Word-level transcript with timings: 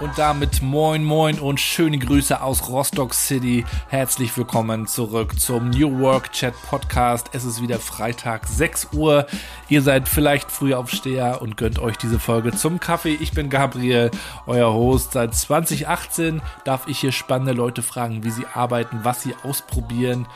Und 0.00 0.16
damit 0.16 0.62
moin 0.62 1.04
moin 1.04 1.38
und 1.38 1.60
schöne 1.60 1.98
Grüße 1.98 2.40
aus 2.40 2.70
Rostock 2.70 3.12
City. 3.12 3.66
Herzlich 3.88 4.34
willkommen 4.34 4.86
zurück 4.86 5.38
zum 5.38 5.68
New 5.68 6.00
Work 6.00 6.32
Chat 6.32 6.54
Podcast. 6.62 7.28
Es 7.32 7.44
ist 7.44 7.60
wieder 7.60 7.78
Freitag 7.78 8.46
6 8.46 8.94
Uhr. 8.94 9.26
Ihr 9.68 9.82
seid 9.82 10.08
vielleicht 10.08 10.50
Frühaufsteher 10.50 11.42
und 11.42 11.58
gönnt 11.58 11.78
euch 11.78 11.98
diese 11.98 12.18
Folge 12.18 12.52
zum 12.52 12.80
Kaffee. 12.80 13.18
Ich 13.20 13.32
bin 13.32 13.50
Gabriel, 13.50 14.10
euer 14.46 14.72
Host. 14.72 15.12
Seit 15.12 15.34
2018 15.34 16.40
darf 16.64 16.88
ich 16.88 16.98
hier 16.98 17.12
spannende 17.12 17.52
Leute 17.52 17.82
fragen, 17.82 18.24
wie 18.24 18.30
sie 18.30 18.46
arbeiten, 18.54 19.00
was 19.02 19.22
sie 19.22 19.34
ausprobieren 19.42 20.26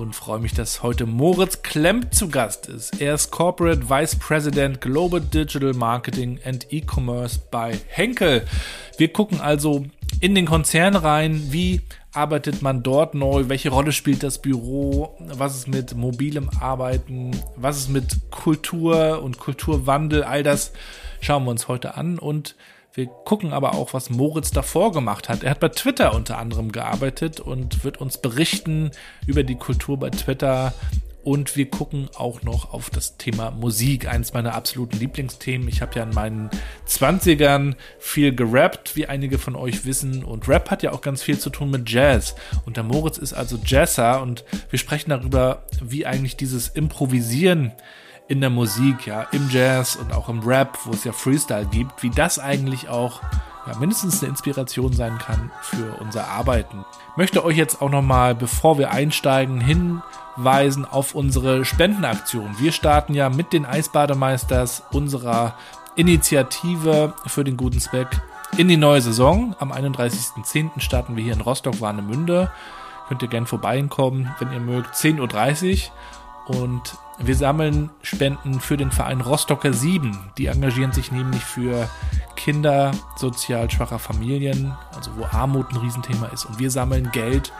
und 0.00 0.16
freue 0.16 0.40
mich, 0.40 0.54
dass 0.54 0.82
heute 0.82 1.04
Moritz 1.04 1.62
Klemp 1.62 2.14
zu 2.14 2.28
Gast 2.28 2.68
ist. 2.68 3.00
Er 3.02 3.14
ist 3.14 3.30
Corporate 3.30 3.90
Vice 3.90 4.16
President 4.16 4.80
Global 4.80 5.20
Digital 5.20 5.74
Marketing 5.74 6.40
and 6.42 6.66
E-Commerce 6.72 7.38
bei 7.50 7.78
Henkel. 7.88 8.46
Wir 9.00 9.10
gucken 9.10 9.40
also 9.40 9.86
in 10.20 10.34
den 10.34 10.44
Konzern 10.44 10.94
rein, 10.94 11.44
wie 11.52 11.80
arbeitet 12.12 12.60
man 12.60 12.82
dort 12.82 13.14
neu, 13.14 13.48
welche 13.48 13.70
Rolle 13.70 13.92
spielt 13.92 14.22
das 14.22 14.42
Büro, 14.42 15.16
was 15.20 15.56
ist 15.56 15.68
mit 15.68 15.96
mobilem 15.96 16.50
Arbeiten, 16.60 17.30
was 17.56 17.78
ist 17.78 17.88
mit 17.88 18.30
Kultur 18.30 19.22
und 19.22 19.38
Kulturwandel, 19.38 20.22
all 20.22 20.42
das 20.42 20.72
schauen 21.22 21.44
wir 21.44 21.50
uns 21.50 21.66
heute 21.66 21.94
an. 21.94 22.18
Und 22.18 22.56
wir 22.92 23.06
gucken 23.06 23.54
aber 23.54 23.72
auch, 23.72 23.94
was 23.94 24.10
Moritz 24.10 24.50
davor 24.50 24.92
gemacht 24.92 25.30
hat. 25.30 25.44
Er 25.44 25.52
hat 25.52 25.60
bei 25.60 25.70
Twitter 25.70 26.14
unter 26.14 26.36
anderem 26.36 26.70
gearbeitet 26.70 27.40
und 27.40 27.82
wird 27.84 28.02
uns 28.02 28.18
berichten 28.18 28.90
über 29.26 29.44
die 29.44 29.56
Kultur 29.56 29.98
bei 29.98 30.10
Twitter. 30.10 30.74
Und 31.22 31.56
wir 31.56 31.68
gucken 31.68 32.08
auch 32.16 32.42
noch 32.42 32.72
auf 32.72 32.88
das 32.88 33.18
Thema 33.18 33.50
Musik, 33.50 34.08
eines 34.08 34.32
meiner 34.32 34.54
absoluten 34.54 34.98
Lieblingsthemen. 34.98 35.68
Ich 35.68 35.82
habe 35.82 35.96
ja 35.96 36.04
in 36.04 36.14
meinen 36.14 36.50
20ern 36.88 37.74
viel 37.98 38.34
gerappt, 38.34 38.96
wie 38.96 39.06
einige 39.06 39.38
von 39.38 39.54
euch 39.54 39.84
wissen. 39.84 40.24
Und 40.24 40.48
Rap 40.48 40.70
hat 40.70 40.82
ja 40.82 40.92
auch 40.92 41.02
ganz 41.02 41.22
viel 41.22 41.38
zu 41.38 41.50
tun 41.50 41.70
mit 41.70 41.90
Jazz. 41.90 42.34
Und 42.64 42.78
der 42.78 42.84
Moritz 42.84 43.18
ist 43.18 43.34
also 43.34 43.58
Jazzer 43.62 44.22
und 44.22 44.44
wir 44.70 44.78
sprechen 44.78 45.10
darüber, 45.10 45.64
wie 45.82 46.06
eigentlich 46.06 46.36
dieses 46.36 46.68
Improvisieren 46.68 47.72
in 48.28 48.40
der 48.40 48.50
Musik, 48.50 49.06
ja, 49.06 49.26
im 49.32 49.50
Jazz 49.50 49.96
und 49.96 50.12
auch 50.12 50.28
im 50.28 50.40
Rap, 50.40 50.78
wo 50.84 50.92
es 50.92 51.04
ja 51.04 51.12
Freestyle 51.12 51.66
gibt, 51.66 52.02
wie 52.02 52.10
das 52.10 52.38
eigentlich 52.38 52.88
auch 52.88 53.20
ja, 53.66 53.76
mindestens 53.78 54.22
eine 54.22 54.30
Inspiration 54.30 54.92
sein 54.92 55.18
kann 55.18 55.50
für 55.62 55.96
unser 56.00 56.28
Arbeiten. 56.28 56.84
Möchte 57.16 57.44
euch 57.44 57.56
jetzt 57.56 57.82
auch 57.82 57.90
nochmal, 57.90 58.34
bevor 58.34 58.78
wir 58.78 58.92
einsteigen, 58.92 59.60
hinweisen 60.40 60.86
auf 60.86 61.14
unsere 61.14 61.66
Spendenaktion. 61.66 62.56
Wir 62.58 62.72
starten 62.72 63.12
ja 63.12 63.28
mit 63.28 63.52
den 63.52 63.66
Eisbademeisters 63.66 64.82
unserer 64.90 65.54
Initiative 65.96 67.12
für 67.26 67.44
den 67.44 67.58
guten 67.58 67.78
Zweck 67.78 68.08
in 68.56 68.68
die 68.68 68.78
neue 68.78 69.02
Saison. 69.02 69.54
Am 69.58 69.70
31.10. 69.70 70.80
starten 70.80 71.16
wir 71.16 71.22
hier 71.22 71.34
in 71.34 71.42
Rostock-Warnemünde. 71.42 72.50
Könnt 73.08 73.22
ihr 73.22 73.28
gern 73.28 73.46
vorbeikommen, 73.46 74.34
wenn 74.38 74.50
ihr 74.52 74.60
mögt. 74.60 74.94
10.30 74.94 75.90
Uhr. 76.48 76.60
Und 76.62 76.96
wir 77.18 77.36
sammeln 77.36 77.90
Spenden 78.02 78.60
für 78.60 78.78
den 78.78 78.90
Verein 78.90 79.20
Rostocker 79.20 79.74
7. 79.74 80.16
Die 80.38 80.46
engagieren 80.46 80.92
sich 80.92 81.12
nämlich 81.12 81.44
für 81.44 81.86
Kinder 82.34 82.92
sozial 83.16 83.70
schwacher 83.70 83.98
Familien, 83.98 84.74
also 84.96 85.10
wo 85.16 85.26
Armut 85.26 85.70
ein 85.70 85.76
Riesenthema 85.76 86.28
ist. 86.28 86.46
Und 86.46 86.58
wir 86.58 86.70
sammeln 86.70 87.10
Geld 87.12 87.52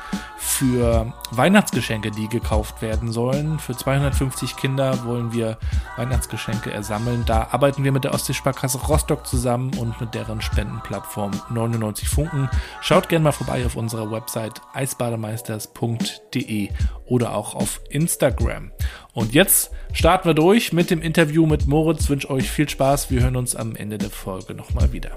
für 0.43 1.13
Weihnachtsgeschenke, 1.33 2.11
die 2.11 2.27
gekauft 2.27 2.81
werden 2.81 3.13
sollen. 3.13 3.59
Für 3.59 3.77
250 3.77 4.57
Kinder 4.57 5.05
wollen 5.05 5.35
wir 5.35 5.59
Weihnachtsgeschenke 5.97 6.73
ersammeln. 6.73 7.25
Da 7.27 7.49
arbeiten 7.51 7.85
wir 7.85 7.93
mit 7.93 8.05
der 8.05 8.15
Ostseesparkasse 8.15 8.79
Rostock 8.79 9.27
zusammen 9.27 9.71
und 9.75 10.01
mit 10.01 10.15
deren 10.15 10.41
Spendenplattform 10.41 11.33
99 11.51 12.09
Funken. 12.09 12.49
Schaut 12.81 13.11
gerne 13.11 13.25
mal 13.25 13.33
vorbei 13.33 13.67
auf 13.67 13.77
unserer 13.77 14.11
Website 14.11 14.63
eisbademeisters.de 14.73 16.71
oder 17.05 17.35
auch 17.35 17.55
auf 17.55 17.83
Instagram. 17.91 18.73
Und 19.13 19.35
jetzt 19.35 19.71
starten 19.93 20.27
wir 20.27 20.35
durch 20.35 20.73
mit 20.73 20.91
dem 20.91 21.03
Interview 21.03 21.45
mit 21.45 21.67
Moritz. 21.67 22.05
Ich 22.05 22.11
wünsche 22.11 22.31
euch 22.31 22.51
viel 22.51 22.69
Spaß. 22.69 23.11
Wir 23.11 23.21
hören 23.21 23.37
uns 23.37 23.55
am 23.55 23.77
Ende 23.77 23.99
der 23.99 24.11
Folge 24.11 24.55
nochmal 24.55 24.93
wieder. 24.93 25.11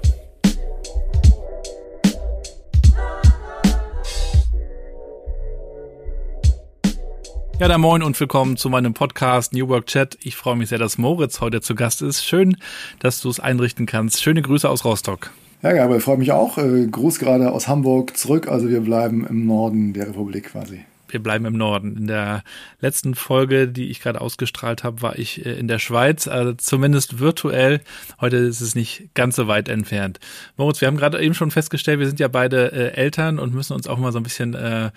Ja, 7.60 7.68
da 7.68 7.78
moin 7.78 8.02
und 8.02 8.18
willkommen 8.18 8.56
zu 8.56 8.68
meinem 8.68 8.94
Podcast 8.94 9.52
New 9.52 9.68
Work 9.68 9.86
Chat. 9.86 10.18
Ich 10.22 10.34
freue 10.34 10.56
mich 10.56 10.70
sehr, 10.70 10.78
dass 10.78 10.98
Moritz 10.98 11.40
heute 11.40 11.60
zu 11.60 11.76
Gast 11.76 12.02
ist. 12.02 12.24
Schön, 12.24 12.56
dass 12.98 13.20
du 13.20 13.30
es 13.30 13.38
einrichten 13.38 13.86
kannst. 13.86 14.20
Schöne 14.22 14.42
Grüße 14.42 14.68
aus 14.68 14.84
Rostock. 14.84 15.30
Ja, 15.62 15.72
Gabriel, 15.72 16.00
freue 16.00 16.18
mich 16.18 16.32
auch. 16.32 16.58
Äh, 16.58 16.86
Gruß 16.86 17.20
gerade 17.20 17.52
aus 17.52 17.68
Hamburg 17.68 18.16
zurück. 18.16 18.48
Also 18.48 18.68
wir 18.68 18.80
bleiben 18.80 19.24
im 19.24 19.46
Norden 19.46 19.92
der 19.92 20.08
Republik 20.08 20.50
quasi 20.50 20.84
wir 21.14 21.22
bleiben 21.22 21.46
im 21.46 21.56
Norden. 21.56 21.96
In 21.96 22.06
der 22.08 22.42
letzten 22.80 23.14
Folge, 23.14 23.68
die 23.68 23.88
ich 23.88 24.00
gerade 24.00 24.20
ausgestrahlt 24.20 24.84
habe, 24.84 25.00
war 25.00 25.18
ich 25.18 25.46
äh, 25.46 25.52
in 25.52 25.68
der 25.68 25.78
Schweiz, 25.78 26.28
also 26.28 26.52
zumindest 26.52 27.20
virtuell. 27.20 27.80
Heute 28.20 28.36
ist 28.36 28.60
es 28.60 28.74
nicht 28.74 29.14
ganz 29.14 29.36
so 29.36 29.46
weit 29.46 29.68
entfernt. 29.68 30.18
Moritz, 30.56 30.80
wir 30.80 30.88
haben 30.88 30.96
gerade 30.96 31.22
eben 31.22 31.34
schon 31.34 31.52
festgestellt, 31.52 32.00
wir 32.00 32.08
sind 32.08 32.20
ja 32.20 32.28
beide 32.28 32.72
äh, 32.72 32.94
Eltern 32.96 33.38
und 33.38 33.54
müssen 33.54 33.72
uns 33.74 33.86
auch 33.86 33.98
mal 33.98 34.12
so 34.12 34.18
ein 34.18 34.24
bisschen 34.24 34.54
äh, 34.54 34.90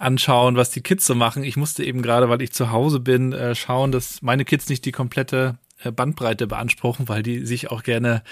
anschauen, 0.00 0.56
was 0.56 0.70
die 0.70 0.80
Kids 0.80 1.06
so 1.06 1.14
machen. 1.14 1.44
Ich 1.44 1.56
musste 1.56 1.84
eben 1.84 2.02
gerade, 2.02 2.28
weil 2.28 2.40
ich 2.42 2.52
zu 2.52 2.70
Hause 2.70 3.00
bin, 3.00 3.32
äh, 3.32 3.54
schauen, 3.54 3.92
dass 3.92 4.22
meine 4.22 4.44
Kids 4.44 4.68
nicht 4.68 4.84
die 4.86 4.92
komplette 4.92 5.58
äh, 5.84 5.92
Bandbreite 5.92 6.46
beanspruchen, 6.46 7.08
weil 7.08 7.22
die 7.22 7.44
sich 7.44 7.70
auch 7.70 7.82
gerne 7.82 8.22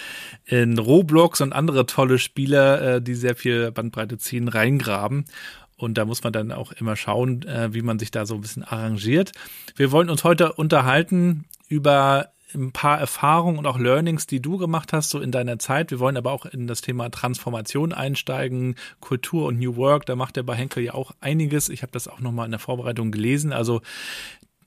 in 0.47 0.79
Roblox 0.79 1.43
und 1.43 1.53
andere 1.53 1.85
tolle 1.85 2.19
Spiele, 2.19 2.97
äh, 2.97 3.03
die 3.03 3.15
sehr 3.15 3.37
viel 3.37 3.71
Bandbreite 3.71 4.17
ziehen, 4.17 4.49
reingraben. 4.49 5.27
Und 5.77 5.99
da 5.99 6.07
muss 6.07 6.25
man 6.25 6.33
dann 6.33 6.51
auch 6.51 6.73
immer 6.73 6.97
schauen, 6.97 7.45
wie 7.71 7.83
man 7.83 8.01
sich 8.01 8.11
da 8.11 8.27
so 8.27 8.35
ein 8.35 8.41
bisschen 8.41 8.65
arrangiert. 8.65 9.31
Wir 9.77 9.93
wollen 9.93 10.11
uns 10.11 10.25
heute 10.25 10.55
unterhalten 10.55 11.45
über 11.69 12.31
ein 12.55 12.73
paar 12.73 12.99
Erfahrungen 12.99 13.59
und 13.59 13.67
auch 13.67 13.79
Learnings, 13.79 14.27
die 14.27 14.41
du 14.41 14.57
gemacht 14.57 14.93
hast, 14.93 15.11
so 15.11 15.21
in 15.21 15.31
deiner 15.31 15.59
Zeit. 15.59 15.91
Wir 15.91 15.99
wollen 15.99 16.17
aber 16.17 16.33
auch 16.33 16.47
in 16.47 16.67
das 16.67 16.81
Thema 16.81 17.11
Transformation 17.11 17.93
einsteigen, 17.93 18.77
Kultur 19.01 19.47
und 19.47 19.59
New 19.59 19.77
Work. 19.77 20.07
Da 20.07 20.17
macht 20.17 20.37
er 20.37 20.43
bei 20.43 20.55
Henkel 20.55 20.85
ja 20.85 20.95
auch 20.95 21.13
einiges. 21.21 21.69
Ich 21.69 21.83
habe 21.83 21.93
das 21.93 22.09
auch 22.09 22.21
nochmal 22.21 22.47
in 22.47 22.53
der 22.53 22.61
Vorbereitung 22.61 23.13
gelesen. 23.13 23.53
Also 23.53 23.83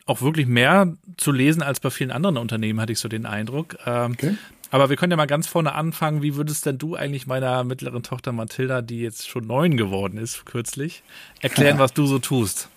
auch 0.05 0.21
wirklich 0.21 0.47
mehr 0.47 0.95
zu 1.17 1.31
lesen 1.31 1.63
als 1.63 1.79
bei 1.79 1.89
vielen 1.89 2.11
anderen 2.11 2.37
Unternehmen, 2.37 2.79
hatte 2.79 2.93
ich 2.93 2.99
so 2.99 3.07
den 3.07 3.25
Eindruck. 3.25 3.77
Ähm, 3.85 4.11
okay. 4.11 4.35
Aber 4.71 4.89
wir 4.89 4.95
können 4.95 5.11
ja 5.11 5.17
mal 5.17 5.27
ganz 5.27 5.47
vorne 5.47 5.73
anfangen. 5.73 6.21
Wie 6.21 6.35
würdest 6.35 6.65
denn 6.65 6.77
du 6.77 6.95
eigentlich 6.95 7.27
meiner 7.27 7.63
mittleren 7.63 8.03
Tochter 8.03 8.31
Mathilda, 8.31 8.81
die 8.81 9.01
jetzt 9.01 9.27
schon 9.27 9.45
neun 9.45 9.75
geworden 9.75 10.17
ist, 10.17 10.45
kürzlich, 10.45 11.03
erklären, 11.41 11.77
was 11.77 11.93
du 11.93 12.05
so 12.05 12.19
tust? 12.19 12.69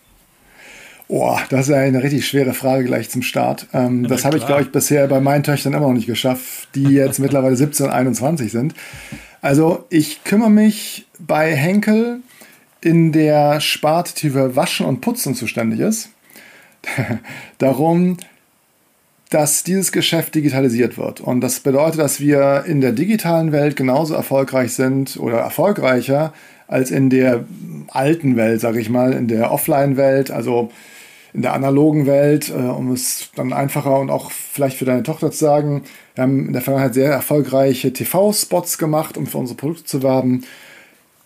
Oh, 1.09 1.37
das 1.51 1.63
ist 1.63 1.69
ja 1.69 1.77
eine 1.77 2.03
richtig 2.03 2.27
schwere 2.27 2.55
Frage 2.55 2.85
gleich 2.85 3.11
zum 3.11 3.23
Start. 3.23 3.67
Ähm, 3.75 4.05
ja, 4.05 4.09
das 4.09 4.25
habe 4.25 4.39
ich, 4.39 4.47
glaube 4.47 4.63
ich, 4.63 4.73
bisher 4.73 5.07
bei 5.07 5.21
meinen 5.21 5.43
Töchtern 5.43 5.75
immer 5.75 5.87
noch 5.89 5.93
nicht 5.93 6.07
geschafft, 6.07 6.69
die 6.75 6.85
jetzt 6.85 7.19
mittlerweile 7.21 7.57
17 7.57 7.87
und 7.87 7.93
21 7.93 8.51
sind. 8.51 8.75
Also 9.43 9.85
ich 9.91 10.25
kümmere 10.25 10.51
mich 10.51 11.07
bei 11.19 11.55
Henkel 11.55 12.21
in 12.81 13.13
der 13.13 13.61
Sparte, 13.61 14.15
die 14.15 14.31
für 14.31 14.57
Waschen 14.57 14.87
und 14.87 15.03
Putzen 15.03 15.35
zuständig 15.35 15.81
ist, 15.81 16.11
darum, 17.59 18.17
dass 19.31 19.65
dieses 19.65 19.93
Geschäft 19.93 20.35
digitalisiert 20.35 20.97
wird. 20.97 21.21
Und 21.21 21.41
das 21.41 21.61
bedeutet, 21.61 22.01
dass 22.01 22.21
wir 22.21 22.65
in 22.67 22.81
der 22.81 22.93
digitalen 22.93 23.53
Welt 23.53 23.77
genauso 23.77 24.15
erfolgreich 24.15 24.73
sind 24.75 25.19
oder 25.19 25.39
erfolgreicher 25.39 26.33
als 26.67 26.91
in 26.91 27.11
der 27.11 27.45
alten 27.89 28.37
Welt, 28.37 28.61
sage 28.61 28.81
ich 28.81 28.89
mal, 28.89 29.13
in 29.13 29.29
der 29.29 29.51
Offline-Welt, 29.51 30.31
also 30.31 30.71
in 31.35 31.43
der 31.43 31.53
analogen 31.53 32.07
Welt, 32.07 32.49
äh, 32.49 32.53
um 32.53 32.93
es 32.93 33.31
dann 33.35 33.53
einfacher 33.53 33.99
und 33.99 34.09
auch 34.09 34.31
vielleicht 34.31 34.79
für 34.79 34.85
deine 34.85 35.03
Tochter 35.03 35.31
zu 35.31 35.39
sagen. 35.39 35.83
Wir 36.15 36.23
haben 36.23 36.47
in 36.47 36.53
der 36.53 36.63
Vergangenheit 36.63 36.95
sehr 36.95 37.11
erfolgreiche 37.11 37.93
TV-Spots 37.93 38.79
gemacht, 38.79 39.19
um 39.19 39.27
für 39.27 39.39
unsere 39.39 39.57
Produkte 39.57 39.85
zu 39.85 40.03
werben. 40.03 40.45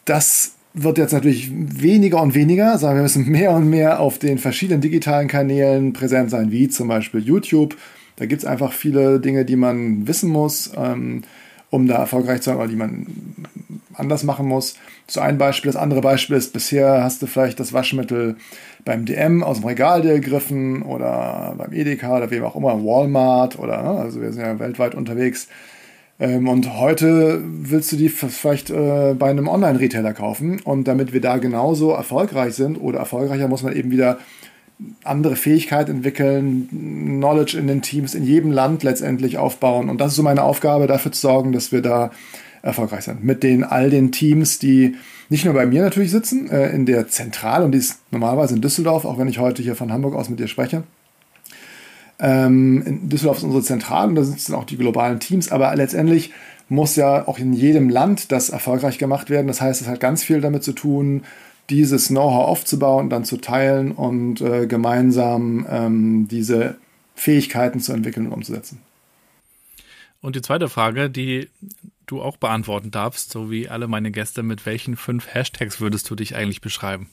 Das 0.06 0.54
wird 0.72 0.98
jetzt 0.98 1.12
natürlich 1.12 1.50
weniger 1.52 2.22
und 2.22 2.34
weniger, 2.34 2.78
sagen 2.78 2.96
wir 2.96 3.02
müssen 3.02 3.28
mehr 3.30 3.52
und 3.52 3.68
mehr 3.68 4.00
auf 4.00 4.18
den 4.18 4.38
verschiedenen 4.38 4.80
digitalen 4.80 5.28
Kanälen 5.28 5.92
präsent 5.92 6.30
sein, 6.30 6.50
wie 6.50 6.68
zum 6.68 6.88
Beispiel 6.88 7.20
YouTube, 7.20 7.76
da 8.16 8.26
gibt 8.26 8.42
es 8.42 8.48
einfach 8.48 8.72
viele 8.72 9.20
Dinge, 9.20 9.44
die 9.44 9.56
man 9.56 10.08
wissen 10.08 10.30
muss, 10.30 10.72
ähm, 10.76 11.22
um 11.70 11.86
da 11.86 11.96
erfolgreich 11.96 12.40
zu 12.40 12.50
sein, 12.50 12.56
oder 12.56 12.66
die 12.66 12.76
man 12.76 13.06
anders 13.94 14.24
machen 14.24 14.46
muss. 14.46 14.74
So 15.06 15.20
ein 15.20 15.38
Beispiel. 15.38 15.70
Das 15.70 15.80
andere 15.80 16.00
Beispiel 16.00 16.36
ist, 16.36 16.52
bisher 16.52 17.04
hast 17.04 17.22
du 17.22 17.26
vielleicht 17.26 17.60
das 17.60 17.72
Waschmittel 17.72 18.36
beim 18.88 19.04
DM 19.04 19.44
aus 19.44 19.60
dem 19.60 19.66
Regal 19.66 20.00
dir 20.00 20.14
gegriffen 20.14 20.80
oder 20.80 21.54
beim 21.58 21.74
Edeka 21.74 22.16
oder 22.16 22.30
wem 22.30 22.42
auch 22.42 22.56
immer, 22.56 22.82
Walmart 22.82 23.58
oder, 23.58 23.82
ne? 23.82 23.90
also 24.00 24.22
wir 24.22 24.32
sind 24.32 24.40
ja 24.40 24.58
weltweit 24.58 24.94
unterwegs. 24.94 25.48
Ähm, 26.18 26.48
und 26.48 26.78
heute 26.78 27.42
willst 27.44 27.92
du 27.92 27.96
die 27.96 28.08
vielleicht 28.08 28.70
äh, 28.70 29.12
bei 29.12 29.28
einem 29.28 29.46
Online-Retailer 29.46 30.14
kaufen. 30.14 30.60
Und 30.64 30.88
damit 30.88 31.12
wir 31.12 31.20
da 31.20 31.36
genauso 31.36 31.90
erfolgreich 31.90 32.54
sind 32.54 32.78
oder 32.78 33.00
erfolgreicher, 33.00 33.46
muss 33.46 33.62
man 33.62 33.76
eben 33.76 33.90
wieder 33.90 34.20
andere 35.04 35.36
Fähigkeiten 35.36 35.90
entwickeln, 35.90 36.70
Knowledge 36.70 37.58
in 37.58 37.66
den 37.66 37.82
Teams 37.82 38.14
in 38.14 38.24
jedem 38.24 38.52
Land 38.52 38.84
letztendlich 38.84 39.36
aufbauen. 39.36 39.90
Und 39.90 40.00
das 40.00 40.12
ist 40.12 40.16
so 40.16 40.22
meine 40.22 40.44
Aufgabe, 40.44 40.86
dafür 40.86 41.12
zu 41.12 41.20
sorgen, 41.20 41.52
dass 41.52 41.72
wir 41.72 41.82
da 41.82 42.10
erfolgreich 42.62 43.04
sind. 43.04 43.22
Mit 43.22 43.42
den 43.42 43.64
all 43.64 43.90
den 43.90 44.12
Teams, 44.12 44.58
die 44.58 44.94
nicht 45.28 45.44
nur 45.44 45.54
bei 45.54 45.66
mir 45.66 45.82
natürlich 45.82 46.10
sitzen, 46.10 46.50
äh, 46.50 46.70
in 46.70 46.86
der 46.86 47.08
Zentrale, 47.08 47.64
und 47.64 47.72
die 47.72 47.78
ist 47.78 48.00
normalerweise 48.10 48.54
in 48.54 48.62
Düsseldorf, 48.62 49.04
auch 49.04 49.18
wenn 49.18 49.28
ich 49.28 49.38
heute 49.38 49.62
hier 49.62 49.76
von 49.76 49.92
Hamburg 49.92 50.14
aus 50.14 50.28
mit 50.28 50.38
dir 50.38 50.48
spreche. 50.48 50.84
Ähm, 52.18 52.82
in 52.84 53.08
Düsseldorf 53.08 53.38
ist 53.38 53.44
unsere 53.44 53.62
Zentrale 53.62 54.08
und 54.08 54.14
da 54.14 54.24
sitzen 54.24 54.54
auch 54.54 54.64
die 54.64 54.76
globalen 54.76 55.20
Teams, 55.20 55.52
aber 55.52 55.74
letztendlich 55.76 56.32
muss 56.68 56.96
ja 56.96 57.26
auch 57.26 57.38
in 57.38 57.52
jedem 57.52 57.88
Land 57.88 58.32
das 58.32 58.50
erfolgreich 58.50 58.98
gemacht 58.98 59.30
werden. 59.30 59.46
Das 59.46 59.60
heißt, 59.60 59.80
es 59.80 59.88
hat 59.88 60.00
ganz 60.00 60.22
viel 60.22 60.40
damit 60.40 60.64
zu 60.64 60.72
tun, 60.72 61.22
dieses 61.70 62.08
Know-how 62.08 62.48
aufzubauen, 62.48 63.10
dann 63.10 63.24
zu 63.24 63.36
teilen 63.36 63.92
und 63.92 64.40
äh, 64.40 64.66
gemeinsam 64.66 65.66
ähm, 65.70 66.28
diese 66.28 66.76
Fähigkeiten 67.14 67.80
zu 67.80 67.92
entwickeln 67.92 68.26
und 68.26 68.32
umzusetzen. 68.32 68.80
Und 70.20 70.34
die 70.34 70.42
zweite 70.42 70.68
Frage, 70.68 71.10
die 71.10 71.48
du 72.10 72.22
auch 72.22 72.36
beantworten 72.36 72.90
darfst, 72.90 73.30
so 73.30 73.50
wie 73.50 73.68
alle 73.68 73.86
meine 73.86 74.10
Gäste, 74.10 74.42
mit 74.42 74.66
welchen 74.66 74.96
fünf 74.96 75.32
Hashtags 75.32 75.80
würdest 75.80 76.10
du 76.10 76.14
dich 76.14 76.34
eigentlich 76.34 76.60
beschreiben? 76.60 77.08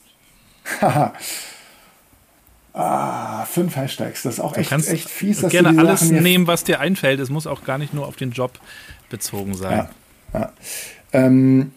ah, 2.72 3.44
fünf 3.44 3.76
Hashtags, 3.76 4.22
das 4.22 4.34
ist 4.34 4.40
auch 4.40 4.56
echt, 4.56 4.72
echt 4.72 5.08
fies. 5.08 5.40
Dass 5.40 5.52
gerne 5.52 5.78
alles 5.78 6.10
nehmen, 6.10 6.46
was 6.46 6.64
dir 6.64 6.80
einfällt. 6.80 7.20
Es 7.20 7.30
muss 7.30 7.46
auch 7.46 7.64
gar 7.64 7.78
nicht 7.78 7.94
nur 7.94 8.06
auf 8.06 8.16
den 8.16 8.32
Job 8.32 8.58
bezogen 9.08 9.54
sein. 9.54 9.88
Ja, 10.32 10.40
ja. 10.40 10.52
Ähm, 11.12 11.72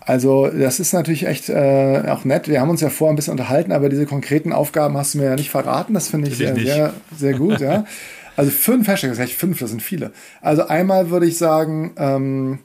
also 0.00 0.48
das 0.48 0.80
ist 0.80 0.92
natürlich 0.92 1.26
echt 1.26 1.48
äh, 1.48 2.02
auch 2.08 2.24
nett. 2.24 2.48
Wir 2.48 2.60
haben 2.60 2.70
uns 2.70 2.80
ja 2.80 2.90
vorher 2.90 3.12
ein 3.12 3.16
bisschen 3.16 3.32
unterhalten, 3.32 3.72
aber 3.72 3.88
diese 3.88 4.06
konkreten 4.06 4.52
Aufgaben 4.52 4.96
hast 4.96 5.14
du 5.14 5.18
mir 5.18 5.24
ja 5.24 5.36
nicht 5.36 5.50
verraten. 5.50 5.94
Das 5.94 6.08
finde 6.08 6.28
ich 6.28 6.36
sehr, 6.36 6.56
sehr, 6.56 6.94
sehr 7.16 7.34
gut. 7.34 7.60
ja. 7.60 7.84
Also 8.36 8.50
fünf 8.50 8.88
Hashtags, 8.88 9.18
das 9.18 9.30
fünf, 9.30 9.58
das 9.58 9.70
sind 9.70 9.82
viele. 9.82 10.12
Also 10.40 10.66
einmal 10.66 11.10
würde 11.10 11.26
ich 11.26 11.38
sagen, 11.38 11.92
ähm, 11.96 12.58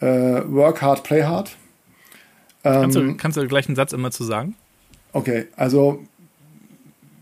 äh, 0.00 0.06
work 0.06 0.82
hard, 0.82 1.02
play 1.02 1.24
hard. 1.24 1.56
Ähm, 2.64 2.82
kannst, 2.82 2.96
du, 2.96 3.16
kannst 3.16 3.36
du 3.38 3.46
gleich 3.46 3.68
einen 3.68 3.76
Satz 3.76 3.92
immer 3.92 4.10
zu 4.10 4.24
sagen? 4.24 4.54
Okay, 5.12 5.46
also 5.56 6.04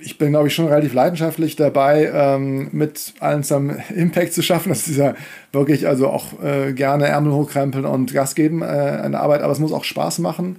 ich 0.01 0.19
bin, 0.19 0.31
glaube 0.31 0.49
ich, 0.49 0.55
schon 0.55 0.69
relativ 0.69 0.95
leidenschaftlich 0.95 1.57
dabei, 1.57 2.11
ähm, 2.13 2.69
mit 2.73 3.15
allen 3.21 3.43
zusammen 3.43 3.83
Impact 3.95 4.33
zu 4.33 4.43
schaffen. 4.43 4.69
Das 4.69 4.87
ist 4.87 4.97
ja 4.97 5.15
wirklich, 5.53 5.87
also 5.87 6.09
auch 6.09 6.41
äh, 6.43 6.73
gerne 6.73 7.07
Ärmel 7.07 7.33
hochkrempeln 7.33 7.85
und 7.85 8.13
Gas 8.13 8.35
geben 8.35 8.63
äh, 8.63 9.05
in 9.05 9.13
der 9.13 9.21
Arbeit, 9.21 9.43
aber 9.43 9.53
es 9.53 9.59
muss 9.59 9.73
auch 9.73 9.85
Spaß 9.85 10.19
machen 10.21 10.57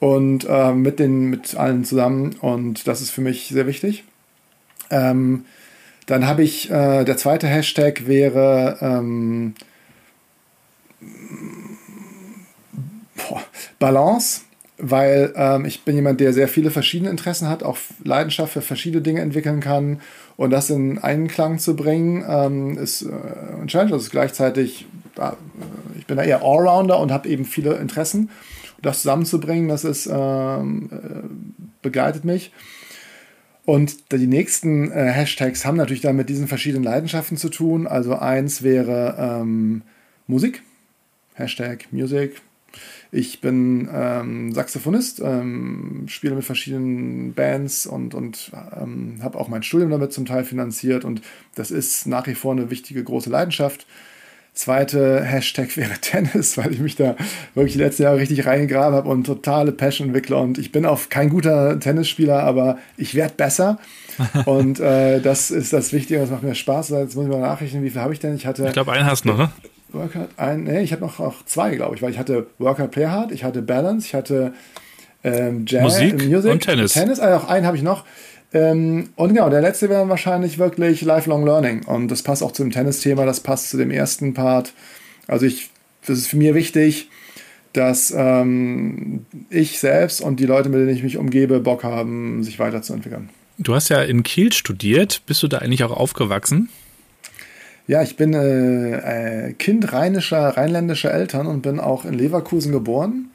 und 0.00 0.46
äh, 0.48 0.72
mit, 0.72 0.98
den, 0.98 1.30
mit 1.30 1.56
allen 1.56 1.84
zusammen 1.84 2.36
und 2.40 2.86
das 2.88 3.00
ist 3.00 3.10
für 3.10 3.20
mich 3.20 3.48
sehr 3.48 3.66
wichtig. 3.66 4.04
Ähm, 4.90 5.44
dann 6.06 6.26
habe 6.26 6.42
ich, 6.42 6.70
äh, 6.70 7.04
der 7.04 7.16
zweite 7.16 7.46
Hashtag 7.46 8.06
wäre 8.06 8.78
ähm, 8.80 9.54
boah, 13.16 13.42
Balance 13.78 14.42
weil 14.78 15.32
ähm, 15.36 15.64
ich 15.64 15.82
bin 15.82 15.94
jemand, 15.94 16.20
der 16.20 16.32
sehr 16.32 16.48
viele 16.48 16.70
verschiedene 16.70 17.10
Interessen 17.10 17.48
hat, 17.48 17.62
auch 17.62 17.78
Leidenschaft 18.02 18.52
für 18.52 18.60
verschiedene 18.60 19.02
Dinge 19.02 19.20
entwickeln 19.20 19.60
kann 19.60 20.00
und 20.36 20.50
das 20.50 20.68
in 20.68 20.98
Einklang 20.98 21.58
zu 21.58 21.76
bringen, 21.76 22.24
ähm, 22.28 22.76
ist 22.78 23.02
äh, 23.02 23.10
ein 23.60 23.68
Challenge. 23.68 23.94
Ist 23.94 24.10
gleichzeitig, 24.10 24.86
äh, 25.16 25.30
ich 25.96 26.06
bin 26.06 26.16
da 26.16 26.24
eher 26.24 26.42
Allrounder 26.42 26.98
und 26.98 27.12
habe 27.12 27.28
eben 27.28 27.44
viele 27.44 27.76
Interessen. 27.76 28.30
Und 28.76 28.86
das 28.86 29.02
zusammenzubringen, 29.02 29.68
das 29.68 29.84
ist, 29.84 30.08
ähm, 30.12 30.90
äh, 30.92 31.28
begleitet 31.82 32.24
mich. 32.24 32.50
Und 33.66 34.12
die 34.12 34.26
nächsten 34.26 34.90
äh, 34.92 35.10
Hashtags 35.10 35.64
haben 35.64 35.76
natürlich 35.76 36.02
dann 36.02 36.16
mit 36.16 36.28
diesen 36.28 36.48
verschiedenen 36.48 36.84
Leidenschaften 36.84 37.36
zu 37.36 37.48
tun. 37.48 37.86
Also 37.86 38.16
eins 38.16 38.62
wäre 38.62 39.16
ähm, 39.18 39.82
Musik, 40.26 40.62
Hashtag 41.34 41.86
Music, 41.90 42.42
ich 43.10 43.40
bin 43.40 43.88
ähm, 43.92 44.52
Saxophonist, 44.52 45.20
ähm, 45.20 46.06
spiele 46.08 46.34
mit 46.34 46.44
verschiedenen 46.44 47.32
Bands 47.32 47.86
und, 47.86 48.14
und 48.14 48.50
ähm, 48.76 49.18
habe 49.22 49.38
auch 49.38 49.48
mein 49.48 49.62
Studium 49.62 49.90
damit 49.90 50.12
zum 50.12 50.26
Teil 50.26 50.44
finanziert 50.44 51.04
und 51.04 51.22
das 51.54 51.70
ist 51.70 52.06
nach 52.06 52.26
wie 52.26 52.34
vor 52.34 52.52
eine 52.52 52.70
wichtige 52.70 53.04
große 53.04 53.30
Leidenschaft. 53.30 53.86
Zweite 54.54 55.20
Hashtag 55.22 55.76
wäre 55.76 55.94
Tennis, 56.00 56.56
weil 56.56 56.72
ich 56.72 56.78
mich 56.78 56.94
da 56.94 57.16
wirklich 57.54 57.74
die 57.74 57.80
letzten 57.80 58.04
Jahre 58.04 58.18
richtig 58.18 58.46
reingegraben 58.46 58.94
habe 58.94 59.08
und 59.08 59.24
totale 59.24 59.72
Passion 59.72 60.08
entwickle. 60.08 60.36
Und 60.36 60.58
ich 60.58 60.70
bin 60.70 60.86
auch 60.86 61.08
kein 61.08 61.28
guter 61.28 61.78
Tennisspieler, 61.80 62.42
aber 62.42 62.78
ich 62.96 63.14
werde 63.14 63.34
besser. 63.36 63.78
und 64.44 64.78
äh, 64.78 65.20
das 65.20 65.50
ist 65.50 65.72
das 65.72 65.92
Wichtige, 65.92 66.20
das 66.20 66.30
macht 66.30 66.44
mir 66.44 66.54
Spaß. 66.54 66.90
Jetzt 66.90 67.16
muss 67.16 67.24
ich 67.24 67.30
mal 67.30 67.40
nachrechnen, 67.40 67.82
wie 67.82 67.90
viel 67.90 68.00
habe 68.00 68.12
ich 68.12 68.20
denn? 68.20 68.36
Ich 68.36 68.46
hatte. 68.46 68.66
Ich 68.66 68.72
glaube, 68.72 68.92
einen 68.92 69.06
hast 69.06 69.24
du 69.24 69.30
noch, 69.30 69.38
ne? 69.38 69.50
Workout, 69.94 70.28
ein, 70.36 70.64
nee, 70.64 70.82
ich 70.82 70.92
habe 70.92 71.02
noch 71.02 71.20
auch 71.20 71.44
zwei, 71.46 71.74
glaube 71.74 71.96
ich, 71.96 72.02
weil 72.02 72.10
ich 72.10 72.18
hatte 72.18 72.46
Workout 72.58 72.90
Play 72.90 73.06
Hard, 73.06 73.32
ich 73.32 73.44
hatte 73.44 73.62
Balance, 73.62 74.06
ich 74.06 74.14
hatte 74.14 74.52
ähm, 75.22 75.64
Jazz, 75.66 75.82
Musik, 75.82 76.28
Music, 76.28 76.52
und 76.52 76.60
Tennis. 76.60 76.92
Tennis, 76.92 77.18
also 77.18 77.44
auch 77.44 77.48
einen 77.48 77.66
habe 77.66 77.76
ich 77.76 77.82
noch. 77.82 78.04
Ähm, 78.54 79.10
und 79.16 79.34
genau, 79.34 79.50
der 79.50 79.60
letzte 79.60 79.90
wäre 79.90 80.08
wahrscheinlich 80.08 80.58
wirklich 80.58 81.02
Lifelong 81.02 81.44
Learning. 81.44 81.84
Und 81.84 82.08
das 82.08 82.22
passt 82.22 82.42
auch 82.42 82.52
zum 82.52 82.70
Tennis-Thema, 82.70 83.26
das 83.26 83.40
passt 83.40 83.68
zu 83.70 83.76
dem 83.76 83.90
ersten 83.90 84.32
Part. 84.32 84.72
Also 85.26 85.44
ich, 85.44 85.70
das 86.06 86.18
ist 86.18 86.28
für 86.28 86.36
mich 86.36 86.54
wichtig, 86.54 87.10
dass 87.72 88.14
ähm, 88.16 89.26
ich 89.50 89.80
selbst 89.80 90.20
und 90.20 90.38
die 90.38 90.46
Leute, 90.46 90.68
mit 90.68 90.78
denen 90.78 90.96
ich 90.96 91.02
mich 91.02 91.18
umgebe, 91.18 91.58
Bock 91.58 91.82
haben, 91.82 92.44
sich 92.44 92.60
weiterzuentwickeln. 92.60 93.28
Du 93.58 93.74
hast 93.74 93.88
ja 93.88 94.00
in 94.02 94.22
Kiel 94.22 94.52
studiert. 94.52 95.22
Bist 95.26 95.42
du 95.42 95.48
da 95.48 95.58
eigentlich 95.58 95.82
auch 95.82 95.96
aufgewachsen? 95.96 96.68
Ja, 97.88 98.02
ich 98.02 98.16
bin 98.16 98.32
äh, 98.34 99.48
äh, 99.48 99.52
Kind 99.54 99.92
rheinischer, 99.92 100.56
rheinländischer 100.56 101.12
Eltern 101.12 101.48
und 101.48 101.62
bin 101.62 101.80
auch 101.80 102.04
in 102.04 102.14
Leverkusen 102.14 102.72
geboren. 102.72 103.30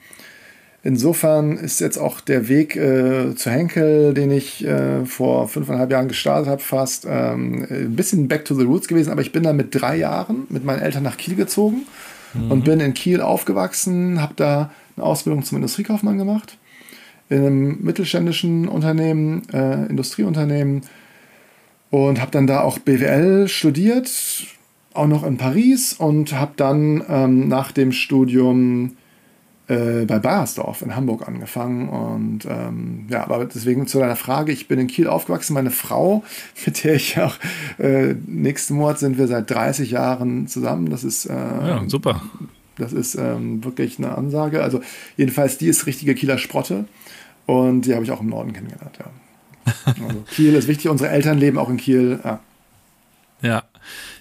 Insofern 0.82 1.58
ist 1.58 1.80
jetzt 1.80 1.98
auch 1.98 2.20
der 2.20 2.48
Weg 2.48 2.74
äh, 2.74 3.34
zu 3.34 3.50
Henkel, 3.50 4.14
den 4.14 4.30
ich 4.30 4.64
äh, 4.64 5.04
vor 5.04 5.46
fünfeinhalb 5.48 5.90
Jahren 5.90 6.08
gestartet 6.08 6.48
habe, 6.48 6.62
fast 6.62 7.06
ähm, 7.08 7.66
ein 7.68 7.96
bisschen 7.96 8.28
back 8.28 8.46
to 8.46 8.54
the 8.54 8.64
roots 8.64 8.88
gewesen. 8.88 9.10
Aber 9.10 9.20
ich 9.20 9.32
bin 9.32 9.42
dann 9.42 9.56
mit 9.56 9.74
drei 9.74 9.96
Jahren 9.96 10.46
mit 10.48 10.64
meinen 10.64 10.80
Eltern 10.80 11.02
nach 11.02 11.18
Kiel 11.18 11.34
gezogen 11.34 11.82
mhm. 12.32 12.50
und 12.50 12.64
bin 12.64 12.80
in 12.80 12.94
Kiel 12.94 13.20
aufgewachsen, 13.20 14.22
habe 14.22 14.32
da 14.36 14.70
eine 14.96 15.04
Ausbildung 15.04 15.44
zum 15.44 15.56
Industriekaufmann 15.56 16.16
gemacht 16.16 16.56
in 17.30 17.38
einem 17.38 17.78
mittelständischen 17.82 18.68
Unternehmen, 18.68 19.42
äh, 19.52 19.86
Industrieunternehmen 19.86 20.82
und 21.90 22.20
habe 22.20 22.32
dann 22.32 22.46
da 22.46 22.60
auch 22.60 22.78
BWL 22.78 23.48
studiert, 23.48 24.10
auch 24.92 25.06
noch 25.06 25.24
in 25.24 25.36
Paris 25.36 25.92
und 25.92 26.32
habe 26.32 26.52
dann 26.56 27.02
ähm, 27.08 27.48
nach 27.48 27.70
dem 27.70 27.92
Studium 27.92 28.96
äh, 29.70 30.04
bei 30.04 30.18
Bayersdorf 30.18 30.82
in 30.82 30.96
Hamburg 30.96 31.26
angefangen. 31.28 31.88
Und 31.88 32.44
ähm, 32.44 33.06
ja, 33.08 33.22
aber 33.22 33.44
deswegen 33.44 33.86
zu 33.86 34.00
deiner 34.00 34.16
Frage, 34.16 34.50
ich 34.50 34.66
bin 34.66 34.80
in 34.80 34.88
Kiel 34.88 35.06
aufgewachsen. 35.06 35.54
Meine 35.54 35.70
Frau, 35.70 36.24
mit 36.66 36.82
der 36.82 36.94
ich 36.94 37.18
auch 37.20 37.36
äh, 37.78 38.14
nächsten 38.26 38.74
Monat 38.74 38.98
sind 38.98 39.16
wir 39.16 39.28
seit 39.28 39.48
30 39.50 39.92
Jahren 39.92 40.48
zusammen. 40.48 40.90
Das 40.90 41.04
ist 41.04 41.26
äh, 41.26 41.32
ja, 41.34 41.82
super. 41.86 42.20
Das 42.78 42.92
ist 42.92 43.14
ähm, 43.14 43.62
wirklich 43.62 43.98
eine 43.98 44.16
Ansage. 44.16 44.62
Also 44.62 44.80
jedenfalls, 45.16 45.56
die 45.58 45.68
ist 45.68 45.86
richtige 45.86 46.14
Kieler 46.14 46.38
Sprotte. 46.38 46.86
Und 47.46 47.82
die 47.82 47.94
habe 47.94 48.04
ich 48.04 48.10
auch 48.10 48.20
im 48.20 48.28
Norden 48.28 48.52
kennengelernt, 48.52 48.98
ja. 48.98 49.06
Also 49.84 50.24
Kiel 50.34 50.54
ist 50.54 50.66
wichtig, 50.68 50.90
unsere 50.90 51.10
Eltern 51.10 51.38
leben 51.38 51.58
auch 51.58 51.68
in 51.68 51.76
Kiel. 51.76 52.18
Ja, 52.24 52.40
ja, 53.42 53.62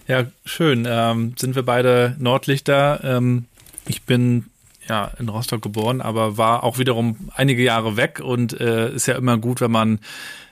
ja 0.08 0.26
schön. 0.46 0.86
Ähm, 0.88 1.34
sind 1.38 1.56
wir 1.56 1.64
beide 1.64 2.16
Nordlichter. 2.20 3.02
Ähm, 3.04 3.46
ich 3.88 4.04
bin 4.04 4.46
ja 4.90 5.12
in 5.20 5.30
Rostock 5.30 5.62
geboren, 5.62 6.02
aber 6.02 6.38
war 6.38 6.64
auch 6.64 6.78
wiederum 6.78 7.30
einige 7.36 7.64
Jahre 7.64 7.98
weg 7.98 8.20
und 8.24 8.60
äh, 8.60 8.92
ist 8.94 9.08
ja 9.08 9.16
immer 9.16 9.38
gut, 9.38 9.62
wenn 9.62 9.72
man 9.72 10.00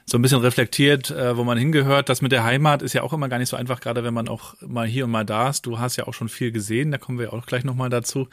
so 0.05 0.17
ein 0.17 0.21
bisschen 0.21 0.39
reflektiert, 0.39 1.11
äh, 1.11 1.35
wo 1.35 1.43
man 1.43 1.57
hingehört. 1.57 2.07
Das 2.07 2.21
mit 2.21 2.31
der 2.31 2.45
Heimat 2.45 2.81
ist 2.81 2.93
ja 2.93 3.03
auch 3.03 3.11
immer 3.11 3.27
gar 3.27 3.39
nicht 3.39 3.49
so 3.49 3.57
einfach, 3.57 3.81
gerade 3.81 4.05
wenn 4.05 4.13
man 4.13 4.29
auch 4.29 4.53
mal 4.65 4.87
hier 4.87 5.03
und 5.03 5.11
mal 5.11 5.25
da 5.25 5.49
ist. 5.49 5.65
Du 5.65 5.79
hast 5.79 5.97
ja 5.97 6.07
auch 6.07 6.13
schon 6.13 6.29
viel 6.29 6.53
gesehen, 6.53 6.91
da 6.91 6.97
kommen 6.97 7.19
wir 7.19 7.33
auch 7.33 7.45
gleich 7.45 7.65
nochmal 7.65 7.89
dazu 7.89 8.29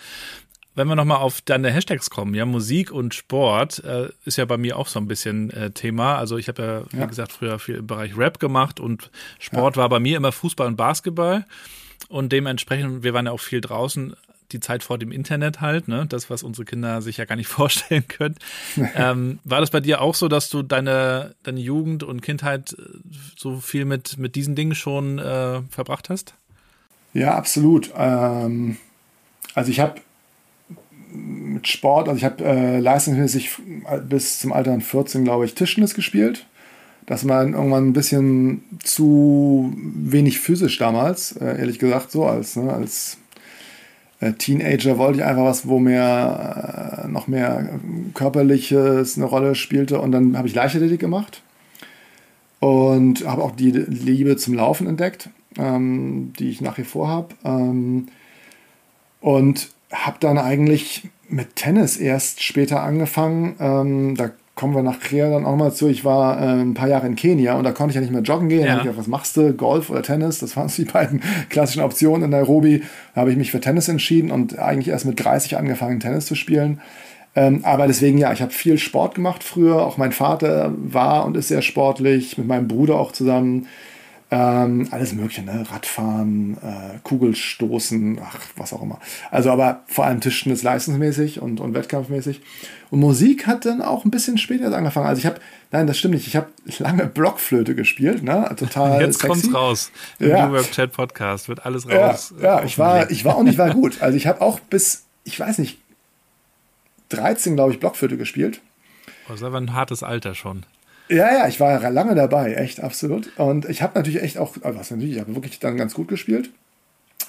wenn 0.75 0.89
wir 0.89 0.97
nochmal 0.97 1.19
auf 1.19 1.41
deine 1.41 1.71
Hashtags 1.71 2.11
kommen, 2.11 2.35
ja, 2.35 2.45
Musik 2.45 2.91
und 2.91 3.15
Sport 3.15 3.83
äh, 3.85 4.09
ist 4.25 4.39
ja 4.39 4.45
bei 4.45 4.57
mir 4.57 4.77
auch 4.77 4.89
so 4.89 4.99
ein 4.99 5.07
bisschen 5.07 5.51
äh, 5.51 5.71
Thema. 5.71 6.17
Also 6.17 6.37
ich 6.37 6.49
habe 6.49 6.63
ja, 6.63 6.83
wie 6.91 7.01
ja. 7.01 7.07
gesagt, 7.07 7.33
früher 7.33 7.59
viel 7.59 7.77
im 7.77 7.87
Bereich 7.87 8.17
Rap 8.17 8.41
gemacht 8.41 8.81
und 8.81 9.11
Sport 9.39 9.77
ja. 9.77 9.83
war 9.83 9.89
bei 9.89 10.01
mir 10.01 10.17
immer 10.17 10.33
Fußball 10.33 10.67
und 10.67 10.77
Basketball. 10.77 11.47
Und 12.09 12.33
dementsprechend, 12.33 13.03
wir 13.03 13.15
waren 13.15 13.27
ja 13.27 13.33
auch 13.33 13.41
viel 13.41 13.61
draußen, 13.61 14.15
die 14.53 14.61
Zeit 14.61 14.83
vor 14.83 14.99
dem 14.99 15.13
Internet 15.13 15.61
halt, 15.61 15.89
ne? 15.89 16.07
Das, 16.09 16.31
was 16.31 16.43
unsere 16.43 16.65
Kinder 16.65 17.03
sich 17.03 17.17
ja 17.17 17.25
gar 17.25 17.37
nicht 17.37 17.49
vorstellen 17.49 18.07
können. 18.09 18.37
ähm, 18.95 19.39
war 19.45 19.61
das 19.61 19.71
bei 19.71 19.81
dir 19.81 20.01
auch 20.01 20.15
so, 20.15 20.29
dass 20.29 20.49
du 20.51 20.63
deine, 20.63 21.35
deine 21.43 21.61
Jugend 21.61 22.03
und 22.03 22.23
Kindheit 22.23 22.75
äh, 22.79 22.83
so 23.37 23.59
viel 23.59 23.85
mit, 23.85 24.19
mit 24.19 24.35
diesen 24.35 24.55
Dingen 24.55 24.75
schon 24.75 25.19
äh, 25.19 25.63
verbracht 25.71 26.11
hast? 26.11 26.35
Ja, 27.13 27.35
absolut. 27.37 27.93
Ähm, 27.97 28.77
also 29.55 29.71
ich 29.71 29.81
habe 29.81 30.01
mit 31.13 31.69
Sport, 31.69 32.09
also 32.09 32.19
ich 32.19 32.25
habe 32.25 32.45
äh, 32.45 32.81
leistungsmäßig 32.81 33.51
bis 34.09 34.41
zum 34.41 34.53
Alter 34.53 34.73
von 34.73 34.81
14, 34.81 35.25
glaube 35.25 35.45
ich, 35.45 35.55
Tischtennis 35.55 35.95
gespielt. 35.95 36.47
Das 37.07 37.29
war 37.29 37.45
irgendwann 37.45 37.89
ein 37.89 37.93
bisschen 37.93 38.65
zu 38.83 39.73
wenig 39.77 40.41
physisch 40.41 40.79
damals, 40.79 41.33
äh, 41.33 41.59
ehrlich 41.59 41.79
gesagt, 41.79 42.11
so 42.11 42.25
als, 42.25 42.57
ne, 42.57 42.73
als 42.73 43.19
Teenager 44.33 44.99
wollte 44.99 45.19
ich 45.19 45.25
einfach 45.25 45.45
was, 45.45 45.69
wo 45.69 45.79
mehr, 45.79 47.05
äh, 47.05 47.09
noch 47.09 47.27
mehr 47.27 47.69
körperliches 48.15 49.17
eine 49.17 49.27
Rolle 49.27 49.55
spielte. 49.55 50.01
Und 50.01 50.13
dann 50.13 50.37
habe 50.37 50.49
ich 50.49 50.55
Leichtathletik 50.55 51.01
gemacht 51.01 51.43
und 52.61 53.27
habe 53.27 53.43
auch 53.43 53.53
die 53.53 53.71
Liebe 53.71 54.37
zum 54.37 54.55
Laufen 54.55 54.87
entdeckt, 54.87 55.31
ähm, 55.59 56.33
die 56.39 56.51
ich 56.51 56.61
nach 56.61 56.79
wie 56.79 56.85
vor 56.85 57.09
habe. 57.09 57.29
Ähm, 57.45 58.09
und 59.21 59.71
habe 59.93 60.17
dann 60.21 60.39
eigentlich 60.39 61.09
mit 61.29 61.57
Tennis 61.57 61.97
erst 61.97 62.43
später 62.43 62.83
angefangen. 62.83 63.57
Ähm, 63.59 64.15
da 64.17 64.31
kommen 64.55 64.75
wir 64.75 64.83
nachher 64.83 65.31
dann 65.31 65.47
auch 65.47 65.57
mal 65.57 65.73
zu. 65.73 65.89
Ich 65.89 66.05
war 66.05 66.41
äh, 66.41 66.61
ein 66.61 66.75
paar 66.75 66.89
Jahre 66.89 67.07
in 67.07 67.17
Kenia 67.17 67.55
und 67.55 67.65
da 67.65 67.73
konnte 67.73 67.91
ich 67.91 67.95
ja 67.97 68.01
nicht 68.01 68.13
mehr 68.13 68.23
joggen 68.23 68.49
gehen. 68.49 68.61
Ja. 68.61 68.67
Da 68.67 68.77
ich 68.77 68.83
gedacht, 68.83 68.99
was 68.99 69.07
machst 69.09 69.37
du? 69.37 69.53
Golf 69.53 69.91
oder 69.91 70.03
Tennis? 70.03 70.39
Das 70.39 70.57
waren 70.57 70.69
die 70.69 70.85
beiden 70.93 71.23
klassischen 71.51 71.83
Optionen 71.83 72.25
in 72.25 72.31
Nairobi. 72.31 72.83
Da 73.15 73.23
habe 73.23 73.31
ich 73.31 73.37
mich 73.37 73.51
für 73.51 73.61
Tennis 73.61 73.89
entschieden 73.89 74.31
und 74.31 74.59
eigentlich 74.59 74.89
erst 74.89 75.07
mit 75.07 75.23
30 75.23 75.57
angefangen, 75.57 75.99
Tennis 76.01 76.27
zu 76.27 76.35
spielen. 76.35 76.81
Ähm, 77.37 77.65
aber 77.65 77.89
deswegen, 77.89 78.17
ja, 78.17 78.33
ich 78.33 78.43
habe 78.43 78.53
viel 78.53 78.79
Sport 78.79 79.17
gemacht 79.17 79.43
früher. 79.43 79.85
Auch 79.85 79.97
mein 79.97 80.13
Vater 80.13 80.73
war 80.77 81.25
und 81.27 81.37
ist 81.37 81.49
sehr 81.49 81.63
sportlich, 81.63 82.39
mit 82.39 82.47
meinem 82.47 82.69
Bruder 82.69 82.95
auch 82.95 83.11
zusammen. 83.11 83.67
Ähm, 84.37 84.89
alles 84.91 85.13
Mögliche, 85.13 85.43
ne? 85.43 85.65
Radfahren, 85.71 86.57
äh, 86.57 86.99
Kugelstoßen, 87.05 88.19
ach, 88.21 88.41
was 88.57 88.73
auch 88.73 88.83
immer. 88.83 88.99
Also, 89.31 89.53
aber 89.53 89.85
vor 89.87 90.07
allem 90.07 90.21
Tischtennis 90.21 90.65
leistungsmäßig 90.65 91.41
und, 91.41 91.61
und 91.61 91.73
wettkampfmäßig. 91.73 92.41
Und 92.91 92.99
Musik 92.99 93.47
hat 93.47 93.65
dann 93.65 93.81
auch 93.81 94.05
ein 94.05 94.11
bisschen 94.11 94.37
später 94.37 94.77
angefangen. 94.77 95.07
Also, 95.07 95.21
ich 95.21 95.27
habe, 95.27 95.39
nein, 95.71 95.87
das 95.87 95.99
stimmt 95.99 96.15
nicht, 96.15 96.27
ich 96.27 96.35
habe 96.35 96.49
lange 96.79 97.07
Blockflöte 97.07 97.77
gespielt, 97.77 98.25
ne? 98.25 98.53
Total. 98.59 99.01
Jetzt 99.01 99.21
sexy. 99.21 99.29
kommt's 99.29 99.55
raus. 99.55 99.93
Im 100.19 100.31
ja. 100.31 100.49
New 100.49 100.55
Work 100.55 100.73
Chat 100.73 100.93
Podcast 100.93 101.49
wird 101.49 101.65
alles 101.65 101.89
raus. 101.89 102.35
Ja, 102.43 102.59
ja 102.59 102.65
ich, 102.65 102.77
war, 102.77 103.09
ich 103.13 103.25
war 103.25 103.37
auch 103.37 103.45
nicht 103.45 103.57
war 103.59 103.71
gut. 103.71 104.03
Also, 104.03 104.17
ich 104.17 104.27
habe 104.27 104.41
auch 104.41 104.59
bis, 104.59 105.05
ich 105.23 105.39
weiß 105.39 105.59
nicht, 105.59 105.79
13, 107.11 107.55
glaube 107.55 107.73
ich, 107.73 107.79
Blockflöte 107.79 108.17
gespielt. 108.17 108.61
Das 109.29 109.37
ist 109.37 109.43
aber 109.45 109.59
ein 109.59 109.75
hartes 109.75 110.03
Alter 110.03 110.35
schon. 110.35 110.65
Ja, 111.09 111.33
ja, 111.33 111.49
ich 111.49 111.61
war 111.61 111.91
lange 111.91 112.15
dabei, 112.15 112.55
echt, 112.55 112.81
absolut. 112.81 113.37
Und 113.39 113.69
ich 113.69 113.83
habe 113.83 113.99
natürlich 113.99 114.23
echt 114.23 114.39
auch, 114.39 114.55
also 114.63 114.79
was 114.79 114.91
natürlich, 114.91 115.15
ich 115.15 115.21
habe 115.21 115.35
wirklich 115.35 115.59
dann 115.59 115.77
ganz 115.77 115.95
gut 115.95 116.09
gespielt. 116.09 116.51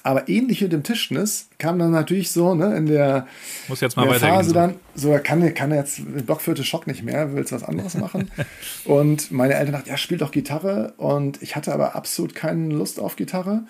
Aber 0.05 0.29
ähnlich 0.29 0.62
mit 0.62 0.72
dem 0.72 0.84
Tischtennis 0.84 1.50
kam 1.58 1.79
dann 1.79 1.89
natürlich 1.89 2.32
so, 2.32 2.53
ne, 2.53 2.77
in 2.77 2.86
der, 2.86 3.25
Muss 3.67 3.82
jetzt 3.82 3.98
mal 3.98 4.08
der 4.08 4.20
Phase 4.20 4.53
dann, 4.53 4.75
so 4.94 5.17
kann, 5.24 5.51
kann 5.55 5.74
jetzt 5.74 6.01
Blockflöte 6.27 6.63
Schock 6.63 6.86
nicht 6.86 7.01
mehr, 7.03 7.34
willst 7.34 7.51
was 7.51 7.63
anderes 7.63 7.96
machen. 7.96 8.29
und 8.86 9.32
meine 9.32 9.55
Eltern 9.55 9.74
dachten, 9.74 9.89
ja, 9.89 9.98
spiel 9.98 10.20
doch 10.20 10.29
Gitarre. 10.29 10.94
Und 10.98 11.41
ich 11.41 11.55
hatte 11.55 11.74
aber 11.74 11.96
absolut 11.96 12.36
keine 12.36 12.72
Lust 12.72 13.00
auf 13.00 13.15
Gitarre. 13.15 13.63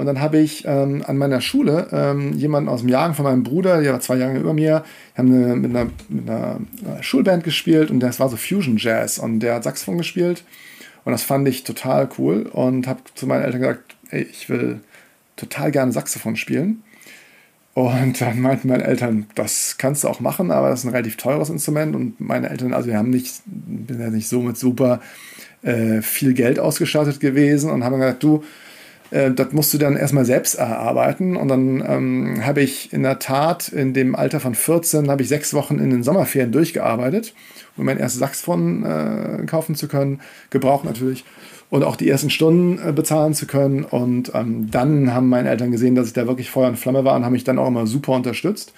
Und 0.00 0.06
dann 0.06 0.22
habe 0.22 0.38
ich 0.38 0.64
ähm, 0.66 1.04
an 1.06 1.18
meiner 1.18 1.42
Schule 1.42 1.88
ähm, 1.92 2.32
jemanden 2.32 2.70
aus 2.70 2.80
dem 2.80 2.88
Jahrgang 2.88 3.14
von 3.14 3.26
meinem 3.26 3.42
Bruder, 3.42 3.82
der 3.82 3.92
war 3.92 4.00
zwei 4.00 4.16
Jahre 4.16 4.38
über 4.38 4.54
mir, 4.54 4.82
haben 5.14 5.28
eine, 5.28 5.56
mit, 5.56 5.76
einer, 5.76 5.90
mit 6.08 6.26
einer 6.26 6.60
äh, 6.98 7.02
Schulband 7.02 7.44
gespielt 7.44 7.90
und 7.90 8.00
das 8.00 8.18
war 8.18 8.30
so 8.30 8.38
Fusion 8.38 8.78
Jazz 8.78 9.18
und 9.18 9.40
der 9.40 9.56
hat 9.56 9.64
Saxophon 9.64 9.98
gespielt 9.98 10.42
und 11.04 11.12
das 11.12 11.22
fand 11.22 11.46
ich 11.48 11.64
total 11.64 12.08
cool 12.16 12.46
und 12.50 12.86
habe 12.86 13.00
zu 13.14 13.26
meinen 13.26 13.44
Eltern 13.44 13.60
gesagt, 13.60 13.94
ey, 14.08 14.22
ich 14.22 14.48
will 14.48 14.80
total 15.36 15.70
gerne 15.70 15.92
Saxophon 15.92 16.36
spielen. 16.36 16.82
Und 17.74 18.22
dann 18.22 18.40
meinten 18.40 18.68
meine 18.68 18.84
Eltern, 18.84 19.26
das 19.34 19.76
kannst 19.76 20.04
du 20.04 20.08
auch 20.08 20.20
machen, 20.20 20.50
aber 20.50 20.70
das 20.70 20.80
ist 20.80 20.86
ein 20.86 20.92
relativ 20.92 21.18
teures 21.18 21.50
Instrument. 21.50 21.94
Und 21.94 22.18
meine 22.20 22.48
Eltern, 22.48 22.72
also 22.72 22.88
wir 22.88 22.96
haben 22.96 23.10
nicht, 23.10 23.42
bin 23.44 24.00
ja 24.00 24.08
nicht 24.08 24.28
so 24.28 24.40
mit 24.40 24.56
super 24.56 25.00
äh, 25.60 26.00
viel 26.00 26.32
Geld 26.32 26.58
ausgestattet 26.58 27.20
gewesen 27.20 27.70
und 27.70 27.84
haben 27.84 27.98
gesagt, 28.00 28.22
du, 28.22 28.42
äh, 29.10 29.30
das 29.30 29.52
musst 29.52 29.74
du 29.74 29.78
dann 29.78 29.96
erstmal 29.96 30.24
selbst 30.24 30.54
erarbeiten. 30.54 31.36
Und 31.36 31.48
dann 31.48 31.84
ähm, 31.86 32.46
habe 32.46 32.62
ich 32.62 32.92
in 32.92 33.02
der 33.02 33.18
Tat 33.18 33.68
in 33.68 33.92
dem 33.92 34.14
Alter 34.14 34.40
von 34.40 34.54
14 34.54 35.10
habe 35.10 35.22
ich 35.22 35.28
sechs 35.28 35.54
Wochen 35.54 35.78
in 35.78 35.90
den 35.90 36.02
Sommerferien 36.02 36.52
durchgearbeitet, 36.52 37.34
um 37.76 37.84
mein 37.84 37.98
erstes 37.98 38.20
Saxophon 38.20 38.84
äh, 38.84 39.46
kaufen 39.46 39.74
zu 39.74 39.88
können, 39.88 40.20
gebraucht 40.50 40.84
natürlich. 40.84 41.24
Und 41.70 41.84
auch 41.84 41.94
die 41.94 42.08
ersten 42.08 42.30
Stunden 42.30 42.80
äh, 42.88 42.92
bezahlen 42.92 43.34
zu 43.34 43.46
können. 43.46 43.84
Und 43.84 44.32
ähm, 44.34 44.70
dann 44.70 45.14
haben 45.14 45.28
meine 45.28 45.50
Eltern 45.50 45.70
gesehen, 45.70 45.94
dass 45.94 46.08
ich 46.08 46.12
da 46.12 46.26
wirklich 46.26 46.50
Feuer 46.50 46.68
und 46.68 46.78
Flamme 46.78 47.04
war 47.04 47.16
und 47.16 47.24
haben 47.24 47.32
mich 47.32 47.44
dann 47.44 47.58
auch 47.58 47.68
immer 47.68 47.86
super 47.86 48.12
unterstützt. 48.12 48.72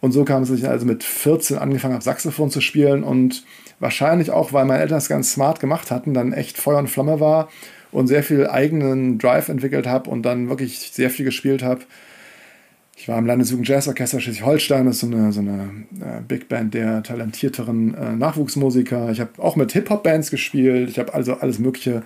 Und 0.00 0.10
so 0.10 0.24
kam 0.24 0.42
es, 0.42 0.48
dass 0.48 0.58
ich 0.58 0.68
also 0.68 0.84
mit 0.84 1.04
14 1.04 1.58
angefangen 1.58 1.94
habe, 1.94 2.02
Saxophon 2.02 2.50
zu 2.50 2.60
spielen 2.60 3.04
und 3.04 3.44
wahrscheinlich 3.78 4.32
auch, 4.32 4.52
weil 4.52 4.64
meine 4.64 4.80
Eltern 4.80 4.98
es 4.98 5.08
ganz 5.08 5.32
smart 5.32 5.60
gemacht 5.60 5.92
hatten, 5.92 6.12
dann 6.12 6.32
echt 6.32 6.58
Feuer 6.58 6.78
und 6.78 6.88
Flamme 6.88 7.20
war 7.20 7.48
und 7.92 8.06
sehr 8.08 8.22
viel 8.22 8.46
eigenen 8.46 9.18
Drive 9.18 9.48
entwickelt 9.48 9.86
habe 9.86 10.10
und 10.10 10.22
dann 10.22 10.48
wirklich 10.48 10.90
sehr 10.92 11.10
viel 11.10 11.24
gespielt 11.24 11.62
habe. 11.62 11.82
Ich 12.96 13.08
war 13.08 13.18
im 13.18 13.26
Landesjugend 13.26 13.68
Jazzorchester 13.68 14.20
Schleswig-Holstein, 14.20 14.86
das 14.86 14.96
ist 14.96 15.00
so 15.00 15.06
eine, 15.06 15.32
so 15.32 15.40
eine 15.40 15.84
äh, 16.00 16.20
Big 16.26 16.48
Band 16.48 16.74
der 16.74 17.02
talentierteren 17.02 17.94
äh, 17.94 18.16
Nachwuchsmusiker. 18.16 19.10
Ich 19.10 19.20
habe 19.20 19.30
auch 19.38 19.56
mit 19.56 19.72
Hip-Hop-Bands 19.72 20.30
gespielt. 20.30 20.90
Ich 20.90 20.98
habe 20.98 21.12
also 21.12 21.34
alles 21.34 21.58
Mögliche 21.58 22.02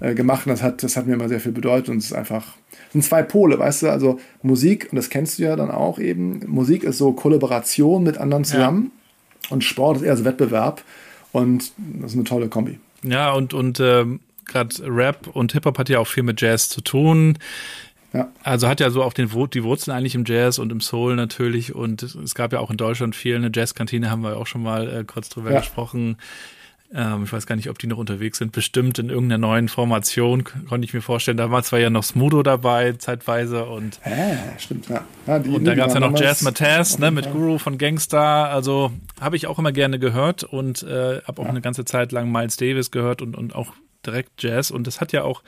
äh, 0.00 0.14
gemacht 0.14 0.44
das 0.46 0.62
hat, 0.62 0.82
das 0.82 0.96
hat 0.96 1.06
mir 1.06 1.14
immer 1.14 1.28
sehr 1.28 1.40
viel 1.40 1.52
bedeutet 1.52 1.88
und 1.88 1.98
es 1.98 2.06
ist 2.06 2.12
einfach, 2.12 2.56
es 2.88 2.92
sind 2.92 3.04
zwei 3.04 3.22
Pole, 3.22 3.58
weißt 3.58 3.84
du, 3.84 3.90
also 3.90 4.18
Musik, 4.42 4.88
und 4.90 4.96
das 4.96 5.10
kennst 5.10 5.38
du 5.38 5.44
ja 5.44 5.56
dann 5.56 5.70
auch 5.70 5.98
eben, 5.98 6.40
Musik 6.46 6.84
ist 6.84 6.98
so 6.98 7.12
Kollaboration 7.12 8.02
mit 8.02 8.18
anderen 8.18 8.44
zusammen 8.44 8.90
ja. 9.44 9.50
und 9.50 9.64
Sport 9.64 9.98
ist 9.98 10.02
eher 10.02 10.16
so 10.16 10.24
Wettbewerb 10.24 10.82
und 11.32 11.72
das 12.00 12.12
ist 12.12 12.16
eine 12.16 12.24
tolle 12.24 12.48
Kombi. 12.48 12.78
Ja, 13.02 13.32
und, 13.32 13.54
und 13.54 13.80
ähm, 13.80 14.20
gerade 14.46 14.74
Rap 14.84 15.26
und 15.28 15.52
Hip-Hop 15.52 15.78
hat 15.78 15.88
ja 15.88 15.98
auch 15.98 16.06
viel 16.06 16.22
mit 16.22 16.40
Jazz 16.40 16.68
zu 16.68 16.80
tun. 16.80 17.38
Ja. 18.12 18.28
Also 18.44 18.68
hat 18.68 18.78
ja 18.78 18.90
so 18.90 19.02
auch 19.02 19.12
den, 19.12 19.28
die 19.52 19.64
Wurzeln 19.64 19.96
eigentlich 19.96 20.14
im 20.14 20.24
Jazz 20.24 20.58
und 20.58 20.70
im 20.70 20.80
Soul 20.80 21.16
natürlich. 21.16 21.74
Und 21.74 22.02
es 22.02 22.34
gab 22.34 22.52
ja 22.52 22.60
auch 22.60 22.70
in 22.70 22.76
Deutschland 22.76 23.16
viel. 23.16 23.34
Eine 23.34 23.50
Jazzkantine 23.52 24.10
haben 24.10 24.22
wir 24.22 24.36
auch 24.36 24.46
schon 24.46 24.62
mal 24.62 24.88
äh, 24.88 25.04
kurz 25.04 25.28
drüber 25.28 25.50
ja. 25.50 25.58
gesprochen. 25.58 26.16
Ähm, 26.94 27.24
ich 27.24 27.32
weiß 27.32 27.46
gar 27.46 27.56
nicht, 27.56 27.68
ob 27.70 27.78
die 27.80 27.88
noch 27.88 27.98
unterwegs 27.98 28.38
sind. 28.38 28.52
Bestimmt 28.52 29.00
in 29.00 29.08
irgendeiner 29.08 29.38
neuen 29.38 29.68
Formation, 29.68 30.44
konnte 30.44 30.84
ich 30.84 30.94
mir 30.94 31.00
vorstellen. 31.00 31.36
Damals 31.36 31.72
war 31.72 31.80
ja 31.80 31.90
noch 31.90 32.04
Smudo 32.04 32.44
dabei, 32.44 32.92
zeitweise. 32.92 33.64
Und, 33.64 33.98
ja, 34.06 34.58
stimmt, 34.58 34.88
ja. 34.88 35.04
ja 35.26 35.36
und 35.36 35.64
da 35.64 35.74
gab 35.74 35.88
es 35.88 35.94
ja 35.94 36.00
noch 36.00 36.16
Jazz 36.16 36.42
Mataz, 36.42 36.98
ne, 37.00 37.10
mit 37.10 37.32
Guru 37.32 37.58
von 37.58 37.78
Gangstar. 37.78 38.50
Also 38.50 38.92
habe 39.20 39.34
ich 39.34 39.48
auch 39.48 39.58
immer 39.58 39.72
gerne 39.72 39.98
gehört 39.98 40.44
und 40.44 40.84
äh, 40.84 41.20
habe 41.22 41.42
auch 41.42 41.48
eine 41.48 41.60
ganze 41.60 41.84
Zeit 41.84 42.12
lang 42.12 42.30
Miles 42.30 42.56
Davis 42.56 42.92
gehört 42.92 43.22
und, 43.22 43.36
und 43.36 43.56
auch 43.56 43.72
direkt 44.06 44.42
Jazz. 44.42 44.70
Und 44.70 44.86
das 44.86 45.00
hat 45.00 45.12
ja 45.12 45.22
auch 45.22 45.42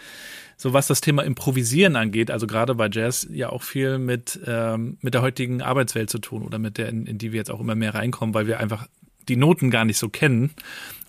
so 0.56 0.72
was 0.72 0.86
das 0.86 1.02
Thema 1.02 1.22
Improvisieren 1.22 1.96
angeht, 1.96 2.30
also 2.30 2.46
gerade 2.46 2.74
bei 2.74 2.88
Jazz 2.90 3.28
ja 3.30 3.50
auch 3.50 3.62
viel 3.62 3.98
mit 3.98 4.40
ähm, 4.46 4.96
mit 5.02 5.12
der 5.12 5.22
heutigen 5.22 5.60
Arbeitswelt 5.60 6.08
zu 6.08 6.18
tun 6.18 6.42
oder 6.42 6.58
mit 6.58 6.78
der 6.78 6.88
in, 6.88 7.06
in 7.06 7.18
die 7.18 7.32
wir 7.32 7.38
jetzt 7.38 7.50
auch 7.50 7.60
immer 7.60 7.74
mehr 7.74 7.94
reinkommen, 7.94 8.34
weil 8.34 8.46
wir 8.46 8.58
einfach 8.58 8.88
die 9.28 9.36
Noten 9.36 9.70
gar 9.70 9.84
nicht 9.84 9.98
so 9.98 10.08
kennen 10.08 10.54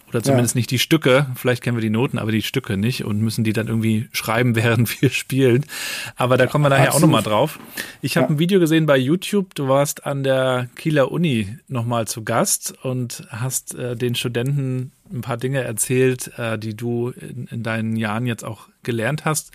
oder 0.07 0.23
zumindest 0.23 0.55
ja. 0.55 0.59
nicht 0.59 0.71
die 0.71 0.79
Stücke. 0.79 1.27
Vielleicht 1.35 1.61
kennen 1.61 1.75
wir 1.75 1.81
die 1.81 1.89
Noten, 1.89 2.17
aber 2.17 2.31
die 2.31 2.41
Stücke 2.41 2.77
nicht 2.77 3.03
und 3.03 3.19
müssen 3.19 3.43
die 3.43 3.53
dann 3.53 3.67
irgendwie 3.67 4.07
schreiben, 4.11 4.55
während 4.55 5.01
wir 5.01 5.09
spielen. 5.09 5.65
Aber 6.15 6.37
da 6.37 6.47
kommen 6.47 6.63
wir 6.65 6.69
nachher 6.69 6.89
Absolut. 6.89 7.03
auch 7.03 7.07
nochmal 7.07 7.23
drauf. 7.23 7.59
Ich 8.01 8.15
habe 8.17 8.27
ja. 8.27 8.31
ein 8.31 8.39
Video 8.39 8.59
gesehen 8.59 8.85
bei 8.85 8.97
YouTube. 8.97 9.53
Du 9.55 9.67
warst 9.67 10.05
an 10.05 10.23
der 10.23 10.69
Kieler 10.75 11.11
Uni 11.11 11.57
nochmal 11.67 12.07
zu 12.07 12.23
Gast 12.23 12.73
und 12.83 13.27
hast 13.29 13.75
äh, 13.75 13.95
den 13.95 14.15
Studenten 14.15 14.91
ein 15.11 15.21
paar 15.21 15.37
Dinge 15.37 15.61
erzählt, 15.61 16.31
äh, 16.37 16.57
die 16.57 16.75
du 16.75 17.09
in, 17.09 17.47
in, 17.47 17.63
deinen 17.63 17.95
Jahren 17.95 18.25
jetzt 18.25 18.43
auch 18.43 18.69
gelernt 18.83 19.25
hast. 19.25 19.51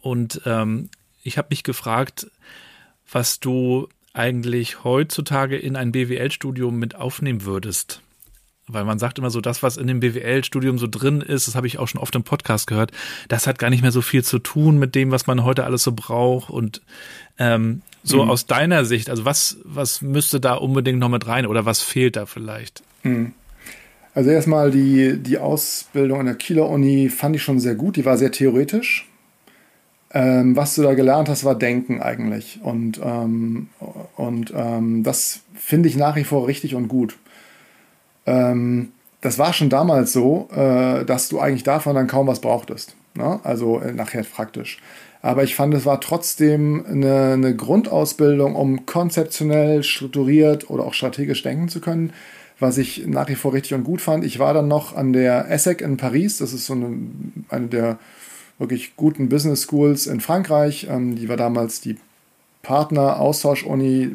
Und 0.00 0.42
ähm, 0.46 0.90
ich 1.22 1.38
habe 1.38 1.48
mich 1.50 1.64
gefragt, 1.64 2.28
was 3.10 3.40
du 3.40 3.88
eigentlich 4.12 4.84
heutzutage 4.84 5.56
in 5.56 5.76
ein 5.76 5.92
BWL-Studium 5.92 6.78
mit 6.78 6.94
aufnehmen 6.94 7.44
würdest. 7.44 8.00
Weil 8.68 8.84
man 8.84 8.98
sagt 8.98 9.18
immer 9.18 9.30
so, 9.30 9.40
das, 9.40 9.62
was 9.62 9.76
in 9.76 9.86
dem 9.86 10.00
BWL-Studium 10.00 10.78
so 10.78 10.88
drin 10.88 11.20
ist, 11.20 11.46
das 11.46 11.54
habe 11.54 11.68
ich 11.68 11.78
auch 11.78 11.86
schon 11.86 12.00
oft 12.00 12.14
im 12.16 12.24
Podcast 12.24 12.66
gehört, 12.66 12.90
das 13.28 13.46
hat 13.46 13.60
gar 13.60 13.70
nicht 13.70 13.82
mehr 13.82 13.92
so 13.92 14.02
viel 14.02 14.24
zu 14.24 14.40
tun 14.40 14.78
mit 14.78 14.96
dem, 14.96 15.12
was 15.12 15.28
man 15.28 15.44
heute 15.44 15.64
alles 15.64 15.84
so 15.84 15.92
braucht. 15.92 16.50
Und 16.50 16.82
ähm, 17.38 17.82
so 18.02 18.24
mhm. 18.24 18.30
aus 18.30 18.46
deiner 18.46 18.84
Sicht, 18.84 19.08
also 19.08 19.24
was, 19.24 19.58
was 19.64 20.02
müsste 20.02 20.40
da 20.40 20.54
unbedingt 20.54 20.98
noch 20.98 21.08
mit 21.08 21.26
rein 21.26 21.46
oder 21.46 21.64
was 21.64 21.80
fehlt 21.80 22.16
da 22.16 22.26
vielleicht? 22.26 22.82
Mhm. 23.04 23.32
Also 24.14 24.30
erstmal 24.30 24.70
die, 24.70 25.18
die 25.18 25.38
Ausbildung 25.38 26.20
an 26.20 26.26
der 26.26 26.36
Kieler 26.36 26.68
Uni 26.70 27.10
fand 27.10 27.36
ich 27.36 27.42
schon 27.42 27.60
sehr 27.60 27.74
gut, 27.74 27.96
die 27.96 28.04
war 28.06 28.16
sehr 28.16 28.32
theoretisch. 28.32 29.06
Ähm, 30.10 30.56
was 30.56 30.74
du 30.74 30.82
da 30.82 30.94
gelernt 30.94 31.28
hast, 31.28 31.44
war 31.44 31.54
Denken 31.54 32.00
eigentlich. 32.00 32.60
Und, 32.62 32.98
ähm, 33.04 33.68
und 34.16 34.52
ähm, 34.56 35.02
das 35.02 35.40
finde 35.54 35.90
ich 35.90 35.96
nach 35.96 36.16
wie 36.16 36.24
vor 36.24 36.48
richtig 36.48 36.74
und 36.74 36.88
gut. 36.88 37.18
Ähm, 38.26 38.92
das 39.20 39.38
war 39.38 39.52
schon 39.52 39.70
damals 39.70 40.12
so, 40.12 40.48
äh, 40.52 41.04
dass 41.04 41.28
du 41.28 41.40
eigentlich 41.40 41.64
davon 41.64 41.94
dann 41.94 42.06
kaum 42.06 42.26
was 42.26 42.40
brauchtest. 42.40 42.94
Ne? 43.14 43.40
Also 43.42 43.80
äh, 43.80 43.92
nachher 43.92 44.22
praktisch. 44.22 44.78
Aber 45.22 45.42
ich 45.42 45.56
fand, 45.56 45.74
es 45.74 45.86
war 45.86 46.00
trotzdem 46.00 46.84
eine, 46.86 47.32
eine 47.32 47.56
Grundausbildung, 47.56 48.54
um 48.54 48.86
konzeptionell, 48.86 49.82
strukturiert 49.82 50.70
oder 50.70 50.84
auch 50.84 50.94
strategisch 50.94 51.42
denken 51.42 51.68
zu 51.68 51.80
können, 51.80 52.12
was 52.60 52.78
ich 52.78 53.06
nach 53.06 53.28
wie 53.28 53.34
vor 53.34 53.52
richtig 53.52 53.74
und 53.74 53.84
gut 53.84 54.00
fand. 54.00 54.24
Ich 54.24 54.38
war 54.38 54.54
dann 54.54 54.68
noch 54.68 54.94
an 54.94 55.12
der 55.12 55.50
ESSEC 55.50 55.80
in 55.80 55.96
Paris, 55.96 56.38
das 56.38 56.52
ist 56.52 56.66
so 56.66 56.74
eine, 56.74 56.96
eine 57.48 57.66
der 57.66 57.98
wirklich 58.58 58.96
guten 58.96 59.28
Business 59.28 59.66
Schools 59.66 60.06
in 60.06 60.20
Frankreich. 60.20 60.86
Ähm, 60.88 61.16
die 61.16 61.28
war 61.28 61.36
damals 61.36 61.80
die 61.80 61.96
Partner-Austausch-Uni 62.62 64.10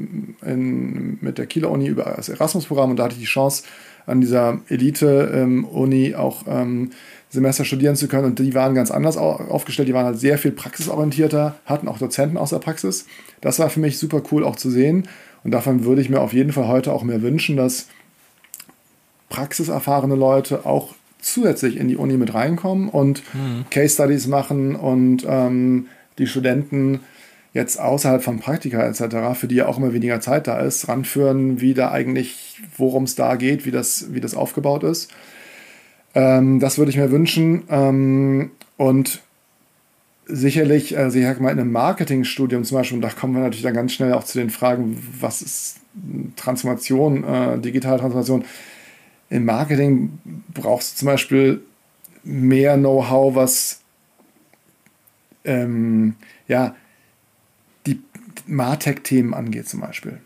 mit 1.22 1.38
der 1.38 1.46
Kieler 1.46 1.72
Uni 1.72 1.88
über 1.88 2.14
das 2.16 2.28
Erasmus-Programm 2.28 2.92
und 2.92 2.98
da 2.98 3.06
hatte 3.06 3.14
ich 3.14 3.22
die 3.22 3.26
Chance, 3.26 3.64
an 4.06 4.22
dieser 4.22 4.60
Elite-Uni 4.70 6.06
ähm, 6.08 6.16
auch 6.16 6.44
ähm, 6.48 6.92
Semester 7.30 7.64
studieren 7.64 7.96
zu 7.96 8.08
können 8.08 8.26
und 8.26 8.40
die 8.40 8.54
waren 8.54 8.76
ganz 8.76 8.92
anders 8.92 9.16
aufgestellt, 9.16 9.88
die 9.88 9.94
waren 9.94 10.06
halt 10.06 10.20
sehr 10.20 10.38
viel 10.38 10.52
praxisorientierter, 10.52 11.56
hatten 11.66 11.88
auch 11.88 11.98
Dozenten 11.98 12.38
aus 12.38 12.50
der 12.50 12.60
Praxis. 12.60 13.06
Das 13.40 13.58
war 13.60 13.70
für 13.70 13.80
mich 13.80 13.98
super 13.98 14.22
cool 14.32 14.44
auch 14.44 14.58
zu 14.58 14.70
sehen 14.70 15.08
und 15.44 15.52
davon 15.52 15.86
würde 15.86 16.02
ich 16.02 16.10
mir 16.10 16.20
auf 16.20 16.34
jeden 16.34 16.52
Fall 16.52 16.68
heute 16.68 16.92
auch 16.92 17.04
mehr 17.04 17.22
wünschen, 17.22 17.56
dass 17.56 17.88
praxiserfahrene 19.30 20.16
Leute 20.16 20.66
auch 20.66 20.94
zusätzlich 21.22 21.78
in 21.78 21.88
die 21.88 21.96
Uni 21.96 22.18
mit 22.18 22.34
reinkommen 22.34 22.90
und 22.90 23.24
mhm. 23.34 23.66
Case 23.70 23.94
Studies 23.94 24.28
machen 24.28 24.76
und 24.76 25.26
ähm, 25.28 25.88
die 26.18 26.28
Studenten 26.28 27.00
jetzt 27.54 27.80
außerhalb 27.80 28.24
von 28.24 28.40
Praktika 28.40 28.84
etc., 28.88 29.38
für 29.38 29.48
die 29.48 29.56
ja 29.56 29.68
auch 29.68 29.78
immer 29.78 29.94
weniger 29.94 30.22
Zeit 30.22 30.48
da 30.48 30.60
ist, 30.60 30.88
ranführen, 30.88 31.60
wie 31.60 31.74
da 31.74 31.92
eigentlich, 31.92 32.62
worum 32.78 33.04
es 33.04 33.16
da 33.16 33.36
geht, 33.36 33.66
wie 33.66 33.72
das, 33.72 34.14
wie 34.14 34.22
das 34.22 34.36
aufgebaut 34.36 34.84
ist. 34.84 35.12
Ähm, 36.16 36.60
das 36.60 36.78
würde 36.78 36.92
ich 36.92 36.98
mir 36.98 37.12
wünschen. 37.12 37.64
Ähm, 37.70 38.52
und 38.78 39.22
sicherlich, 40.26 40.98
also 40.98 41.18
ich 41.18 41.26
sag 41.26 41.42
mal, 41.42 41.52
in 41.52 41.60
einem 41.60 41.72
Marketingstudium 41.72 42.64
zum 42.64 42.78
Beispiel, 42.78 42.98
und 42.98 43.02
da 43.02 43.10
kommen 43.10 43.34
wir 43.34 43.42
natürlich 43.42 43.64
dann 43.64 43.74
ganz 43.74 43.94
schnell 43.94 44.14
auch 44.14 44.24
zu 44.24 44.40
den 44.40 44.50
Fragen, 44.50 45.02
was 45.20 45.42
ist 45.42 45.78
Transformation, 46.38 47.24
äh, 47.24 47.60
digitale 47.60 48.00
Transformation. 48.00 48.46
Im 49.30 49.46
Marketing 49.46 50.20
brauchst 50.54 50.94
du 50.94 51.00
zum 51.00 51.06
Beispiel 51.08 51.62
mehr 52.24 52.78
Know-how, 52.78 53.36
was 53.36 53.82
ähm, 55.44 56.16
ja, 56.48 56.76
Martech-Themen 58.48 59.34
angeht 59.34 59.68
zum 59.68 59.82
Beispiel. 59.82 60.20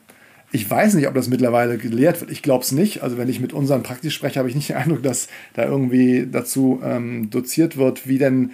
Ich 0.51 0.69
weiß 0.69 0.93
nicht, 0.93 1.07
ob 1.07 1.13
das 1.13 1.27
mittlerweile 1.27 1.77
gelehrt 1.77 2.21
wird. 2.21 2.31
Ich 2.31 2.41
glaube 2.41 2.63
es 2.63 2.71
nicht. 2.71 3.03
Also 3.03 3.17
wenn 3.17 3.27
ich 3.27 3.39
mit 3.39 3.51
unseren 3.51 3.83
Praktisch 3.83 4.15
spreche, 4.15 4.39
habe 4.39 4.49
ich 4.49 4.55
nicht 4.55 4.69
den 4.69 4.77
Eindruck, 4.77 5.03
dass 5.03 5.27
da 5.53 5.65
irgendwie 5.65 6.27
dazu 6.31 6.79
ähm, 6.83 7.29
doziert 7.29 7.77
wird, 7.77 8.07
wie 8.07 8.17
denn 8.17 8.51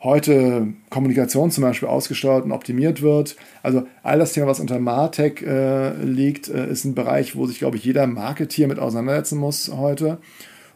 heute 0.00 0.68
Kommunikation 0.90 1.50
zum 1.50 1.62
Beispiel 1.62 1.88
ausgesteuert 1.88 2.44
und 2.44 2.52
optimiert 2.52 3.02
wird. 3.02 3.36
Also 3.62 3.86
all 4.02 4.18
das 4.18 4.32
Thema, 4.32 4.46
was 4.46 4.60
unter 4.60 4.78
Martech 4.78 5.42
äh, 5.42 5.94
liegt, 6.02 6.48
äh, 6.48 6.70
ist 6.70 6.84
ein 6.84 6.94
Bereich, 6.94 7.36
wo 7.36 7.46
sich, 7.46 7.58
glaube 7.58 7.76
ich, 7.76 7.84
jeder 7.84 8.06
Marketier 8.06 8.68
mit 8.68 8.78
auseinandersetzen 8.78 9.38
muss 9.38 9.70
heute. 9.74 10.18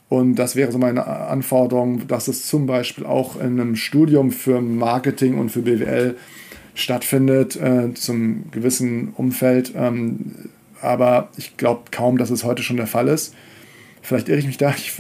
Und 0.09 0.35
das 0.35 0.57
wäre 0.57 0.71
so 0.73 0.79
meine 0.79 1.07
Anforderung, 1.07 2.07
dass 2.07 2.29
es 2.29 2.47
zum 2.47 2.67
Beispiel 2.67 3.07
auch 3.07 3.37
in 3.37 3.59
einem 3.59 3.77
Studium 3.77 4.31
für 4.31 4.61
Marketing 4.61 5.39
und 5.39 5.49
für 5.49 5.63
BWL 5.63 6.17
stattfindet, 6.75 7.57
äh, 7.57 7.95
zum 7.95 8.51
gewissen 8.51 9.11
Umfeld. 9.11 9.73
Ähm, 9.77 10.51
aber 10.81 11.29
ich 11.37 11.57
glaube 11.57 11.83
kaum, 11.91 12.19
dass 12.19 12.31
es 12.31 12.45
heute 12.45 12.63
schon 12.63 12.77
der 12.77 12.87
Fall 12.87 13.09
ist. 13.09 13.35
Vielleicht 14.03 14.29
irre 14.29 14.39
ich 14.39 14.47
mich 14.47 14.59
da. 14.59 14.71
Ich, 14.77 14.93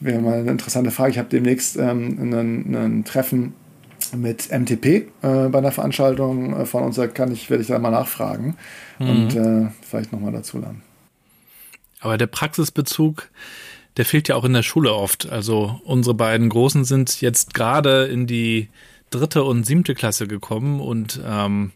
wäre 0.00 0.20
mal 0.20 0.38
eine 0.38 0.50
interessante 0.50 0.90
Frage. 0.90 1.10
Ich 1.10 1.18
habe 1.18 1.28
demnächst 1.28 1.76
ähm, 1.76 2.32
ein 2.32 3.04
Treffen 3.04 3.52
mit 4.16 4.50
MTP 4.50 4.86
äh, 4.86 5.08
bei 5.20 5.58
einer 5.58 5.72
Veranstaltung 5.72 6.54
äh, 6.58 6.66
von 6.66 6.82
uns. 6.84 6.96
Da 6.96 7.06
kann 7.06 7.32
ich, 7.32 7.50
werde 7.50 7.62
ich 7.62 7.68
da 7.68 7.78
mal 7.78 7.90
nachfragen 7.90 8.56
mhm. 8.98 9.08
und 9.08 9.36
äh, 9.36 9.68
vielleicht 9.82 10.12
nochmal 10.12 10.32
dazu 10.32 10.58
lernen. 10.58 10.82
Aber 12.00 12.16
der 12.16 12.26
Praxisbezug, 12.26 13.28
der 13.96 14.04
fehlt 14.04 14.28
ja 14.28 14.36
auch 14.36 14.44
in 14.44 14.52
der 14.52 14.62
Schule 14.62 14.94
oft. 14.94 15.30
Also 15.30 15.80
unsere 15.84 16.14
beiden 16.14 16.48
Großen 16.48 16.84
sind 16.84 17.20
jetzt 17.20 17.54
gerade 17.54 18.06
in 18.06 18.26
die 18.26 18.68
dritte 19.10 19.44
und 19.44 19.64
siebte 19.64 19.94
Klasse 19.94 20.26
gekommen 20.26 20.80
und 20.80 21.20
ähm, 21.24 21.72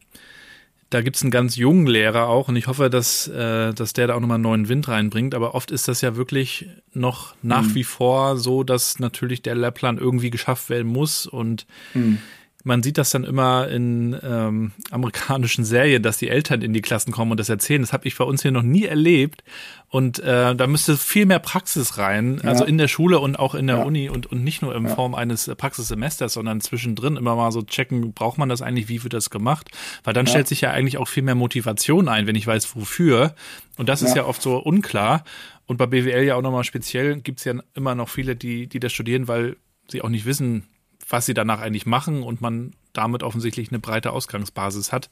da 0.91 1.01
gibt's 1.01 1.23
einen 1.23 1.31
ganz 1.31 1.57
jungen 1.57 1.87
Lehrer 1.87 2.29
auch 2.29 2.49
und 2.49 2.57
ich 2.57 2.67
hoffe, 2.67 2.91
dass, 2.91 3.27
äh, 3.27 3.73
dass 3.73 3.95
der 3.95 4.09
da 4.09 4.15
auch 4.15 4.21
nochmal 4.21 4.35
einen 4.35 4.43
neuen 4.43 4.69
Wind 4.69 4.89
reinbringt. 4.89 5.35
Aber 5.35 5.55
oft 5.55 5.71
ist 5.71 5.89
das 5.89 6.03
ja 6.03 6.17
wirklich 6.17 6.69
noch 6.93 7.35
nach 7.41 7.63
mhm. 7.63 7.75
wie 7.77 7.85
vor 7.85 8.37
so, 8.37 8.63
dass 8.63 8.99
natürlich 8.99 9.41
der 9.41 9.55
Lehrplan 9.55 9.97
irgendwie 9.97 10.29
geschafft 10.29 10.69
werden 10.69 10.93
muss 10.93 11.27
und 11.27 11.67
mhm 11.95 12.19
man 12.65 12.83
sieht 12.83 12.99
das 12.99 13.11
dann 13.11 13.25
immer 13.25 13.69
in 13.69 14.17
ähm, 14.23 14.73
amerikanischen 14.91 15.65
Serien, 15.65 16.03
dass 16.03 16.19
die 16.19 16.29
Eltern 16.29 16.63
in 16.63 16.73
die 16.73 16.81
Klassen 16.81 17.13
kommen 17.13 17.33
und 17.33 17.41
das 17.41 17.49
erzählen. 17.49 17.83
Das 17.83 17.93
habe 17.93 18.07
ich 18.07 18.17
bei 18.17 18.25
uns 18.25 18.43
hier 18.43 18.53
noch 18.53 18.63
nie 18.63 18.85
erlebt. 18.85 19.43
Und 19.89 20.21
äh, 20.21 20.55
da 20.55 20.67
müsste 20.67 20.97
viel 20.97 21.27
mehr 21.27 21.39
Praxis 21.39 21.99
rein, 21.99 22.41
ja. 22.43 22.49
also 22.49 22.65
in 22.65 22.79
der 22.79 22.89
Schule 22.89 23.19
und 23.19 23.39
auch 23.39 23.55
in 23.55 23.67
der 23.67 23.79
ja. 23.79 23.83
Uni 23.83 24.09
und, 24.09 24.27
und 24.27 24.43
nicht 24.43 24.63
nur 24.63 24.75
in 24.75 24.87
ja. 24.87 24.95
Form 24.95 25.15
eines 25.15 25.51
Praxissemesters, 25.55 26.33
sondern 26.33 26.61
zwischendrin 26.61 27.17
immer 27.17 27.37
mal 27.37 27.53
so 27.53 27.63
checken, 27.63 28.13
braucht 28.13 28.39
man 28.39 28.49
das 28.49 28.63
eigentlich, 28.63 28.89
wie 28.89 29.03
wird 29.03 29.13
das 29.13 29.29
gemacht? 29.29 29.71
Weil 30.05 30.15
dann 30.15 30.27
stellt 30.27 30.49
sich 30.49 30.63
ja 30.63 30.71
eigentlich 30.71 30.99
auch 30.99 31.09
viel 31.09 31.23
mehr 31.23 31.35
Motivation 31.35 32.09
ein, 32.09 32.27
wenn 32.27 32.37
ich 32.37 32.47
weiß, 32.47 32.75
wofür. 32.75 33.35
Und 33.77 33.89
das 33.89 34.03
ist 34.03 34.17
ja 34.17 34.25
oft 34.25 34.41
so 34.41 34.57
unklar. 34.57 35.25
Und 35.67 35.77
bei 35.77 35.87
BWL 35.87 36.25
ja 36.25 36.37
auch 36.37 36.43
nochmal 36.43 36.65
speziell 36.65 37.21
gibt's 37.21 37.45
ja 37.45 37.55
immer 37.75 37.95
noch 37.95 38.09
viele, 38.09 38.37
die, 38.37 38.69
die 38.69 38.81
das 38.81 38.93
studieren, 38.93 39.29
weil 39.29 39.57
sie 39.89 40.01
auch 40.01 40.09
nicht 40.09 40.25
wissen, 40.25 40.65
was 41.13 41.27
sie 41.27 41.35
danach 41.35 41.61
eigentlich 41.61 41.85
machen 41.85 42.23
und 42.23 42.41
man 42.41 42.73
damit 42.95 43.23
offensichtlich 43.23 43.71
eine 43.71 43.79
breite 43.79 44.13
Ausgangsbasis 44.13 44.93
hat. 44.93 45.11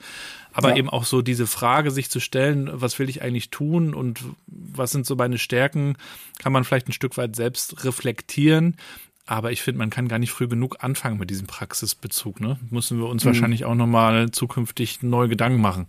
Aber 0.53 0.71
ja. 0.71 0.77
eben 0.77 0.89
auch 0.89 1.05
so 1.05 1.23
diese 1.23 1.47
Frage 1.47 1.91
sich 1.91 2.11
zu 2.11 2.21
stellen, 2.21 2.71
was 2.73 2.99
will 2.99 3.09
ich 3.09 3.23
eigentlich 3.23 3.51
tun 3.51 3.95
und 3.95 4.25
was 4.47 4.93
sind 4.93 5.07
so 5.07 5.15
meine 5.15 5.39
Stärken, 5.39 5.97
kann 6.39 6.53
man 6.53 6.65
vielleicht 6.65 6.89
ein 6.89 6.93
Stück 6.93 7.17
weit 7.17 7.37
selbst 7.37 7.85
reflektieren. 7.85 8.77
Aber 9.27 9.53
ich 9.53 9.63
finde, 9.63 9.79
man 9.79 9.91
kann 9.91 10.09
gar 10.09 10.19
nicht 10.19 10.33
früh 10.33 10.49
genug 10.49 10.79
anfangen 10.81 11.19
mit 11.19 11.31
diesem 11.31 11.47
Praxisbezug. 11.47 12.41
Ne? 12.41 12.59
Müssen 12.71 12.99
wir 12.99 13.07
uns 13.07 13.25
mhm. 13.25 13.29
wahrscheinlich 13.29 13.65
auch 13.65 13.75
nochmal 13.75 14.31
zukünftig 14.31 15.03
neue 15.03 15.29
Gedanken 15.29 15.61
machen. 15.61 15.87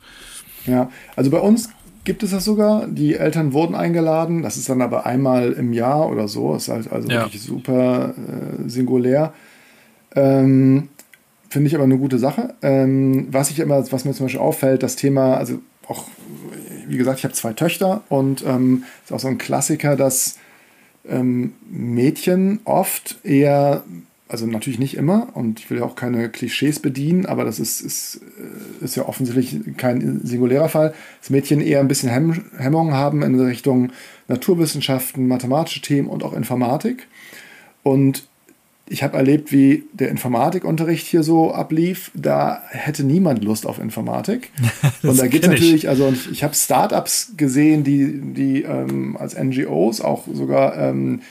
Ja, 0.67 0.91
also 1.15 1.31
bei 1.31 1.39
uns 1.39 1.69
gibt 2.03 2.21
es 2.21 2.31
das 2.31 2.45
sogar. 2.45 2.87
Die 2.87 3.15
Eltern 3.15 3.53
wurden 3.53 3.75
eingeladen. 3.75 4.43
Das 4.43 4.57
ist 4.57 4.69
dann 4.69 4.81
aber 4.81 5.05
einmal 5.05 5.53
im 5.53 5.73
Jahr 5.73 6.09
oder 6.09 6.27
so. 6.27 6.53
Das 6.53 6.63
ist 6.63 6.69
halt 6.69 6.91
also 6.91 7.09
ja. 7.09 7.21
wirklich 7.21 7.41
super 7.41 8.13
äh, 8.15 8.69
singulär. 8.69 9.33
Ähm, 10.15 10.89
Finde 11.49 11.67
ich 11.67 11.75
aber 11.75 11.83
eine 11.83 11.97
gute 11.97 12.17
Sache. 12.17 12.53
Ähm, 12.61 13.27
was 13.29 13.51
ich 13.51 13.59
immer, 13.59 13.91
was 13.91 14.05
mir 14.05 14.13
zum 14.13 14.25
Beispiel 14.25 14.39
auffällt, 14.39 14.83
das 14.83 14.95
Thema, 14.95 15.35
also 15.35 15.59
auch, 15.85 16.05
wie 16.87 16.95
gesagt, 16.95 17.19
ich 17.19 17.25
habe 17.25 17.33
zwei 17.33 17.51
Töchter 17.51 18.03
und 18.07 18.41
ähm, 18.47 18.85
ist 19.03 19.11
auch 19.11 19.19
so 19.19 19.27
ein 19.27 19.37
Klassiker, 19.37 19.97
dass 19.97 20.37
ähm, 21.05 21.53
Mädchen 21.69 22.61
oft 22.63 23.19
eher, 23.25 23.83
also 24.29 24.45
natürlich 24.45 24.79
nicht 24.79 24.95
immer, 24.95 25.27
und 25.33 25.59
ich 25.59 25.69
will 25.69 25.79
ja 25.79 25.83
auch 25.83 25.95
keine 25.95 26.29
Klischees 26.29 26.79
bedienen, 26.79 27.25
aber 27.25 27.43
das 27.43 27.59
ist, 27.59 27.81
ist, 27.81 28.21
äh, 28.81 28.85
ist 28.85 28.95
ja 28.95 29.09
offensichtlich 29.09 29.75
kein 29.75 30.21
singulärer 30.23 30.69
Fall, 30.69 30.93
dass 31.19 31.31
Mädchen 31.31 31.59
eher 31.59 31.81
ein 31.81 31.89
bisschen 31.89 32.09
Hemm 32.09 32.45
Hemmungen 32.57 32.93
haben 32.93 33.23
in 33.23 33.37
Richtung 33.37 33.91
Naturwissenschaften, 34.29 35.27
mathematische 35.27 35.81
Themen 35.81 36.07
und 36.07 36.23
auch 36.23 36.31
Informatik. 36.31 37.07
Und 37.83 38.25
ich 38.87 39.03
habe 39.03 39.17
erlebt, 39.17 39.51
wie 39.51 39.85
der 39.93 40.09
Informatikunterricht 40.09 41.07
hier 41.07 41.23
so 41.23 41.53
ablief. 41.53 42.11
Da 42.13 42.61
hätte 42.69 43.03
niemand 43.03 43.43
Lust 43.43 43.65
auf 43.65 43.79
Informatik. 43.79 44.51
und 45.03 45.17
da 45.17 45.27
gibt 45.27 45.45
es 45.45 45.49
natürlich, 45.49 45.87
also 45.87 46.09
ich, 46.09 46.29
ich 46.29 46.43
habe 46.43 46.53
Startups 46.53 47.33
gesehen, 47.37 47.83
die, 47.83 48.19
die 48.33 48.63
ähm, 48.63 49.15
als 49.17 49.37
NGOs 49.37 50.01
auch 50.01 50.25
sogar 50.31 50.77
ähm, 50.77 51.21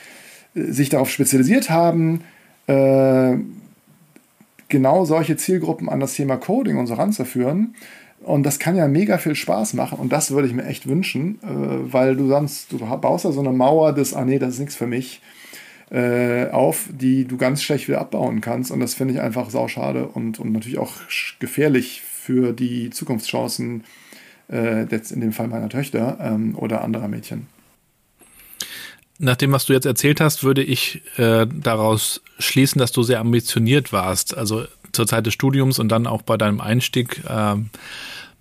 sich 0.55 0.89
darauf 0.89 1.11
spezialisiert 1.11 1.69
haben, 1.69 2.23
äh, 2.67 3.35
genau 4.69 5.05
solche 5.05 5.37
Zielgruppen 5.37 5.89
an 5.89 6.01
das 6.01 6.15
Thema 6.15 6.37
Coding 6.39 6.79
und 6.79 6.87
so 6.87 6.95
ranzuführen. 6.95 7.75
Und 8.23 8.45
das 8.45 8.59
kann 8.59 8.77
ja 8.77 8.89
mega 8.89 9.19
viel 9.19 9.35
Spaß 9.35 9.75
machen. 9.75 9.99
Und 9.99 10.13
das 10.13 10.31
würde 10.31 10.47
ich 10.47 10.55
mir 10.55 10.65
echt 10.65 10.87
wünschen, 10.89 11.39
äh, 11.43 11.93
weil 11.93 12.17
du 12.17 12.29
sonst, 12.29 12.73
du 12.73 12.79
baust 12.79 13.27
da 13.27 13.33
so 13.33 13.41
eine 13.41 13.53
Mauer 13.53 13.93
des, 13.93 14.15
ah 14.15 14.25
nee, 14.25 14.39
das 14.39 14.55
ist 14.55 14.61
nichts 14.61 14.77
für 14.77 14.87
mich 14.87 15.21
äh, 15.91 16.49
auf, 16.51 16.89
die 16.91 17.25
du 17.25 17.37
ganz 17.37 17.63
schlecht 17.63 17.89
wieder 17.89 18.01
abbauen 18.01 18.41
kannst. 18.41 18.71
Und 18.71 18.81
das 18.81 18.95
finde 18.95 19.15
ich 19.15 19.21
einfach 19.21 19.51
sauschade 19.51 20.07
und, 20.07 20.39
und 20.39 20.53
natürlich 20.53 20.79
auch 20.79 20.93
gefährlich 21.39 22.03
für 22.03 22.53
die 22.53 22.91
Zukunftschancen, 22.91 23.85
äh, 24.51 24.85
jetzt 24.85 25.11
in 25.11 25.21
dem 25.21 25.33
Fall 25.33 25.49
meiner 25.49 25.69
Töchter 25.69 26.19
ähm, 26.21 26.57
oder 26.57 26.83
anderer 26.83 27.09
Mädchen. 27.09 27.47
Nach 29.19 29.37
dem, 29.37 29.53
was 29.53 29.67
du 29.67 29.75
jetzt 29.75 29.85
erzählt 29.85 30.21
hast, 30.21 30.45
würde 30.45 30.63
ich 30.63 31.03
äh, 31.19 31.47
daraus 31.53 32.23
schließen, 32.39 32.79
dass 32.79 32.93
du 32.93 33.03
sehr 33.03 33.21
ambitioniert 33.21 33.93
warst. 33.93 34.37
Also 34.37 34.65
zur 34.93 35.07
Zeit 35.07 35.27
des 35.27 35.35
Studiums 35.35 35.79
und 35.79 35.89
dann 35.91 36.07
auch 36.07 36.23
bei 36.23 36.37
deinem 36.37 36.61
Einstieg 36.61 37.23
äh, 37.29 37.57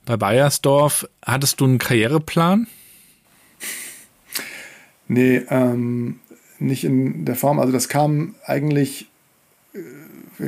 bei 0.06 0.18
Bayersdorf. 0.18 1.08
Hattest 1.26 1.60
du 1.60 1.66
einen 1.66 1.80
Karriereplan? 1.80 2.68
Nee, 5.08 5.42
ähm, 5.50 6.20
nicht 6.60 6.84
in 6.84 7.26
der 7.26 7.36
Form. 7.36 7.60
Also 7.60 7.72
das 7.72 7.90
kam 7.90 8.36
eigentlich 8.46 9.10
äh, 9.74 9.80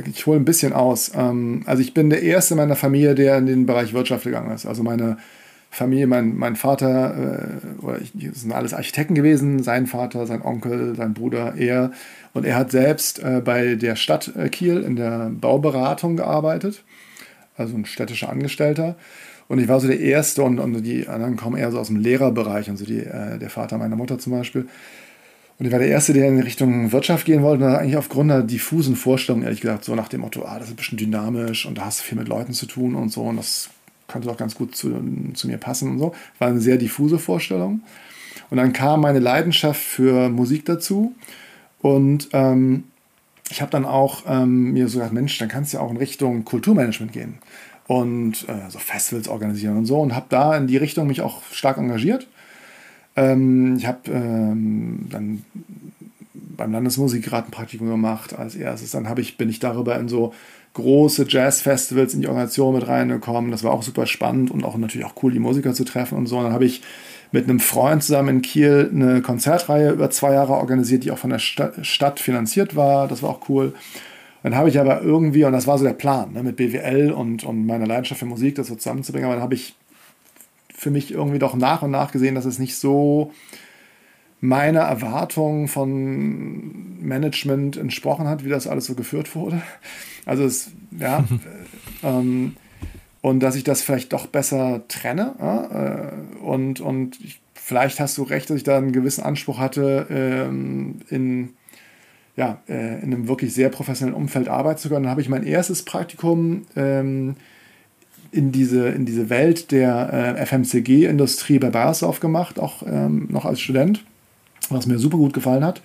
ich 0.06 0.26
hole 0.26 0.38
ein 0.38 0.44
bisschen 0.44 0.72
aus. 0.72 1.12
Ähm, 1.14 1.62
also 1.66 1.82
ich 1.82 1.94
bin 1.94 2.10
der 2.10 2.22
Erste 2.22 2.54
in 2.54 2.58
meiner 2.58 2.76
Familie, 2.76 3.14
der 3.14 3.38
in 3.38 3.46
den 3.46 3.66
Bereich 3.66 3.92
Wirtschaft 3.92 4.24
gegangen 4.24 4.50
ist. 4.52 4.66
Also 4.66 4.82
meine 4.82 5.18
Familie, 5.70 6.06
mein, 6.06 6.36
mein 6.36 6.56
Vater, 6.56 7.60
äh, 7.80 7.82
oder 7.82 7.98
ich, 8.00 8.12
sind 8.32 8.52
alles 8.52 8.74
Architekten 8.74 9.14
gewesen, 9.14 9.62
sein 9.62 9.86
Vater, 9.86 10.26
sein 10.26 10.42
Onkel, 10.42 10.96
sein 10.96 11.14
Bruder, 11.14 11.54
er. 11.56 11.92
Und 12.32 12.46
er 12.46 12.56
hat 12.56 12.70
selbst 12.70 13.18
äh, 13.22 13.42
bei 13.44 13.74
der 13.74 13.96
Stadt 13.96 14.32
Kiel 14.50 14.82
in 14.82 14.96
der 14.96 15.30
Bauberatung 15.30 16.16
gearbeitet, 16.16 16.82
also 17.56 17.76
ein 17.76 17.84
städtischer 17.84 18.30
Angestellter. 18.30 18.96
Und 19.48 19.58
ich 19.58 19.68
war 19.68 19.80
so 19.80 19.88
der 19.88 20.00
Erste 20.00 20.42
und, 20.42 20.58
und 20.58 20.82
die 20.82 21.08
anderen 21.08 21.36
kommen 21.36 21.56
eher 21.56 21.70
so 21.70 21.78
aus 21.78 21.88
dem 21.88 21.96
Lehrerbereich, 21.96 22.70
und 22.70 22.78
so 22.78 22.86
die, 22.86 23.02
der 23.02 23.50
Vater 23.50 23.76
meiner 23.76 23.96
Mutter 23.96 24.18
zum 24.18 24.32
Beispiel. 24.32 24.66
Und 25.62 25.66
ich 25.66 25.72
war 25.72 25.78
der 25.78 25.90
Erste, 25.90 26.12
der 26.12 26.26
in 26.26 26.40
Richtung 26.40 26.90
Wirtschaft 26.90 27.24
gehen 27.24 27.44
wollte, 27.44 27.64
und 27.64 27.72
eigentlich 27.76 27.96
aufgrund 27.96 28.32
einer 28.32 28.42
diffusen 28.42 28.96
Vorstellung, 28.96 29.44
ehrlich 29.44 29.60
gesagt, 29.60 29.84
so 29.84 29.94
nach 29.94 30.08
dem 30.08 30.22
Motto, 30.22 30.44
ah, 30.44 30.58
das 30.58 30.66
ist 30.66 30.72
ein 30.72 30.76
bisschen 30.76 30.98
dynamisch 30.98 31.66
und 31.66 31.78
da 31.78 31.84
hast 31.84 32.00
du 32.00 32.04
viel 32.04 32.18
mit 32.18 32.26
Leuten 32.26 32.52
zu 32.52 32.66
tun 32.66 32.96
und 32.96 33.12
so, 33.12 33.22
und 33.22 33.36
das 33.36 33.70
könnte 34.08 34.26
doch 34.26 34.36
ganz 34.36 34.56
gut 34.56 34.74
zu, 34.74 34.92
zu 35.34 35.46
mir 35.46 35.58
passen 35.58 35.88
und 35.88 35.98
so. 36.00 36.16
War 36.40 36.48
eine 36.48 36.60
sehr 36.60 36.78
diffuse 36.78 37.20
Vorstellung. 37.20 37.82
Und 38.50 38.56
dann 38.56 38.72
kam 38.72 39.02
meine 39.02 39.20
Leidenschaft 39.20 39.80
für 39.80 40.30
Musik 40.30 40.64
dazu. 40.64 41.14
Und 41.80 42.30
ähm, 42.32 42.82
ich 43.48 43.60
habe 43.60 43.70
dann 43.70 43.84
auch 43.84 44.24
ähm, 44.26 44.72
mir 44.72 44.88
so 44.88 44.98
gedacht, 44.98 45.12
Mensch, 45.12 45.38
dann 45.38 45.48
kannst 45.48 45.72
du 45.72 45.76
ja 45.76 45.84
auch 45.84 45.92
in 45.92 45.96
Richtung 45.96 46.44
Kulturmanagement 46.44 47.12
gehen 47.12 47.38
und 47.86 48.48
äh, 48.48 48.68
so 48.68 48.80
Festivals 48.80 49.28
organisieren 49.28 49.76
und 49.76 49.86
so. 49.86 50.00
Und 50.00 50.16
habe 50.16 50.26
da 50.28 50.56
in 50.56 50.66
die 50.66 50.76
Richtung 50.76 51.06
mich 51.06 51.20
auch 51.20 51.40
stark 51.52 51.78
engagiert. 51.78 52.26
Ähm, 53.16 53.76
ich 53.76 53.86
habe 53.86 54.10
ähm, 54.10 55.06
dann 55.10 55.44
beim 56.34 56.72
Landesmusikrat 56.72 57.46
ein 57.46 57.50
Praktikum 57.50 57.88
gemacht 57.88 58.38
als 58.38 58.54
erstes. 58.54 58.92
Dann 58.92 59.08
ich, 59.18 59.36
bin 59.36 59.48
ich 59.48 59.58
darüber 59.58 59.98
in 59.98 60.08
so 60.08 60.32
große 60.74 61.26
Jazzfestivals 61.28 62.14
in 62.14 62.22
die 62.22 62.28
Organisation 62.28 62.74
mit 62.74 62.86
reingekommen. 62.86 63.50
Das 63.50 63.64
war 63.64 63.72
auch 63.72 63.82
super 63.82 64.06
spannend 64.06 64.50
und 64.50 64.64
auch 64.64 64.76
natürlich 64.76 65.06
auch 65.06 65.14
cool, 65.22 65.32
die 65.32 65.38
Musiker 65.38 65.74
zu 65.74 65.84
treffen 65.84 66.16
und 66.16 66.26
so. 66.26 66.42
Dann 66.42 66.52
habe 66.52 66.64
ich 66.64 66.82
mit 67.30 67.48
einem 67.48 67.60
Freund 67.60 68.02
zusammen 68.02 68.36
in 68.36 68.42
Kiel 68.42 68.90
eine 68.92 69.22
Konzertreihe 69.22 69.90
über 69.90 70.10
zwei 70.10 70.34
Jahre 70.34 70.52
organisiert, 70.52 71.04
die 71.04 71.10
auch 71.10 71.18
von 71.18 71.30
der 71.30 71.38
Stadt 71.38 72.20
finanziert 72.20 72.76
war. 72.76 73.08
Das 73.08 73.22
war 73.22 73.30
auch 73.30 73.48
cool. 73.48 73.74
Dann 74.42 74.56
habe 74.56 74.68
ich 74.68 74.78
aber 74.78 75.02
irgendwie, 75.02 75.44
und 75.44 75.52
das 75.52 75.66
war 75.66 75.78
so 75.78 75.84
der 75.84 75.92
Plan, 75.92 76.32
ne, 76.32 76.42
mit 76.42 76.56
BWL 76.56 77.12
und, 77.12 77.44
und 77.44 77.64
meiner 77.64 77.86
Leidenschaft 77.86 78.18
für 78.18 78.26
Musik 78.26 78.56
das 78.56 78.66
so 78.66 78.74
zusammenzubringen, 78.74 79.26
aber 79.26 79.36
dann 79.36 79.42
habe 79.42 79.54
ich 79.54 79.74
für 80.82 80.90
mich 80.90 81.12
irgendwie 81.12 81.38
doch 81.38 81.54
nach 81.54 81.82
und 81.82 81.92
nach 81.92 82.10
gesehen, 82.10 82.34
dass 82.34 82.44
es 82.44 82.58
nicht 82.58 82.74
so 82.74 83.32
meiner 84.40 84.80
Erwartung 84.80 85.68
von 85.68 86.98
Management 87.00 87.76
entsprochen 87.76 88.26
hat, 88.26 88.44
wie 88.44 88.48
das 88.48 88.66
alles 88.66 88.86
so 88.86 88.96
geführt 88.96 89.36
wurde. 89.36 89.62
Also 90.26 90.42
es, 90.42 90.72
ja, 90.98 91.24
ähm, 92.02 92.56
und 93.20 93.44
dass 93.44 93.54
ich 93.54 93.62
das 93.62 93.82
vielleicht 93.82 94.12
doch 94.12 94.26
besser 94.26 94.82
trenne. 94.88 96.16
Äh, 96.42 96.44
und 96.44 96.80
und 96.80 97.20
ich, 97.20 97.40
vielleicht 97.54 98.00
hast 98.00 98.18
du 98.18 98.24
recht, 98.24 98.50
dass 98.50 98.56
ich 98.56 98.64
da 98.64 98.76
einen 98.76 98.90
gewissen 98.90 99.22
Anspruch 99.22 99.60
hatte, 99.60 100.08
ähm, 100.10 101.02
in, 101.10 101.50
ja, 102.34 102.60
äh, 102.68 102.96
in 102.96 103.14
einem 103.14 103.28
wirklich 103.28 103.54
sehr 103.54 103.68
professionellen 103.68 104.20
Umfeld 104.20 104.48
arbeiten 104.48 104.80
zu 104.80 104.88
können. 104.88 105.04
Dann 105.04 105.12
habe 105.12 105.20
ich 105.20 105.28
mein 105.28 105.46
erstes 105.46 105.84
Praktikum 105.84 106.66
ähm, 106.74 107.36
in, 108.32 108.50
diese, 108.50 108.88
in 108.88 109.04
diese 109.06 109.30
Welt 109.30 109.70
der 109.70 110.36
äh, 110.36 110.46
FMCG-Industrie 110.46 111.58
bei 111.58 111.70
Bayersdorf 111.70 112.18
gemacht, 112.18 112.58
auch 112.58 112.82
ähm, 112.84 113.28
noch 113.30 113.44
als 113.44 113.60
Student 113.60 114.04
was 114.70 114.86
mir 114.86 114.98
super 114.98 115.16
gut 115.16 115.32
gefallen 115.32 115.64
hat. 115.64 115.80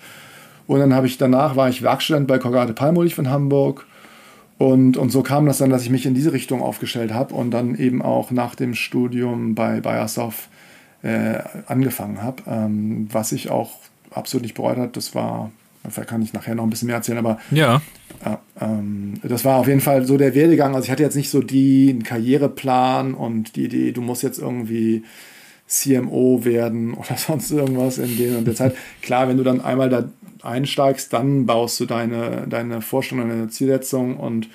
Und 0.66 0.80
dann 0.80 0.94
habe 0.94 1.06
ich 1.06 1.18
danach 1.18 1.56
war 1.56 1.68
ich 1.68 1.82
Werkstudent 1.82 2.26
bei 2.26 2.38
Colgate 2.38 2.74
Palmolive 2.74 3.14
von 3.14 3.30
Hamburg. 3.30 3.86
Und, 4.58 4.96
und 4.96 5.10
so 5.10 5.22
kam 5.22 5.46
das 5.46 5.58
dann, 5.58 5.70
dass 5.70 5.82
ich 5.82 5.90
mich 5.90 6.04
in 6.04 6.14
diese 6.14 6.32
Richtung 6.32 6.62
aufgestellt 6.62 7.14
habe 7.14 7.34
und 7.34 7.52
dann 7.52 7.76
eben 7.76 8.02
auch 8.02 8.30
nach 8.30 8.54
dem 8.54 8.74
Studium 8.74 9.54
bei 9.54 9.80
Bayersdorf 9.80 10.48
äh, 11.02 11.38
angefangen 11.66 12.22
habe. 12.22 12.42
Ähm, 12.46 13.08
was 13.12 13.32
ich 13.32 13.50
auch 13.50 13.70
absolut 14.10 14.42
nicht 14.42 14.56
bereut 14.56 14.78
hat, 14.78 14.96
das 14.96 15.14
war, 15.14 15.52
vielleicht 15.88 16.08
kann 16.08 16.22
ich 16.22 16.32
nachher 16.32 16.54
noch 16.54 16.64
ein 16.64 16.70
bisschen 16.70 16.86
mehr 16.86 16.96
erzählen, 16.96 17.18
aber 17.18 17.38
ja. 17.50 17.82
Äh, 18.24 18.36
ähm, 18.60 19.14
das 19.22 19.44
war 19.44 19.58
auf 19.58 19.68
jeden 19.68 19.80
Fall 19.80 20.04
so 20.06 20.16
der 20.16 20.34
Werdegang. 20.34 20.74
Also 20.74 20.86
ich 20.86 20.90
hatte 20.90 21.02
jetzt 21.02 21.16
nicht 21.16 21.30
so 21.30 21.40
den 21.40 22.02
Karriereplan 22.02 23.14
und 23.14 23.56
die 23.56 23.64
Idee, 23.64 23.92
du 23.92 24.00
musst 24.00 24.22
jetzt 24.22 24.38
irgendwie 24.38 25.04
CMO 25.66 26.44
werden 26.44 26.94
oder 26.94 27.16
sonst 27.16 27.50
irgendwas 27.50 27.98
in 27.98 28.16
der, 28.16 28.40
der 28.40 28.54
Zeit. 28.54 28.76
Klar, 29.02 29.28
wenn 29.28 29.36
du 29.36 29.44
dann 29.44 29.60
einmal 29.60 29.88
da 29.88 30.08
einsteigst, 30.42 31.12
dann 31.12 31.46
baust 31.46 31.78
du 31.80 31.86
deine, 31.86 32.46
deine 32.48 32.80
Vorstellung, 32.80 33.28
deine 33.28 33.48
Zielsetzung 33.48 34.16
und 34.16 34.48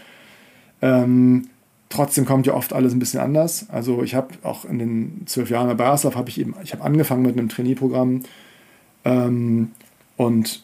ähm, 0.81 1.49
trotzdem 1.89 2.25
kommt 2.25 2.47
ja 2.47 2.53
oft 2.53 2.73
alles 2.73 2.93
ein 2.93 2.99
bisschen 2.99 3.19
anders. 3.19 3.67
Also 3.69 4.01
ich 4.03 4.15
habe 4.15 4.29
auch 4.43 4.65
in 4.65 4.79
den 4.79 5.23
zwölf 5.25 5.49
Jahren 5.49 5.67
bei 5.67 5.75
BASF 5.75 6.15
habe 6.15 6.29
ich 6.29 6.39
eben, 6.39 6.55
ich 6.63 6.73
habe 6.73 6.83
angefangen 6.83 7.23
mit 7.23 7.37
einem 7.37 7.49
Trainee-Programm 7.49 8.23
ähm, 9.05 9.71
und 10.17 10.62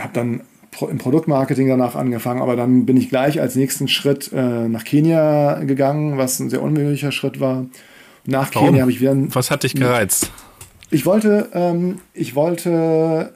habe 0.00 0.10
dann 0.12 0.42
im 0.80 0.98
Produktmarketing 0.98 1.68
danach 1.68 1.94
angefangen, 1.94 2.42
aber 2.42 2.56
dann 2.56 2.84
bin 2.84 2.96
ich 2.96 3.08
gleich 3.08 3.40
als 3.40 3.56
nächsten 3.56 3.88
Schritt 3.88 4.30
äh, 4.32 4.68
nach 4.68 4.84
Kenia 4.84 5.60
gegangen, 5.64 6.18
was 6.18 6.38
ein 6.38 6.50
sehr 6.50 6.62
unmöglicher 6.62 7.12
Schritt 7.12 7.40
war 7.40 7.66
nach 8.26 8.54
Warum? 8.54 8.68
Kenia 8.68 8.82
habe 8.82 8.92
ich 8.92 9.00
wieder. 9.00 9.12
Ein, 9.12 9.34
Was 9.34 9.50
hat 9.50 9.62
dich 9.62 9.74
gereizt? 9.74 10.30
Ich 10.90 11.06
wollte, 11.06 11.48
ähm, 11.54 12.00
ich 12.12 12.34
wollte 12.34 13.32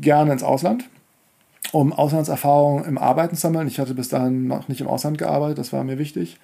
gerne 0.00 0.32
ins 0.32 0.42
Ausland, 0.42 0.88
um 1.72 1.92
Auslandserfahrung 1.92 2.84
im 2.84 2.98
Arbeiten 2.98 3.36
zu 3.36 3.42
sammeln. 3.42 3.68
Ich 3.68 3.78
hatte 3.78 3.94
bis 3.94 4.08
dahin 4.08 4.46
noch 4.46 4.68
nicht 4.68 4.80
im 4.80 4.86
Ausland 4.86 5.18
gearbeitet, 5.18 5.58
das 5.58 5.72
war 5.72 5.84
mir 5.84 5.98
wichtig. 5.98 6.38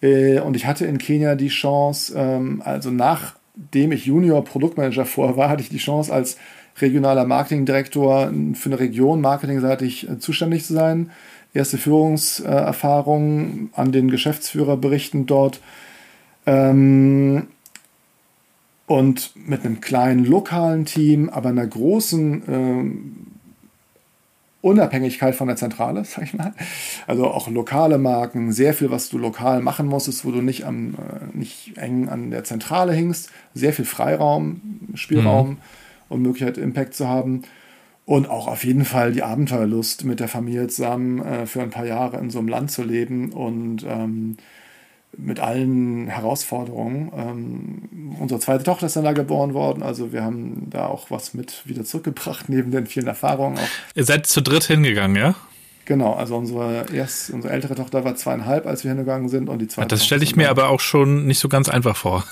Äh, 0.00 0.40
und 0.40 0.56
ich 0.56 0.66
hatte 0.66 0.86
in 0.86 0.98
Kenia 0.98 1.34
die 1.34 1.48
Chance, 1.48 2.14
ähm, 2.16 2.62
also 2.64 2.90
nachdem 2.90 3.92
ich 3.92 4.06
Junior 4.06 4.44
Produktmanager 4.44 5.04
vor 5.04 5.36
war, 5.36 5.48
hatte 5.48 5.62
ich 5.62 5.68
die 5.68 5.78
Chance 5.78 6.12
als 6.12 6.36
regionaler 6.80 7.24
Marketingdirektor 7.24 8.32
für 8.54 8.68
eine 8.68 8.80
Region 8.80 9.20
marketingseitig 9.20 10.08
äh, 10.08 10.18
zuständig 10.18 10.64
zu 10.64 10.74
sein. 10.74 11.10
Erste 11.54 11.78
Führungserfahrungen 11.78 13.70
an 13.74 13.92
den 13.92 14.10
Geschäftsführer 14.10 14.76
berichten 14.76 15.26
dort 15.26 15.60
ähm, 16.46 17.48
und 18.86 19.32
mit 19.34 19.64
einem 19.64 19.80
kleinen 19.80 20.24
lokalen 20.24 20.84
Team, 20.84 21.28
aber 21.30 21.50
einer 21.50 21.66
großen 21.66 22.42
ähm, 22.48 23.16
Unabhängigkeit 24.60 25.34
von 25.34 25.46
der 25.48 25.56
Zentrale, 25.56 26.04
sag 26.06 26.24
ich 26.24 26.34
mal. 26.34 26.54
Also 27.06 27.26
auch 27.26 27.48
lokale 27.48 27.98
Marken, 27.98 28.52
sehr 28.52 28.74
viel, 28.74 28.90
was 28.90 29.08
du 29.08 29.18
lokal 29.18 29.60
machen 29.60 29.86
musstest, 29.86 30.24
wo 30.24 30.30
du 30.30 30.42
nicht, 30.42 30.64
am, 30.64 30.94
äh, 30.94 31.36
nicht 31.36 31.76
eng 31.76 32.08
an 32.08 32.30
der 32.30 32.44
Zentrale 32.44 32.92
hingst, 32.92 33.30
sehr 33.54 33.72
viel 33.72 33.84
Freiraum, 33.84 34.60
Spielraum 34.94 35.50
mhm. 35.50 35.56
Und 36.08 36.22
Möglichkeit, 36.22 36.58
Impact 36.58 36.94
zu 36.94 37.08
haben. 37.08 37.42
Und 38.04 38.28
auch 38.30 38.48
auf 38.48 38.64
jeden 38.64 38.86
Fall 38.86 39.12
die 39.12 39.22
Abenteuerlust, 39.22 40.04
mit 40.04 40.18
der 40.18 40.28
Familie 40.28 40.68
zusammen 40.68 41.20
äh, 41.22 41.46
für 41.46 41.60
ein 41.60 41.70
paar 41.70 41.84
Jahre 41.84 42.16
in 42.18 42.30
so 42.30 42.38
einem 42.38 42.48
Land 42.48 42.70
zu 42.70 42.82
leben 42.82 43.32
und 43.32 43.84
ähm, 43.86 44.38
mit 45.16 45.40
allen 45.40 46.08
Herausforderungen. 46.08 47.12
Ähm, 47.16 48.16
unsere 48.18 48.40
zweite 48.40 48.64
Tochter 48.64 48.86
ist 48.86 48.96
dann 48.96 49.04
da 49.04 49.12
geboren 49.12 49.54
worden, 49.54 49.82
also 49.82 50.12
wir 50.12 50.22
haben 50.22 50.68
da 50.70 50.86
auch 50.86 51.10
was 51.10 51.34
mit 51.34 51.66
wieder 51.66 51.84
zurückgebracht, 51.84 52.48
neben 52.48 52.70
den 52.70 52.86
vielen 52.86 53.08
Erfahrungen. 53.08 53.58
Auch. 53.58 53.68
Ihr 53.94 54.04
seid 54.04 54.26
zu 54.26 54.40
dritt 54.40 54.64
hingegangen, 54.64 55.16
ja? 55.16 55.34
Genau, 55.88 56.12
also 56.12 56.36
unsere, 56.36 56.84
erst, 56.92 57.30
unsere 57.30 57.50
ältere 57.54 57.74
Tochter 57.74 58.04
war 58.04 58.14
zweieinhalb, 58.14 58.66
als 58.66 58.84
wir 58.84 58.90
hingegangen 58.90 59.30
sind 59.30 59.48
und 59.48 59.58
die 59.58 59.68
zweite. 59.68 59.88
Das 59.88 60.04
stelle 60.04 60.22
ich 60.22 60.36
mir 60.36 60.50
aber 60.50 60.68
auch 60.68 60.80
schon 60.80 61.24
nicht 61.24 61.38
so 61.38 61.48
ganz 61.48 61.70
einfach 61.70 61.96
vor. 61.96 62.24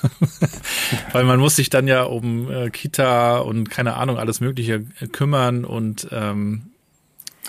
Weil 1.12 1.24
man 1.24 1.40
muss 1.40 1.56
sich 1.56 1.70
dann 1.70 1.88
ja 1.88 2.02
um 2.02 2.50
äh, 2.50 2.68
Kita 2.68 3.38
und 3.38 3.70
keine 3.70 3.94
Ahnung, 3.94 4.18
alles 4.18 4.40
Mögliche 4.40 4.84
äh, 5.00 5.06
kümmern 5.06 5.64
und 5.64 6.06
ähm, 6.12 6.66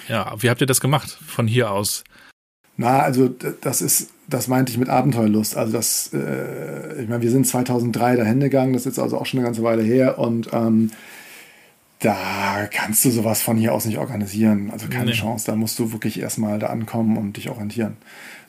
ja, 0.07 0.33
wie 0.39 0.49
habt 0.49 0.61
ihr 0.61 0.67
das 0.67 0.79
gemacht 0.79 1.09
von 1.09 1.45
hier 1.45 1.71
aus? 1.71 2.05
Na, 2.77 3.01
also 3.01 3.27
das 3.59 3.81
ist 3.81 4.11
das 4.29 4.47
meinte 4.47 4.71
ich 4.71 4.77
mit 4.77 4.87
Abenteuerlust. 4.87 5.57
Also 5.57 5.73
das, 5.73 6.11
äh, 6.13 7.01
ich 7.01 7.09
meine, 7.09 7.21
wir 7.21 7.31
sind 7.31 7.45
2003 7.45 8.15
dahin 8.15 8.39
gegangen, 8.39 8.71
das 8.71 8.85
ist 8.85 8.97
also 8.97 9.17
auch 9.17 9.25
schon 9.25 9.39
eine 9.39 9.47
ganze 9.47 9.63
Weile 9.63 9.83
her 9.83 10.19
und 10.19 10.47
ähm, 10.53 10.91
da 11.99 12.67
kannst 12.71 13.03
du 13.05 13.09
sowas 13.09 13.41
von 13.41 13.57
hier 13.57 13.73
aus 13.73 13.85
nicht 13.85 13.97
organisieren. 13.97 14.69
Also 14.71 14.87
keine 14.87 15.07
nee. 15.07 15.11
Chance. 15.13 15.45
Da 15.45 15.55
musst 15.55 15.79
du 15.79 15.91
wirklich 15.91 16.19
erstmal 16.19 16.59
da 16.59 16.67
ankommen 16.67 17.17
und 17.17 17.37
dich 17.37 17.49
orientieren. 17.49 17.97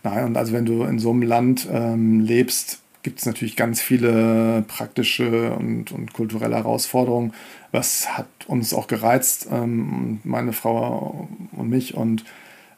Nein, 0.03 0.25
und 0.25 0.37
also 0.37 0.53
wenn 0.53 0.67
du 0.67 0.85
in 0.85 0.99
so 0.99 1.11
einem 1.11 1.23
Land 1.23 1.67
ähm, 1.73 2.21
lebst, 2.21 2.81
gibt 3.03 3.21
es 3.21 3.27
natürlich 3.27 3.57
ganz 3.57 3.81
viele 3.81 4.65
praktische 4.69 5.53
und, 5.55 5.93
und 5.93 6.13
kulturelle 6.13 6.57
Herausforderungen. 6.57 7.33
Was 7.73 8.17
hat 8.17 8.27
uns 8.47 8.75
auch 8.75 8.87
gereizt, 8.87 9.49
ähm, 9.51 10.21
meine 10.25 10.53
Frau 10.53 11.29
und 11.53 11.71
mich. 11.71 11.95
Und 11.95 12.25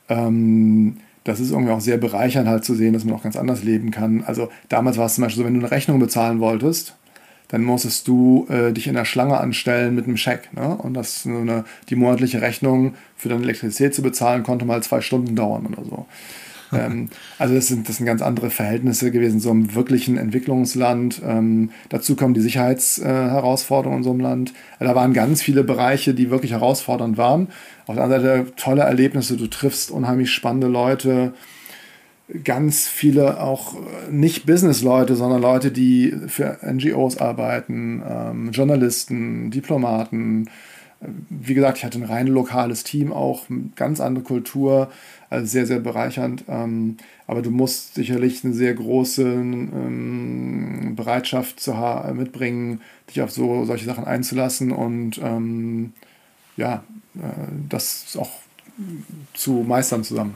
ähm, 0.08 0.98
das 1.24 1.40
ist 1.40 1.50
irgendwie 1.50 1.72
auch 1.72 1.80
sehr 1.80 1.98
bereichernd 1.98 2.48
halt 2.48 2.64
zu 2.64 2.74
sehen, 2.74 2.92
dass 2.92 3.04
man 3.04 3.14
auch 3.14 3.22
ganz 3.22 3.36
anders 3.36 3.62
leben 3.62 3.90
kann. 3.90 4.22
Also 4.24 4.50
damals 4.68 4.98
war 4.98 5.06
es 5.06 5.14
zum 5.14 5.24
Beispiel 5.24 5.42
so, 5.42 5.46
wenn 5.46 5.54
du 5.54 5.60
eine 5.60 5.70
Rechnung 5.70 5.98
bezahlen 5.98 6.40
wolltest, 6.40 6.96
dann 7.50 7.62
musstest 7.62 8.06
du 8.08 8.46
äh, 8.48 8.72
dich 8.72 8.86
in 8.86 8.94
der 8.94 9.04
Schlange 9.04 9.38
anstellen 9.38 9.94
mit 9.94 10.06
einem 10.06 10.16
Scheck. 10.16 10.50
Ne? 10.54 10.76
Und 10.76 10.94
das 10.94 11.26
eine, 11.26 11.64
die 11.88 11.96
monatliche 11.96 12.40
Rechnung 12.40 12.94
für 13.16 13.28
deine 13.28 13.42
Elektrizität 13.42 13.94
zu 13.94 14.02
bezahlen, 14.02 14.42
konnte 14.42 14.64
mal 14.64 14.82
zwei 14.82 15.00
Stunden 15.00 15.34
dauern 15.34 15.66
oder 15.66 15.84
so. 15.84 16.06
ähm, 16.72 17.08
also 17.38 17.54
das 17.54 17.66
sind, 17.66 17.88
das 17.88 17.96
sind 17.96 18.06
ganz 18.06 18.22
andere 18.22 18.50
Verhältnisse 18.50 19.10
gewesen, 19.10 19.40
so 19.40 19.50
im 19.50 19.74
wirklichen 19.74 20.16
Entwicklungsland. 20.16 21.20
Ähm, 21.24 21.70
dazu 21.88 22.14
kommen 22.14 22.34
die 22.34 22.40
Sicherheitsherausforderungen 22.40 23.98
äh, 23.98 24.00
in 24.00 24.04
so 24.04 24.10
einem 24.10 24.20
Land. 24.20 24.52
Da 24.78 24.94
waren 24.94 25.12
ganz 25.12 25.42
viele 25.42 25.64
Bereiche, 25.64 26.14
die 26.14 26.30
wirklich 26.30 26.52
herausfordernd 26.52 27.16
waren. 27.16 27.48
Auf 27.86 27.96
der 27.96 28.04
anderen 28.04 28.22
Seite 28.22 28.52
tolle 28.56 28.82
Erlebnisse, 28.82 29.36
du 29.36 29.48
triffst 29.48 29.90
unheimlich 29.90 30.30
spannende 30.30 30.68
Leute, 30.68 31.34
ganz 32.44 32.86
viele 32.86 33.40
auch 33.40 33.74
nicht 34.10 34.46
Business-Leute, 34.46 35.16
sondern 35.16 35.40
Leute, 35.40 35.70
die 35.70 36.14
für 36.28 36.58
NGOs 36.62 37.18
arbeiten, 37.18 38.02
ähm, 38.08 38.50
Journalisten, 38.52 39.50
Diplomaten. 39.50 40.48
Wie 41.28 41.54
gesagt, 41.54 41.78
ich 41.78 41.84
hatte 41.84 41.98
ein 41.98 42.04
rein 42.04 42.26
lokales 42.26 42.84
Team 42.84 43.12
auch, 43.12 43.46
ganz 43.74 44.00
andere 44.00 44.22
Kultur, 44.22 44.90
also 45.30 45.46
sehr, 45.46 45.66
sehr 45.66 45.80
bereichernd. 45.80 46.44
Ähm, 46.48 46.98
aber 47.26 47.42
du 47.42 47.50
musst 47.50 47.94
sicherlich 47.94 48.44
eine 48.44 48.52
sehr 48.52 48.74
große 48.74 49.22
ähm, 49.22 50.94
Bereitschaft 50.96 51.60
zu 51.60 51.74
mitbringen, 52.14 52.80
dich 53.08 53.22
auf 53.22 53.30
so 53.30 53.64
solche 53.64 53.86
Sachen 53.86 54.04
einzulassen 54.04 54.72
und 54.72 55.18
ähm, 55.22 55.94
ja, 56.56 56.84
äh, 57.16 57.20
das 57.68 58.16
auch 58.18 58.30
zu 59.34 59.64
meistern 59.66 60.04
zusammen. 60.04 60.34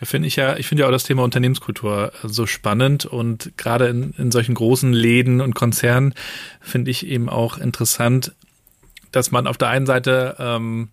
Da 0.00 0.06
finde 0.06 0.28
ich 0.28 0.36
ja, 0.36 0.56
ich 0.56 0.66
finde 0.66 0.82
ja 0.82 0.88
auch 0.88 0.92
das 0.92 1.04
Thema 1.04 1.24
Unternehmenskultur 1.24 2.12
so 2.22 2.46
spannend 2.46 3.04
und 3.04 3.52
gerade 3.56 3.88
in, 3.88 4.12
in 4.16 4.30
solchen 4.30 4.54
großen 4.54 4.92
Läden 4.92 5.40
und 5.40 5.54
Konzernen 5.54 6.14
finde 6.60 6.90
ich 6.90 7.06
eben 7.06 7.28
auch 7.28 7.58
interessant, 7.58 8.32
dass 9.10 9.30
man 9.30 9.46
auf 9.46 9.58
der 9.58 9.68
einen 9.68 9.86
Seite 9.86 10.36
ähm, 10.38 10.90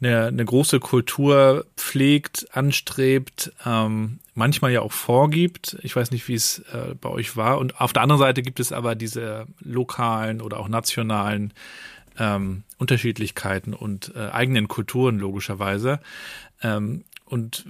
eine, 0.00 0.26
eine 0.26 0.44
große 0.44 0.80
Kultur 0.80 1.64
pflegt, 1.76 2.48
anstrebt, 2.52 3.52
ähm, 3.64 4.18
manchmal 4.34 4.72
ja 4.72 4.82
auch 4.82 4.92
vorgibt. 4.92 5.76
Ich 5.82 5.94
weiß 5.94 6.10
nicht, 6.10 6.28
wie 6.28 6.34
es 6.34 6.58
äh, 6.72 6.94
bei 7.00 7.08
euch 7.08 7.36
war. 7.36 7.58
Und 7.58 7.80
auf 7.80 7.92
der 7.92 8.02
anderen 8.02 8.20
Seite 8.20 8.42
gibt 8.42 8.60
es 8.60 8.72
aber 8.72 8.94
diese 8.94 9.46
lokalen 9.60 10.40
oder 10.40 10.58
auch 10.58 10.68
nationalen 10.68 11.52
ähm, 12.18 12.64
Unterschiedlichkeiten 12.78 13.74
und 13.74 14.12
äh, 14.14 14.28
eigenen 14.30 14.68
Kulturen 14.68 15.18
logischerweise. 15.18 16.00
Ähm, 16.62 17.04
und 17.34 17.64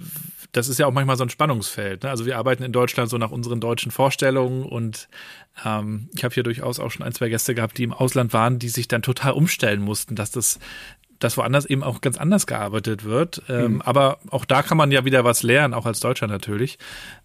das 0.51 0.67
ist 0.67 0.77
ja 0.77 0.85
auch 0.85 0.93
manchmal 0.93 1.17
so 1.17 1.23
ein 1.23 1.31
Spannungsfeld. 1.31 2.03
Ne? 2.03 2.09
Also 2.11 2.27
wir 2.27 2.37
arbeiten 2.37 2.61
in 2.61 2.71
Deutschland 2.71 3.09
so 3.09 3.17
nach 3.17 3.31
unseren 3.31 3.59
deutschen 3.59 3.91
Vorstellungen 3.91 4.63
und 4.63 5.09
ähm, 5.65 6.07
ich 6.13 6.23
habe 6.23 6.35
hier 6.35 6.43
durchaus 6.43 6.79
auch 6.79 6.91
schon 6.91 7.03
ein, 7.03 7.13
zwei 7.13 7.29
Gäste 7.29 7.55
gehabt, 7.55 7.79
die 7.79 7.83
im 7.83 7.91
Ausland 7.91 8.31
waren, 8.31 8.59
die 8.59 8.69
sich 8.69 8.87
dann 8.87 9.01
total 9.01 9.33
umstellen 9.33 9.81
mussten, 9.81 10.15
dass 10.15 10.29
das 10.29 10.59
dass 11.19 11.37
woanders 11.37 11.65
eben 11.65 11.83
auch 11.83 12.01
ganz 12.01 12.17
anders 12.17 12.47
gearbeitet 12.47 13.03
wird. 13.05 13.41
Ähm, 13.49 13.75
mhm. 13.75 13.81
Aber 13.81 14.19
auch 14.29 14.45
da 14.45 14.61
kann 14.61 14.77
man 14.77 14.91
ja 14.91 15.05
wieder 15.05 15.23
was 15.23 15.43
lernen, 15.43 15.73
auch 15.73 15.85
als 15.85 15.99
Deutscher 15.99 16.27
natürlich. 16.27 16.77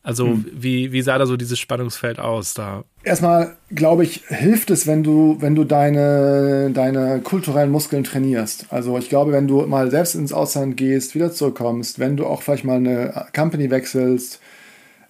Also 0.02 0.26
mhm. 0.26 0.46
wie, 0.52 0.92
wie 0.92 1.02
sah 1.02 1.18
da 1.18 1.26
so 1.26 1.36
dieses 1.36 1.58
Spannungsfeld 1.58 2.18
aus 2.18 2.54
da? 2.54 2.84
Erstmal, 3.02 3.56
glaube 3.70 4.04
ich, 4.04 4.22
hilft 4.28 4.70
es, 4.70 4.86
wenn 4.86 5.02
du, 5.02 5.38
wenn 5.40 5.54
du 5.54 5.64
deine, 5.64 6.70
deine 6.72 7.20
kulturellen 7.20 7.70
Muskeln 7.70 8.04
trainierst. 8.04 8.66
Also 8.70 8.96
ich 8.98 9.08
glaube, 9.08 9.32
wenn 9.32 9.48
du 9.48 9.66
mal 9.66 9.90
selbst 9.90 10.14
ins 10.14 10.32
Ausland 10.32 10.76
gehst, 10.76 11.14
wieder 11.14 11.32
zurückkommst, 11.32 11.98
wenn 11.98 12.16
du 12.16 12.26
auch 12.26 12.42
vielleicht 12.42 12.64
mal 12.64 12.76
eine 12.76 13.26
Company 13.34 13.70
wechselst, 13.70 14.40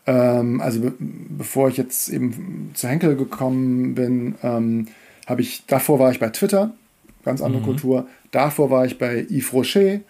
ähm, 0.07 0.61
also 0.61 0.81
be 0.81 0.93
bevor 0.99 1.69
ich 1.69 1.77
jetzt 1.77 2.09
eben 2.09 2.71
zu 2.75 2.89
Henkel 2.89 3.17
gekommen 3.17 3.95
bin, 3.95 4.35
ähm, 4.43 4.89
habe 5.27 5.43
ich, 5.43 5.65
davor 5.67 5.99
war 5.99 6.11
ich 6.11 6.19
bei 6.19 6.29
Twitter, 6.31 6.73
ganz 7.25 7.41
andere 7.41 7.63
mhm. 7.63 7.67
Kultur. 7.67 8.07
Davor 8.31 8.71
war 8.71 8.85
ich 8.87 8.99
bei 8.99 9.27
Yves 9.29 9.53
Rocher, 9.53 10.01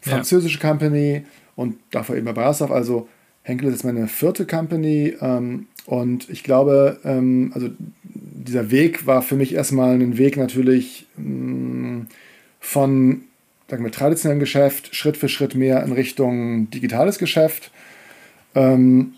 französische 0.00 0.58
ja. 0.60 0.68
Company 0.68 1.24
und 1.56 1.76
davor 1.90 2.16
eben 2.16 2.26
bei 2.26 2.32
Basov. 2.32 2.70
Also 2.70 3.08
Henkel 3.42 3.68
ist 3.68 3.74
jetzt 3.74 3.84
meine 3.84 4.08
vierte 4.08 4.46
Company 4.46 5.14
ähm, 5.20 5.66
und 5.86 6.28
ich 6.30 6.42
glaube, 6.42 7.00
ähm, 7.04 7.50
also 7.54 7.70
dieser 8.04 8.70
Weg 8.70 9.06
war 9.06 9.22
für 9.22 9.36
mich 9.36 9.54
erstmal 9.54 9.94
ein 9.94 10.18
Weg 10.18 10.36
natürlich 10.36 11.06
mh, 11.16 11.24
mm, 11.24 12.06
von 12.60 13.22
sagen 13.68 13.84
wir, 13.84 13.90
traditionellem 13.90 14.38
Geschäft 14.38 14.94
Schritt 14.94 15.16
für 15.16 15.30
Schritt 15.30 15.54
mehr 15.54 15.82
in 15.82 15.92
Richtung 15.92 16.70
digitales 16.70 17.18
Geschäft. 17.18 17.70
Ähm, 18.54 19.14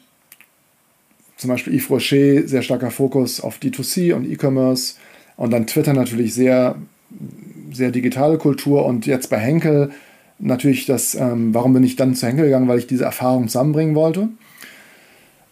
zum 1.37 1.51
Beispiel 1.51 1.75
Yves 1.75 1.91
Rocher, 1.91 2.47
sehr 2.47 2.63
starker 2.63 2.93
Fokus 2.93 3.41
auf 3.41 3.59
D2C 3.59 4.15
und 4.15 4.31
E-Commerce 4.31 4.95
und 5.37 5.53
dann 5.53 5.67
Twitter 5.67 5.93
natürlich 5.93 6.35
sehr 6.35 6.77
sehr 7.75 7.91
digitale 7.91 8.39
Kultur 8.39 8.85
und 8.87 9.07
jetzt 9.07 9.31
bei 9.31 9.39
Henkel 9.39 9.91
natürlich 10.39 10.87
das, 10.87 11.15
ähm, 11.15 11.55
warum 11.55 11.73
bin 11.73 11.85
ich 11.85 11.97
dann 11.97 12.15
zu 12.15 12.27
Henkel 12.27 12.47
gegangen, 12.47 12.69
weil 12.69 12.79
ich 12.79 12.87
diese 12.87 13.05
Erfahrung 13.05 13.49
zusammenbringen 13.49 13.95
wollte. 13.95 14.29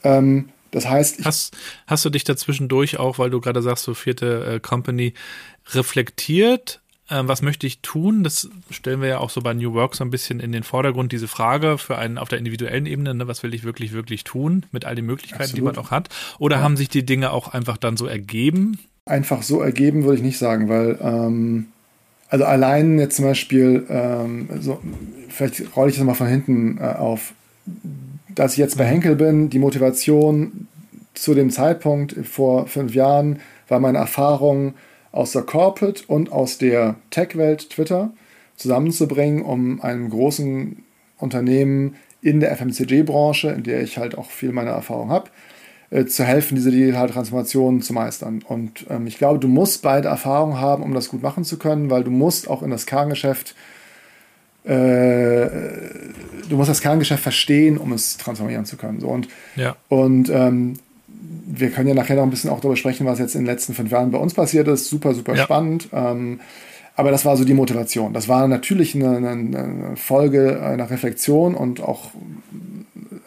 Ähm, 0.05 0.49
das 0.71 0.89
heißt, 0.89 1.25
hast, 1.25 1.57
hast 1.87 2.05
du 2.05 2.11
dich 2.11 2.25
dazwischendurch 2.25 2.99
auch, 2.99 3.19
weil 3.19 3.31
du 3.31 3.41
gerade 3.41 3.63
sagst, 3.63 3.85
so 3.85 3.95
vierte 3.95 4.55
äh, 4.55 4.61
Company, 4.61 5.13
reflektiert? 5.73 6.81
Ähm, 7.11 7.29
was 7.29 7.43
möchte 7.43 7.67
ich 7.67 7.81
tun? 7.81 8.25
Das 8.25 8.49
stellen 8.71 9.03
wir 9.03 9.09
ja 9.09 9.19
auch 9.19 9.29
so 9.29 9.43
bei 9.43 9.53
New 9.53 9.75
Work 9.75 9.95
so 9.95 10.03
ein 10.03 10.11
bisschen 10.11 10.41
in 10.41 10.51
den 10.51 10.63
Vordergrund, 10.63 11.13
diese 11.13 11.29
Frage 11.29 11.77
für 11.77 11.99
einen 11.99 12.17
auf 12.17 12.29
der 12.29 12.39
individuellen 12.39 12.87
Ebene, 12.87 13.15
ne, 13.15 13.29
was 13.29 13.43
will 13.43 13.53
ich 13.53 13.65
wirklich, 13.65 13.93
wirklich 13.93 14.25
tun 14.25 14.65
mit 14.73 14.87
all 14.87 14.95
den 14.95 15.05
Möglichkeiten, 15.05 15.43
Absolut. 15.43 15.59
die 15.59 15.77
man 15.77 15.85
auch 15.85 15.91
hat? 15.91 16.09
Oder 16.39 16.57
ja. 16.57 16.63
haben 16.63 16.79
sich 16.79 16.89
die 16.89 17.05
Dinge 17.05 17.33
auch 17.33 17.49
einfach 17.49 17.77
dann 17.77 17.99
so 17.99 18.07
ergeben? 18.07 18.79
Einfach 19.05 19.43
so 19.43 19.61
ergeben, 19.61 20.05
würde 20.05 20.17
ich 20.17 20.23
nicht 20.23 20.39
sagen, 20.39 20.69
weil 20.71 20.99
ähm, 21.03 21.67
also 22.33 22.47
allein 22.47 22.99
jetzt 22.99 23.17
zum 23.17 23.27
Beispiel, 23.27 23.85
ähm, 23.91 24.49
so, 24.59 24.81
vielleicht 25.29 25.77
rolle 25.77 25.91
ich 25.91 25.97
das 25.97 26.05
mal 26.05 26.15
von 26.15 26.29
hinten 26.29 26.79
äh, 26.79 26.85
auf, 26.85 27.35
dass 28.35 28.53
ich 28.53 28.59
jetzt 28.59 28.79
bei 28.79 28.87
Henkel 28.87 29.17
bin, 29.17 29.51
die 29.51 29.59
Motivation 29.59 30.67
zu 31.13 31.35
dem 31.35 31.51
Zeitpunkt 31.51 32.17
vor 32.27 32.67
fünf 32.69 32.95
Jahren 32.95 33.41
war 33.69 33.81
meine 33.81 33.99
Erfahrung 33.99 34.73
aus 35.13 35.33
der 35.33 35.43
Corporate 35.43 36.05
und 36.07 36.33
aus 36.33 36.57
der 36.57 36.95
Tech-Welt 37.11 37.69
Twitter 37.69 38.15
zusammenzubringen, 38.57 39.43
um 39.43 39.83
einem 39.83 40.09
großen 40.09 40.83
Unternehmen 41.19 41.97
in 42.23 42.41
der 42.41 42.57
FMCG-Branche, 42.57 43.51
in 43.51 43.63
der 43.63 43.83
ich 43.83 43.99
halt 43.99 44.17
auch 44.17 44.31
viel 44.31 44.53
meiner 44.53 44.71
Erfahrung 44.71 45.11
habe, 45.11 45.29
äh, 45.93 46.07
zu 46.07 46.25
helfen, 46.25 46.55
diese 46.57 46.71
digitale 46.71 47.13
Transformation 47.13 47.83
zu 47.83 47.93
meistern. 47.93 48.43
Und 48.47 48.87
ähm, 48.91 49.07
ich 49.07 49.19
glaube, 49.19 49.39
du 49.39 49.49
musst 49.49 49.83
beide 49.83 50.09
Erfahrungen 50.09 50.59
haben, 50.59 50.83
um 50.83 50.95
das 50.95 51.09
gut 51.09 51.23
machen 51.23 51.45
zu 51.45 51.59
können, 51.59 51.91
weil 51.91 52.03
du 52.03 52.11
musst 52.11 52.49
auch 52.49 52.63
in 52.63 52.71
das 52.71 52.87
Kerngeschäft 52.87 53.55
äh, 54.65 55.49
du 56.49 56.57
musst 56.57 56.71
das 56.71 56.81
Kerngeschäft 56.81 57.23
verstehen, 57.23 57.79
um 57.79 57.93
es 57.93 58.17
transformieren 58.17 58.65
zu 58.65 58.77
können. 58.77 59.01
So, 59.01 59.09
und 59.09 59.29
ja. 59.57 59.77
und 59.89 60.31
ähm, 60.31 60.79
wir 61.47 61.71
können 61.71 61.89
ja 61.89 61.95
nachher 61.95 62.17
noch 62.17 62.23
ein 62.23 62.31
bisschen 62.31 62.51
auch 62.51 62.61
darüber 62.61 62.77
sprechen, 62.77 63.07
was 63.07 63.19
jetzt 63.19 63.35
in 63.35 63.43
den 63.43 63.47
letzten 63.47 63.75
fünf 63.75 63.91
Jahren 63.91 64.11
bei 64.11 64.19
uns 64.19 64.35
passiert 64.35 64.69
ist. 64.69 64.89
Super, 64.89 65.15
super 65.15 65.35
ja. 65.35 65.45
spannend. 65.45 65.89
Ähm, 65.93 66.41
aber 66.95 67.11
das 67.11 67.25
war 67.25 67.37
so 67.37 67.45
die 67.45 67.55
Motivation. 67.55 68.13
Das 68.13 68.29
war 68.29 68.47
natürlich 68.49 68.95
eine, 68.95 69.17
eine, 69.17 69.97
Folge 69.97 70.63
einer 70.63 70.91
Reflexion 70.91 71.55
und 71.55 71.83
auch 71.83 72.11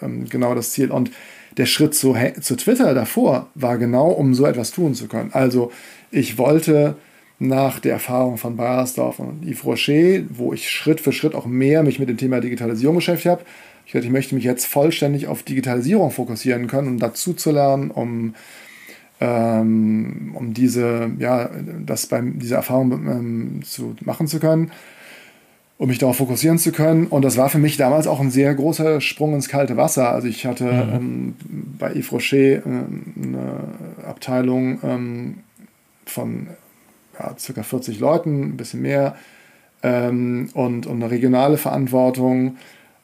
ähm, 0.01 0.29
genau 0.29 0.55
das 0.55 0.71
Ziel. 0.71 0.91
Und 0.91 1.11
der 1.57 1.65
Schritt 1.65 1.95
zu, 1.95 2.15
zu 2.41 2.55
Twitter 2.55 2.93
davor 2.93 3.47
war 3.55 3.77
genau, 3.77 4.09
um 4.09 4.33
so 4.33 4.45
etwas 4.45 4.71
tun 4.71 4.93
zu 4.93 5.07
können. 5.07 5.31
Also 5.33 5.71
ich 6.11 6.37
wollte 6.37 6.95
nach 7.39 7.79
der 7.79 7.93
Erfahrung 7.93 8.37
von 8.37 8.55
Bayersdorf 8.55 9.19
und 9.19 9.43
Yves 9.45 9.65
Rocher, 9.65 10.23
wo 10.29 10.53
ich 10.53 10.69
Schritt 10.69 11.01
für 11.01 11.11
Schritt 11.11 11.35
auch 11.35 11.45
mehr 11.45 11.83
mich 11.83 11.99
mit 11.99 12.09
dem 12.09 12.17
Thema 12.17 12.39
Digitalisierung 12.39 12.95
beschäftigt 12.95 13.31
habe, 13.31 13.43
ich 13.85 13.91
dachte, 13.91 14.07
ich 14.07 14.11
möchte 14.11 14.33
mich 14.33 14.43
jetzt 14.43 14.65
vollständig 14.65 15.27
auf 15.27 15.43
Digitalisierung 15.43 16.09
fokussieren 16.09 16.67
können, 16.67 16.87
um 16.87 16.99
dazu 16.99 17.33
zu 17.33 17.51
lernen, 17.51 17.91
um, 17.91 18.33
ähm, 19.21 20.31
um 20.33 20.53
diese, 20.55 21.11
ja, 21.19 21.51
das 21.85 22.07
beim, 22.07 22.39
diese 22.39 22.55
Erfahrung 22.55 22.91
ähm, 22.91 23.59
zu 23.63 23.95
machen 24.01 24.27
zu 24.27 24.39
können 24.39 24.71
um 25.77 25.89
mich 25.89 25.97
darauf 25.97 26.17
fokussieren 26.17 26.57
zu 26.57 26.71
können. 26.71 27.07
Und 27.07 27.25
das 27.25 27.37
war 27.37 27.49
für 27.49 27.57
mich 27.57 27.77
damals 27.77 28.07
auch 28.07 28.19
ein 28.19 28.31
sehr 28.31 28.53
großer 28.53 29.01
Sprung 29.01 29.33
ins 29.33 29.49
kalte 29.49 29.75
Wasser. 29.75 30.11
Also 30.11 30.27
ich 30.27 30.45
hatte 30.45 30.65
mhm. 30.65 30.93
ähm, 30.93 31.35
bei 31.77 31.93
Yves 31.93 32.11
Rocher 32.11 32.37
äh, 32.37 32.61
eine 32.63 33.63
Abteilung 34.07 34.79
ähm, 34.83 35.37
von 36.05 36.47
ja, 37.19 37.35
circa 37.37 37.63
40 37.63 37.99
Leuten, 37.99 38.43
ein 38.43 38.57
bisschen 38.57 38.81
mehr, 38.81 39.15
ähm, 39.83 40.49
und, 40.53 40.87
und 40.87 41.01
eine 41.01 41.11
regionale 41.11 41.57
Verantwortung 41.57 42.57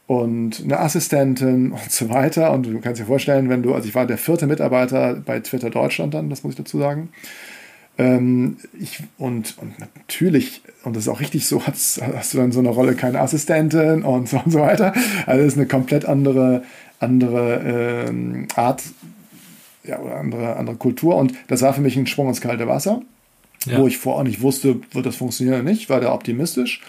und 0.08 0.62
eine 0.64 0.80
Assistentin 0.80 1.72
und 1.74 1.92
so 1.92 2.10
weiter. 2.10 2.52
Und 2.52 2.68
du 2.68 2.80
kannst 2.80 3.02
dir 3.02 3.06
vorstellen, 3.06 3.50
wenn 3.50 3.64
du, 3.64 3.74
also 3.74 3.88
ich 3.88 3.96
war 3.96 4.06
der 4.06 4.18
vierte 4.18 4.48
Mitarbeiter 4.48 5.16
bei 5.26 5.40
Twitter 5.42 5.70
Deutschland 5.70 6.14
dann, 6.14 6.30
das 6.30 6.44
muss 6.44 6.52
ich 6.54 6.58
dazu 6.58 6.80
sagen. 6.80 7.10
Ähm, 8.02 8.58
ich, 8.80 9.00
und, 9.18 9.58
und 9.60 9.80
natürlich, 9.80 10.62
und 10.84 10.96
das 10.96 11.04
ist 11.04 11.10
auch 11.10 11.20
richtig 11.20 11.46
so, 11.46 11.64
hast, 11.68 12.02
hast 12.02 12.34
du 12.34 12.38
dann 12.38 12.52
so 12.52 12.60
eine 12.60 12.70
Rolle 12.70 12.96
keine 12.96 13.20
Assistentin 13.20 14.04
und 14.04 14.30
so 14.30 14.42
und 14.44 14.52
so 14.52 14.60
weiter. 14.60 14.94
Also 15.26 15.44
das 15.44 15.54
ist 15.54 15.58
eine 15.58 15.68
komplett 15.68 16.06
andere, 16.06 16.64
andere 17.00 18.08
ähm, 18.10 18.48
Art 18.56 18.84
ja, 19.84 20.00
oder 20.00 20.18
andere, 20.18 20.56
andere 20.56 20.76
Kultur. 20.76 21.16
Und 21.16 21.34
das 21.48 21.62
war 21.62 21.74
für 21.74 21.82
mich 21.82 21.98
ein 21.98 22.08
Sprung 22.08 22.28
ins 22.28 22.42
kalte 22.42 22.68
Wasser, 22.68 23.02
ja. 23.66 23.78
wo 23.78 23.88
ich 23.88 23.98
vorher 23.98 24.22
auch 24.22 24.28
nicht 24.28 24.42
wusste, 24.42 24.80
wird 24.92 25.06
das 25.06 25.16
funktionieren 25.16 25.62
oder 25.62 25.70
nicht, 25.70 25.90
war 25.90 26.00
da 26.00 26.14
optimistisch. 26.14 26.82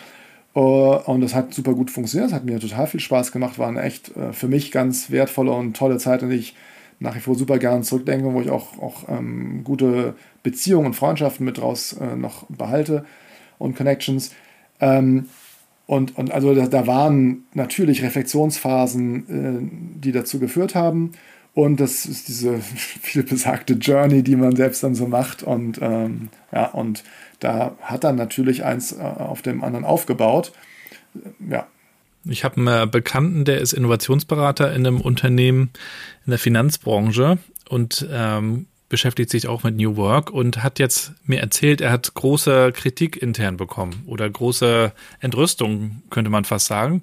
Uh, 0.54 0.98
und 1.06 1.22
das 1.22 1.34
hat 1.34 1.54
super 1.54 1.72
gut 1.72 1.90
funktioniert, 1.90 2.28
es 2.28 2.34
hat 2.34 2.44
mir 2.44 2.60
total 2.60 2.86
viel 2.86 3.00
Spaß 3.00 3.32
gemacht, 3.32 3.58
war 3.58 3.68
eine 3.68 3.80
echt 3.80 4.14
uh, 4.14 4.32
für 4.32 4.48
mich 4.48 4.70
ganz 4.70 5.10
wertvolle 5.10 5.50
und 5.50 5.74
tolle 5.74 5.96
Zeit, 5.96 6.22
an 6.22 6.28
die 6.28 6.36
ich 6.36 6.54
nach 7.00 7.16
wie 7.16 7.20
vor 7.20 7.34
super 7.34 7.58
gern 7.58 7.82
zurückdenke, 7.82 8.32
wo 8.34 8.40
ich 8.42 8.50
auch, 8.50 8.78
auch 8.78 9.08
ähm, 9.08 9.64
gute 9.64 10.14
Beziehungen 10.42 10.86
und 10.86 10.94
Freundschaften 10.94 11.44
mit 11.44 11.58
draus 11.58 11.92
äh, 11.94 12.16
noch 12.16 12.46
behalte 12.48 13.04
und 13.58 13.76
Connections. 13.76 14.32
Ähm, 14.80 15.26
und, 15.86 16.16
und 16.16 16.30
also 16.32 16.54
da, 16.54 16.66
da, 16.66 16.86
waren 16.86 17.44
natürlich 17.54 18.02
Reflexionsphasen, 18.02 19.94
äh, 19.94 20.00
die 20.00 20.12
dazu 20.12 20.38
geführt 20.38 20.74
haben. 20.74 21.12
Und 21.54 21.80
das 21.80 22.06
ist 22.06 22.28
diese 22.28 22.58
viel 22.60 23.22
besagte 23.22 23.74
Journey, 23.74 24.22
die 24.22 24.36
man 24.36 24.56
selbst 24.56 24.82
dann 24.82 24.94
so 24.94 25.06
macht. 25.06 25.42
Und 25.42 25.78
ähm, 25.82 26.28
ja, 26.52 26.66
und 26.66 27.04
da 27.40 27.76
hat 27.80 28.04
dann 28.04 28.16
natürlich 28.16 28.64
eins 28.64 28.92
äh, 28.92 29.00
auf 29.00 29.42
dem 29.42 29.62
anderen 29.62 29.84
aufgebaut. 29.84 30.52
Ja. 31.48 31.66
Ich 32.24 32.44
habe 32.44 32.56
einen 32.58 32.90
Bekannten, 32.90 33.44
der 33.44 33.60
ist 33.60 33.72
Innovationsberater 33.72 34.72
in 34.72 34.86
einem 34.86 35.00
Unternehmen 35.00 35.70
in 36.24 36.30
der 36.30 36.38
Finanzbranche 36.38 37.38
und 37.68 38.06
ähm, 38.12 38.66
beschäftigt 38.92 39.30
sich 39.30 39.48
auch 39.48 39.62
mit 39.62 39.74
New 39.74 39.96
Work 39.96 40.30
und 40.30 40.62
hat 40.62 40.78
jetzt 40.78 41.14
mir 41.24 41.40
erzählt, 41.40 41.80
er 41.80 41.90
hat 41.90 42.12
große 42.12 42.72
Kritik 42.72 43.16
intern 43.16 43.56
bekommen 43.56 44.02
oder 44.06 44.28
große 44.28 44.92
Entrüstung, 45.18 46.02
könnte 46.10 46.30
man 46.30 46.44
fast 46.44 46.66
sagen, 46.66 47.00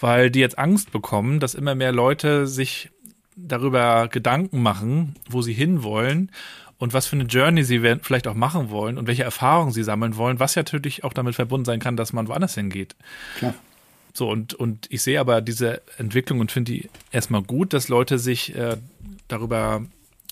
weil 0.00 0.30
die 0.30 0.40
jetzt 0.40 0.58
Angst 0.58 0.90
bekommen, 0.90 1.38
dass 1.38 1.54
immer 1.54 1.74
mehr 1.74 1.92
Leute 1.92 2.46
sich 2.46 2.88
darüber 3.36 4.08
Gedanken 4.08 4.62
machen, 4.62 5.16
wo 5.28 5.42
sie 5.42 5.52
hinwollen 5.52 6.32
und 6.78 6.94
was 6.94 7.06
für 7.06 7.16
eine 7.16 7.26
Journey 7.26 7.62
sie 7.62 7.80
vielleicht 8.00 8.26
auch 8.26 8.34
machen 8.34 8.70
wollen 8.70 8.96
und 8.96 9.06
welche 9.06 9.24
Erfahrungen 9.24 9.72
sie 9.72 9.82
sammeln 9.82 10.16
wollen, 10.16 10.40
was 10.40 10.54
ja 10.54 10.62
natürlich 10.62 11.04
auch 11.04 11.12
damit 11.12 11.34
verbunden 11.34 11.66
sein 11.66 11.78
kann, 11.78 11.98
dass 11.98 12.14
man 12.14 12.28
woanders 12.28 12.54
hingeht. 12.54 12.96
Klar. 13.36 13.52
So, 14.14 14.30
und, 14.30 14.54
und 14.54 14.86
ich 14.88 15.02
sehe 15.02 15.20
aber 15.20 15.42
diese 15.42 15.82
Entwicklung 15.98 16.40
und 16.40 16.50
finde 16.50 16.72
die 16.72 16.88
erstmal 17.12 17.42
gut, 17.42 17.74
dass 17.74 17.88
Leute 17.88 18.18
sich 18.18 18.56
äh, 18.56 18.78
darüber 19.28 19.82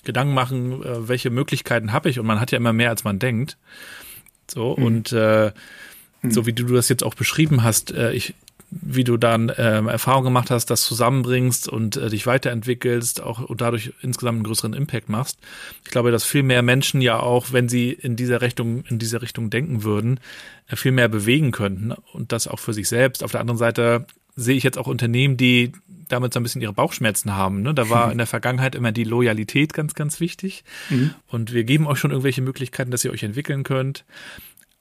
Gedanken 0.03 0.33
machen, 0.33 0.83
äh, 0.83 1.07
welche 1.07 1.29
Möglichkeiten 1.29 1.93
habe 1.93 2.09
ich 2.09 2.19
und 2.19 2.25
man 2.25 2.39
hat 2.39 2.51
ja 2.51 2.57
immer 2.57 2.73
mehr, 2.73 2.89
als 2.89 3.03
man 3.03 3.19
denkt. 3.19 3.57
So, 4.49 4.75
mhm. 4.77 4.83
und 4.83 5.11
äh, 5.11 5.51
mhm. 6.21 6.31
so 6.31 6.45
wie 6.45 6.53
du 6.53 6.65
das 6.67 6.89
jetzt 6.89 7.03
auch 7.03 7.15
beschrieben 7.15 7.63
hast, 7.63 7.91
äh, 7.91 8.13
ich, 8.13 8.33
wie 8.69 9.03
du 9.03 9.17
dann 9.17 9.49
äh, 9.49 9.81
Erfahrung 9.81 10.25
gemacht 10.25 10.51
hast, 10.51 10.67
das 10.67 10.83
zusammenbringst 10.83 11.67
und 11.67 11.95
äh, 11.95 12.09
dich 12.09 12.27
weiterentwickelst, 12.27 13.21
auch 13.21 13.39
und 13.39 13.61
dadurch 13.61 13.93
insgesamt 14.01 14.37
einen 14.37 14.43
größeren 14.43 14.73
Impact 14.73 15.09
machst. 15.09 15.37
Ich 15.85 15.91
glaube, 15.91 16.11
dass 16.11 16.23
viel 16.23 16.43
mehr 16.43 16.61
Menschen 16.61 17.01
ja 17.01 17.19
auch, 17.19 17.53
wenn 17.53 17.69
sie 17.69 17.91
in 17.91 18.15
dieser 18.15 18.41
Richtung, 18.41 18.83
in 18.85 18.99
dieser 18.99 19.21
Richtung 19.21 19.49
denken 19.49 19.83
würden, 19.83 20.19
äh, 20.67 20.75
viel 20.75 20.91
mehr 20.91 21.07
bewegen 21.07 21.51
könnten 21.51 21.93
und 22.13 22.31
das 22.31 22.47
auch 22.47 22.59
für 22.59 22.73
sich 22.73 22.89
selbst. 22.89 23.23
Auf 23.23 23.31
der 23.31 23.41
anderen 23.41 23.57
Seite 23.57 24.05
sehe 24.37 24.55
ich 24.55 24.63
jetzt 24.63 24.77
auch 24.77 24.87
Unternehmen, 24.87 25.35
die 25.35 25.73
damit 26.07 26.33
so 26.33 26.39
ein 26.39 26.43
bisschen 26.43 26.61
ihre 26.61 26.71
Bauchschmerzen 26.71 27.35
haben. 27.35 27.63
Ne? 27.63 27.73
Da 27.73 27.89
war 27.89 28.11
in 28.13 28.17
der 28.17 28.27
Vergangenheit 28.27 28.75
immer 28.75 28.93
die 28.93 29.03
Loyalität 29.03 29.73
ganz, 29.73 29.93
ganz 29.93 30.21
wichtig. 30.21 30.63
Mhm. 30.89 31.13
Und 31.27 31.51
wir 31.51 31.65
geben 31.65 31.87
euch 31.87 31.99
schon 31.99 32.11
irgendwelche 32.11 32.41
Möglichkeiten, 32.41 32.91
dass 32.91 33.03
ihr 33.03 33.11
euch 33.11 33.23
entwickeln 33.23 33.63
könnt. 33.63 34.05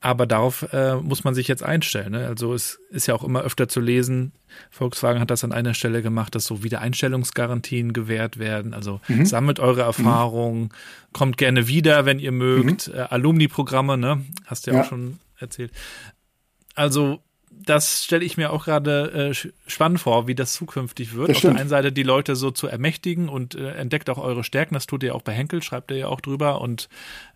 Aber 0.00 0.26
darauf 0.26 0.72
äh, 0.72 0.96
muss 0.96 1.24
man 1.24 1.34
sich 1.34 1.48
jetzt 1.48 1.62
einstellen. 1.62 2.12
Ne? 2.12 2.26
Also 2.26 2.54
es 2.54 2.78
ist 2.90 3.06
ja 3.06 3.14
auch 3.14 3.24
immer 3.24 3.40
öfter 3.40 3.66
zu 3.66 3.80
lesen, 3.80 4.32
Volkswagen 4.70 5.20
hat 5.20 5.30
das 5.30 5.42
an 5.42 5.52
einer 5.52 5.74
Stelle 5.74 6.02
gemacht, 6.02 6.34
dass 6.34 6.44
so 6.44 6.62
Wiedereinstellungsgarantien 6.62 7.92
gewährt 7.92 8.38
werden. 8.38 8.74
Also 8.74 9.00
mhm. 9.08 9.26
sammelt 9.26 9.58
eure 9.58 9.82
Erfahrungen, 9.82 10.64
mhm. 10.64 10.68
kommt 11.12 11.38
gerne 11.38 11.66
wieder, 11.66 12.04
wenn 12.04 12.18
ihr 12.18 12.32
mögt. 12.32 12.88
Mhm. 12.88 12.94
Äh, 12.94 13.00
Alumni-Programme, 13.00 13.96
ne? 13.96 14.24
Hast 14.44 14.66
du 14.66 14.70
ja, 14.70 14.76
ja 14.76 14.82
auch 14.82 14.88
schon 14.88 15.18
erzählt. 15.38 15.72
Also 16.74 17.22
das 17.66 18.04
stelle 18.04 18.24
ich 18.24 18.36
mir 18.36 18.52
auch 18.52 18.64
gerade 18.64 19.32
äh, 19.32 19.50
spannend 19.66 20.00
vor, 20.00 20.28
wie 20.28 20.36
das 20.36 20.52
zukünftig 20.52 21.14
wird. 21.14 21.30
Das 21.30 21.38
Auf 21.38 21.42
der 21.42 21.56
einen 21.56 21.68
Seite 21.68 21.92
die 21.92 22.04
Leute 22.04 22.36
so 22.36 22.52
zu 22.52 22.68
ermächtigen 22.68 23.28
und 23.28 23.56
äh, 23.56 23.72
entdeckt 23.72 24.08
auch 24.08 24.18
eure 24.18 24.44
Stärken. 24.44 24.74
Das 24.74 24.86
tut 24.86 25.02
ihr 25.02 25.14
auch 25.14 25.22
bei 25.22 25.32
Henkel, 25.32 25.62
schreibt 25.62 25.90
ihr 25.90 25.96
ja 25.96 26.06
auch 26.06 26.20
drüber. 26.20 26.60
Und 26.60 26.88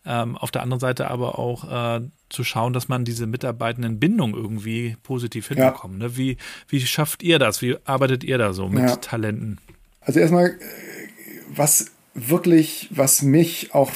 ähm, 0.07 0.39
auf 0.39 0.53
der 0.53 0.63
anderen 0.63 0.81
Seite 0.81 1.11
aber 1.11 1.39
auch 1.39 1.99
äh, 1.99 2.01
zu 2.29 2.45
schauen, 2.45 2.73
dass 2.73 2.89
man 2.89 3.05
diese 3.05 3.27
mitarbeitenden 3.27 3.99
Bindung 3.99 4.35
irgendwie 4.35 4.97
positiv 5.03 5.49
hinbekommt. 5.49 6.01
Ja. 6.01 6.09
Ne? 6.09 6.17
Wie, 6.17 6.37
wie 6.69 6.81
schafft 6.81 7.25
ihr 7.25 7.41
das? 7.41 7.61
Wie 7.61 7.77
arbeitet 7.85 8.23
ihr 8.23 8.39
da 8.39 8.53
so 8.53 8.69
mit 8.69 8.85
ja. 8.85 8.97
Talenten? 8.97 9.59
Also 10.01 10.21
erstmal, 10.21 10.47
äh, 10.47 10.59
was 11.49 11.87
wirklich, 12.15 12.89
was 12.91 13.23
mich 13.23 13.75
auch 13.75 13.91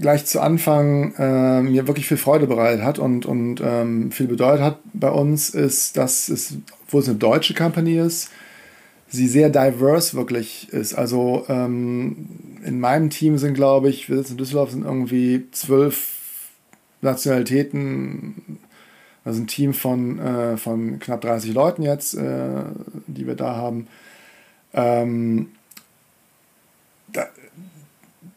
gleich 0.00 0.26
zu 0.26 0.40
Anfang 0.40 1.14
äh, 1.18 1.62
mir 1.62 1.86
wirklich 1.86 2.06
viel 2.06 2.16
Freude 2.16 2.46
bereitet 2.46 2.82
hat 2.82 2.98
und, 2.98 3.26
und 3.26 3.60
ähm, 3.64 4.10
viel 4.10 4.26
bedeutet 4.26 4.62
hat 4.62 4.78
bei 4.92 5.10
uns, 5.10 5.50
ist, 5.50 5.96
dass 5.96 6.28
es, 6.28 6.56
wo 6.88 6.98
es 6.98 7.08
eine 7.08 7.18
deutsche 7.18 7.54
Company 7.54 7.98
ist, 7.98 8.30
sie 9.08 9.26
sehr 9.26 9.50
diverse 9.50 10.16
wirklich 10.16 10.68
ist. 10.72 10.94
Also 10.94 11.44
ähm, 11.48 12.28
in 12.64 12.80
meinem 12.80 13.10
Team 13.10 13.38
sind, 13.38 13.54
glaube 13.54 13.88
ich, 13.88 14.08
wir 14.08 14.16
sitzen 14.18 14.32
in 14.32 14.38
Düsseldorf, 14.38 14.70
sind 14.70 14.84
irgendwie 14.84 15.46
zwölf 15.52 16.14
Nationalitäten, 17.00 18.58
also 19.24 19.42
ein 19.42 19.46
Team 19.46 19.74
von, 19.74 20.18
äh, 20.18 20.56
von 20.56 20.98
knapp 20.98 21.20
30 21.20 21.54
Leuten 21.54 21.82
jetzt, 21.82 22.14
äh, 22.14 22.62
die 23.06 23.26
wir 23.26 23.34
da 23.34 23.56
haben. 23.56 23.86
Ähm, 24.74 25.48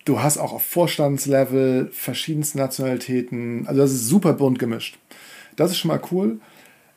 du 0.05 0.21
hast 0.21 0.37
auch 0.37 0.53
auf 0.53 0.63
Vorstandslevel 0.63 1.89
verschiedenste 1.91 2.57
Nationalitäten. 2.57 3.67
Also 3.67 3.81
das 3.81 3.91
ist 3.91 4.07
super 4.07 4.33
bunt 4.33 4.59
gemischt. 4.59 4.97
Das 5.55 5.71
ist 5.71 5.77
schon 5.77 5.89
mal 5.89 6.01
cool. 6.11 6.39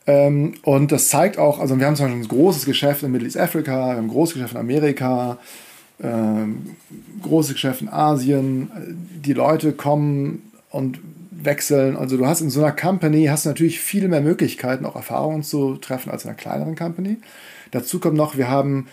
Ähm, 0.07 0.53
und 0.63 0.91
das 0.91 1.09
zeigt 1.09 1.37
auch, 1.37 1.59
also 1.59 1.79
wir 1.79 1.85
haben 1.85 1.95
zum 1.95 2.05
Beispiel 2.05 2.23
ein 2.23 2.27
großes 2.27 2.65
Geschäft 2.65 3.03
in 3.03 3.11
Middle 3.11 3.27
East 3.27 3.37
Africa, 3.37 3.71
wir 3.71 3.95
haben 3.97 4.05
ein 4.05 4.09
großes 4.09 4.35
Geschäft 4.35 4.53
in 4.53 4.59
Amerika, 4.59 5.39
ähm, 6.01 6.75
großes 7.21 7.53
Geschäft 7.53 7.81
in 7.81 7.89
Asien. 7.89 8.69
Die 9.23 9.33
Leute 9.33 9.71
kommen 9.71 10.51
und 10.69 10.99
wechseln. 11.31 11.95
Also 11.95 12.17
du 12.17 12.25
hast 12.25 12.41
in 12.41 12.49
so 12.49 12.61
einer 12.61 12.75
Company 12.75 13.25
hast 13.25 13.45
natürlich 13.45 13.79
viel 13.79 14.07
mehr 14.07 14.21
Möglichkeiten, 14.21 14.85
auch 14.85 14.95
Erfahrungen 14.95 15.43
zu 15.43 15.75
treffen 15.77 16.11
als 16.11 16.23
in 16.23 16.29
einer 16.29 16.37
kleineren 16.37 16.75
Company. 16.75 17.17
Dazu 17.71 17.99
kommt 17.99 18.17
noch, 18.17 18.37
wir 18.37 18.49
haben 18.49 18.87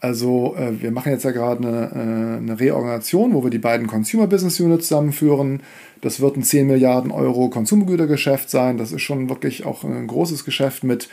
also 0.00 0.54
äh, 0.56 0.80
wir 0.80 0.92
machen 0.92 1.10
jetzt 1.10 1.24
ja 1.24 1.32
gerade 1.32 1.66
eine, 1.66 1.90
äh, 1.92 2.36
eine, 2.38 2.60
Reorganisation, 2.60 3.34
wo 3.34 3.42
wir 3.42 3.50
die 3.50 3.58
beiden 3.58 3.88
Consumer 3.88 4.28
Business 4.28 4.60
Units 4.60 4.88
zusammenführen. 4.88 5.60
Das 6.02 6.20
wird 6.20 6.36
ein 6.36 6.44
10 6.44 6.68
Milliarden 6.68 7.10
Euro 7.10 7.48
Konsumgütergeschäft 7.48 8.48
sein. 8.48 8.78
Das 8.78 8.92
ist 8.92 9.02
schon 9.02 9.28
wirklich 9.28 9.66
auch 9.66 9.82
ein 9.82 10.06
großes 10.06 10.44
Geschäft 10.44 10.84
mit 10.84 11.08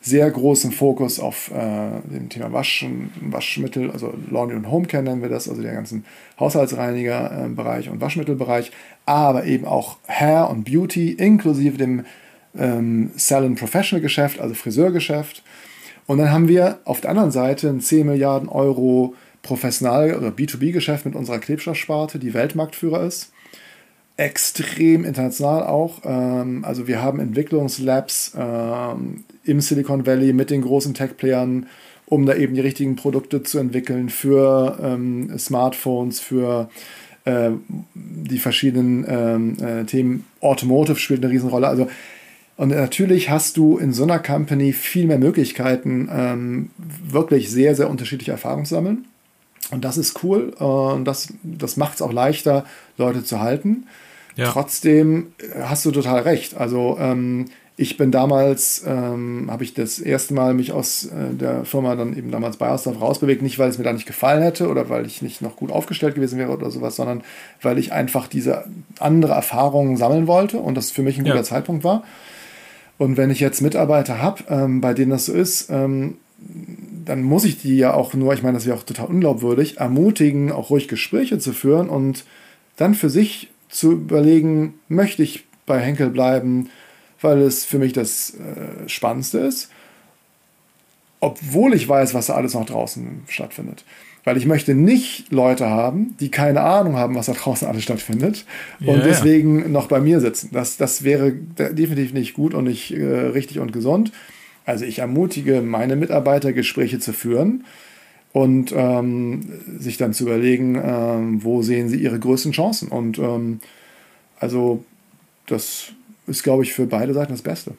sehr 0.00 0.30
großem 0.30 0.70
Fokus 0.70 1.18
auf 1.18 1.50
äh, 1.50 2.08
dem 2.08 2.28
Thema 2.28 2.52
Waschen, 2.52 3.10
Waschmittel, 3.20 3.90
also 3.90 4.14
Laundry 4.30 4.56
und 4.56 4.70
Home 4.70 4.86
Care 4.86 5.02
nennen 5.02 5.22
wir 5.22 5.28
das, 5.28 5.48
also 5.48 5.60
der 5.60 5.74
ganzen 5.74 6.04
Haushaltsreiniger-Bereich 6.38 7.90
und 7.90 8.00
Waschmittelbereich, 8.00 8.70
aber 9.06 9.44
eben 9.46 9.64
auch 9.64 9.98
Hair 10.06 10.50
und 10.50 10.62
Beauty 10.62 11.10
inklusive 11.10 11.76
dem 11.76 12.04
ähm, 12.56 13.10
Salon 13.16 13.56
Professional 13.56 14.00
Geschäft, 14.00 14.38
also 14.38 14.54
Friseurgeschäft 14.54 15.42
und 16.08 16.16
dann 16.16 16.32
haben 16.32 16.48
wir 16.48 16.78
auf 16.86 17.02
der 17.02 17.10
anderen 17.10 17.30
Seite 17.30 17.68
ein 17.68 17.82
10 17.82 18.06
Milliarden 18.06 18.48
Euro 18.48 19.14
Professional- 19.42 20.16
oder 20.16 20.28
B2B-Geschäft 20.28 21.04
mit 21.04 21.14
unserer 21.14 21.38
Klebstoffsparte, 21.38 22.18
die 22.18 22.32
Weltmarktführer 22.32 23.04
ist. 23.04 23.30
Extrem 24.16 25.04
international 25.04 25.64
auch. 25.64 26.00
Ähm, 26.04 26.64
also 26.64 26.88
wir 26.88 27.02
haben 27.02 27.20
Entwicklungslabs 27.20 28.32
ähm, 28.38 29.24
im 29.44 29.60
Silicon 29.60 30.06
Valley 30.06 30.32
mit 30.32 30.48
den 30.48 30.62
großen 30.62 30.94
Tech-Playern, 30.94 31.66
um 32.06 32.24
da 32.24 32.34
eben 32.34 32.54
die 32.54 32.62
richtigen 32.62 32.96
Produkte 32.96 33.42
zu 33.42 33.58
entwickeln 33.58 34.08
für 34.08 34.78
ähm, 34.82 35.38
Smartphones, 35.38 36.20
für 36.20 36.70
äh, 37.26 37.50
die 37.94 38.38
verschiedenen 38.38 39.58
äh, 39.58 39.84
Themen. 39.84 40.24
Automotive 40.40 40.96
spielt 40.96 41.22
eine 41.22 41.32
Riesenrolle. 41.32 41.68
Also 41.68 41.86
und 42.58 42.70
natürlich 42.70 43.30
hast 43.30 43.56
du 43.56 43.78
in 43.78 43.92
so 43.92 44.02
einer 44.02 44.18
Company 44.18 44.72
viel 44.72 45.06
mehr 45.06 45.18
Möglichkeiten, 45.18 46.08
ähm, 46.12 46.70
wirklich 46.76 47.52
sehr, 47.52 47.76
sehr 47.76 47.88
unterschiedliche 47.88 48.32
Erfahrungen 48.32 48.66
zu 48.66 48.74
sammeln. 48.74 49.06
Und 49.70 49.84
das 49.84 49.96
ist 49.96 50.24
cool. 50.24 50.48
Und 50.58 51.04
das, 51.04 51.32
das 51.44 51.76
macht 51.76 51.94
es 51.94 52.02
auch 52.02 52.12
leichter, 52.12 52.64
Leute 52.96 53.22
zu 53.22 53.38
halten. 53.38 53.86
Ja. 54.34 54.50
Trotzdem 54.50 55.28
äh, 55.38 55.62
hast 55.62 55.84
du 55.84 55.92
total 55.92 56.22
recht. 56.22 56.56
Also 56.56 56.96
ähm, 56.98 57.44
ich 57.76 57.96
bin 57.96 58.10
damals, 58.10 58.82
ähm, 58.84 59.46
habe 59.52 59.62
ich 59.62 59.72
das 59.74 60.00
erste 60.00 60.34
Mal 60.34 60.52
mich 60.52 60.72
aus 60.72 61.04
äh, 61.04 61.32
der 61.32 61.64
Firma 61.64 61.94
dann 61.94 62.18
eben 62.18 62.32
damals 62.32 62.56
bei 62.56 62.70
Ausdorf 62.70 63.00
rausbewegt, 63.00 63.40
nicht 63.40 63.60
weil 63.60 63.70
es 63.70 63.78
mir 63.78 63.84
da 63.84 63.92
nicht 63.92 64.06
gefallen 64.06 64.42
hätte 64.42 64.66
oder 64.66 64.88
weil 64.88 65.06
ich 65.06 65.22
nicht 65.22 65.42
noch 65.42 65.54
gut 65.54 65.70
aufgestellt 65.70 66.16
gewesen 66.16 66.40
wäre 66.40 66.50
oder 66.50 66.72
sowas, 66.72 66.96
sondern 66.96 67.22
weil 67.62 67.78
ich 67.78 67.92
einfach 67.92 68.26
diese 68.26 68.64
andere 68.98 69.34
Erfahrungen 69.34 69.96
sammeln 69.96 70.26
wollte 70.26 70.58
und 70.58 70.74
das 70.74 70.90
für 70.90 71.02
mich 71.02 71.18
ein 71.18 71.24
guter 71.24 71.36
ja. 71.36 71.44
Zeitpunkt 71.44 71.84
war. 71.84 72.02
Und 72.98 73.16
wenn 73.16 73.30
ich 73.30 73.40
jetzt 73.40 73.62
Mitarbeiter 73.62 74.20
habe, 74.20 74.44
ähm, 74.48 74.80
bei 74.80 74.92
denen 74.92 75.10
das 75.10 75.26
so 75.26 75.32
ist, 75.32 75.70
ähm, 75.70 76.18
dann 77.04 77.22
muss 77.22 77.44
ich 77.44 77.60
die 77.60 77.76
ja 77.76 77.94
auch 77.94 78.12
nur, 78.14 78.34
ich 78.34 78.42
meine, 78.42 78.54
das 78.54 78.66
wäre 78.66 78.76
auch 78.76 78.82
total 78.82 79.06
unglaubwürdig, 79.06 79.78
ermutigen, 79.78 80.52
auch 80.52 80.70
ruhig 80.70 80.88
Gespräche 80.88 81.38
zu 81.38 81.52
führen 81.52 81.88
und 81.88 82.24
dann 82.76 82.94
für 82.94 83.08
sich 83.08 83.48
zu 83.68 83.92
überlegen, 83.92 84.74
möchte 84.88 85.22
ich 85.22 85.44
bei 85.66 85.80
Henkel 85.80 86.10
bleiben, 86.10 86.70
weil 87.20 87.40
es 87.40 87.64
für 87.64 87.78
mich 87.78 87.92
das 87.92 88.34
äh, 88.34 88.88
Spannendste 88.88 89.38
ist, 89.38 89.70
obwohl 91.20 91.74
ich 91.74 91.88
weiß, 91.88 92.14
was 92.14 92.26
da 92.26 92.34
alles 92.34 92.54
noch 92.54 92.66
draußen 92.66 93.22
stattfindet. 93.28 93.84
Weil 94.24 94.36
ich 94.36 94.46
möchte 94.46 94.74
nicht 94.74 95.32
Leute 95.32 95.70
haben, 95.70 96.14
die 96.20 96.30
keine 96.30 96.60
Ahnung 96.60 96.96
haben, 96.96 97.14
was 97.14 97.26
da 97.26 97.32
draußen 97.32 97.66
alles 97.66 97.82
stattfindet 97.82 98.44
und 98.80 98.98
ja, 98.98 99.02
deswegen 99.02 99.72
noch 99.72 99.86
bei 99.86 100.00
mir 100.00 100.20
sitzen. 100.20 100.50
Das, 100.52 100.76
das 100.76 101.02
wäre 101.02 101.32
definitiv 101.32 102.12
nicht 102.12 102.34
gut 102.34 102.52
und 102.52 102.64
nicht 102.64 102.92
äh, 102.92 103.04
richtig 103.04 103.58
und 103.58 103.72
gesund. 103.72 104.12
Also 104.66 104.84
ich 104.84 104.98
ermutige 104.98 105.62
meine 105.62 105.96
Mitarbeiter, 105.96 106.52
Gespräche 106.52 106.98
zu 106.98 107.14
führen 107.14 107.64
und 108.32 108.72
ähm, 108.76 109.40
sich 109.78 109.96
dann 109.96 110.12
zu 110.12 110.24
überlegen, 110.24 110.78
ähm, 110.82 111.42
wo 111.42 111.62
sehen 111.62 111.88
sie 111.88 111.96
ihre 111.96 112.18
größten 112.18 112.52
Chancen. 112.52 112.88
Und 112.88 113.18
ähm, 113.18 113.60
also 114.38 114.84
das 115.46 115.92
ist, 116.26 116.42
glaube 116.42 116.64
ich, 116.64 116.74
für 116.74 116.86
beide 116.86 117.14
Seiten 117.14 117.32
das 117.32 117.42
Beste. 117.42 117.72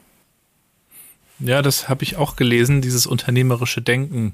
Ja, 1.39 1.61
das 1.61 1.87
habe 1.87 2.03
ich 2.03 2.17
auch 2.17 2.35
gelesen. 2.35 2.81
Dieses 2.81 3.05
unternehmerische 3.05 3.81
Denken 3.81 4.33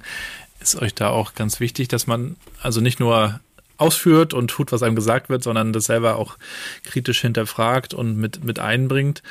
ist 0.74 0.82
euch 0.82 0.96
da 0.96 1.10
auch 1.10 1.36
ganz 1.36 1.60
wichtig, 1.60 1.88
dass 1.88 2.08
man 2.08 2.36
also 2.62 2.82
nicht 2.82 3.00
nur 3.00 3.40
ausführt 3.78 4.34
und 4.34 4.50
tut, 4.50 4.72
was 4.72 4.84
einem 4.84 4.96
gesagt 4.96 5.30
wird, 5.30 5.44
sondern 5.44 5.74
das 5.74 5.86
selber 5.86 6.16
auch 6.16 6.38
kritisch 6.84 7.22
hinterfragt 7.22 7.94
und 7.94 8.18
mit, 8.18 8.44
mit 8.44 8.60
einbringt. 8.60 9.22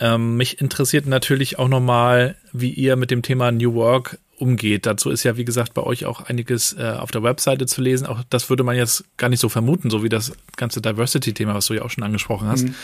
Ähm, 0.00 0.36
mich 0.36 0.60
interessiert 0.60 1.06
natürlich 1.06 1.58
auch 1.58 1.68
nochmal, 1.68 2.36
wie 2.52 2.70
ihr 2.70 2.96
mit 2.96 3.10
dem 3.10 3.22
Thema 3.22 3.52
New 3.52 3.74
Work 3.74 4.18
umgeht. 4.38 4.86
Dazu 4.86 5.10
ist 5.10 5.22
ja, 5.22 5.36
wie 5.36 5.44
gesagt, 5.44 5.74
bei 5.74 5.82
euch 5.82 6.04
auch 6.06 6.22
einiges 6.22 6.72
äh, 6.78 6.94
auf 6.98 7.10
der 7.10 7.22
Webseite 7.22 7.66
zu 7.66 7.80
lesen. 7.80 8.06
Auch 8.06 8.22
das 8.30 8.50
würde 8.50 8.64
man 8.64 8.76
jetzt 8.76 9.04
gar 9.16 9.28
nicht 9.28 9.40
so 9.40 9.48
vermuten, 9.48 9.90
so 9.90 10.02
wie 10.02 10.08
das 10.08 10.32
ganze 10.56 10.80
Diversity-Thema, 10.80 11.54
was 11.54 11.66
du 11.66 11.74
ja 11.74 11.82
auch 11.82 11.90
schon 11.90 12.04
angesprochen 12.04 12.48
hast. 12.48 12.64
Mhm. 12.64 12.74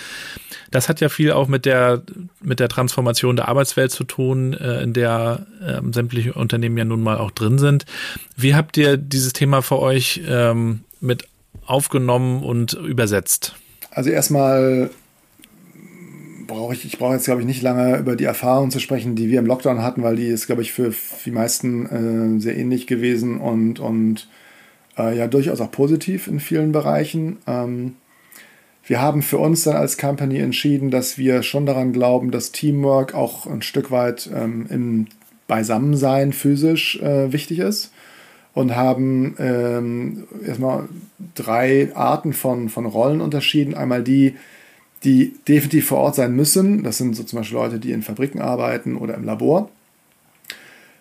Das 0.71 0.89
hat 0.89 1.01
ja 1.01 1.09
viel 1.09 1.33
auch 1.33 1.49
mit 1.49 1.67
der, 1.67 2.03
mit 2.41 2.61
der 2.61 2.69
Transformation 2.69 3.37
der 3.37 3.49
Arbeitswelt 3.49 3.91
zu 3.91 4.05
tun, 4.05 4.55
äh, 4.55 4.83
in 4.83 4.93
der 4.93 5.47
äh, 5.65 5.81
sämtliche 5.93 6.35
Unternehmen 6.35 6.79
ja 6.79 6.85
nun 6.85 7.03
mal 7.03 7.19
auch 7.19 7.31
drin 7.31 7.59
sind. 7.59 7.87
Wie 8.37 8.55
habt 8.55 8.77
ihr 8.77 8.97
dieses 8.97 9.33
Thema 9.33 9.63
für 9.63 9.81
euch 9.81 10.23
ähm, 10.27 10.81
mit 11.01 11.27
aufgenommen 11.67 12.43
und 12.43 12.75
übersetzt? 12.75 13.55
Also 13.91 14.11
erstmal 14.11 14.91
brauche 16.51 16.75
ich, 16.75 16.85
ich 16.85 16.99
brauche 16.99 17.15
jetzt, 17.15 17.25
glaube 17.25 17.41
ich, 17.41 17.47
nicht 17.47 17.63
lange 17.63 17.97
über 17.99 18.17
die 18.17 18.25
Erfahrung 18.25 18.71
zu 18.71 18.81
sprechen, 18.81 19.15
die 19.15 19.31
wir 19.31 19.39
im 19.39 19.47
Lockdown 19.47 19.83
hatten, 19.83 20.03
weil 20.03 20.17
die 20.17 20.27
ist, 20.27 20.47
glaube 20.47 20.63
ich, 20.63 20.73
für 20.73 20.93
die 21.25 21.31
meisten 21.31 21.87
äh, 22.37 22.41
sehr 22.41 22.57
ähnlich 22.57 22.87
gewesen 22.87 23.41
und, 23.41 23.79
und 23.79 24.29
äh, 24.99 25.17
ja 25.17 25.29
durchaus 25.29 25.61
auch 25.61 25.71
positiv 25.71 26.27
in 26.27 26.41
vielen 26.41 26.73
Bereichen. 26.73 27.39
Ähm, 27.47 27.95
wir 28.85 29.01
haben 29.01 29.23
für 29.23 29.39
uns 29.39 29.63
dann 29.63 29.77
als 29.77 29.97
Company 29.97 30.39
entschieden, 30.39 30.91
dass 30.91 31.17
wir 31.17 31.45
schon 31.45 31.67
daran 31.67 31.93
glauben, 31.93 32.33
dass 32.33 32.51
Teamwork 32.51 33.15
auch 33.15 33.47
ein 33.47 33.63
Stück 33.63 33.93
weit 33.93 34.29
ähm, 34.35 34.67
im 34.69 35.07
Beisammensein 35.47 36.33
physisch 36.33 37.01
äh, 37.01 37.33
wichtig 37.33 37.61
ist 37.61 37.93
und 38.55 38.75
haben 38.75 39.37
ähm, 39.39 40.25
erstmal 40.45 40.89
drei 41.37 41.95
Arten 41.95 42.33
von, 42.33 42.69
von 42.69 42.87
Rollen 42.87 43.21
unterschieden. 43.21 43.75
Einmal 43.75 44.03
die, 44.03 44.35
die 45.05 45.35
definitiv 45.49 45.87
vor 45.87 45.99
Ort 45.99 46.15
sein 46.15 46.35
müssen. 46.35 46.83
Das 46.83 46.99
sind 46.99 47.17
so 47.17 47.23
zum 47.23 47.39
Beispiel 47.39 47.59
Leute, 47.59 47.79
die 47.79 47.93
in 47.93 48.03
Fabriken 48.03 48.41
arbeiten 48.41 48.97
oder 48.97 49.15
im 49.15 49.25
Labor. 49.25 49.71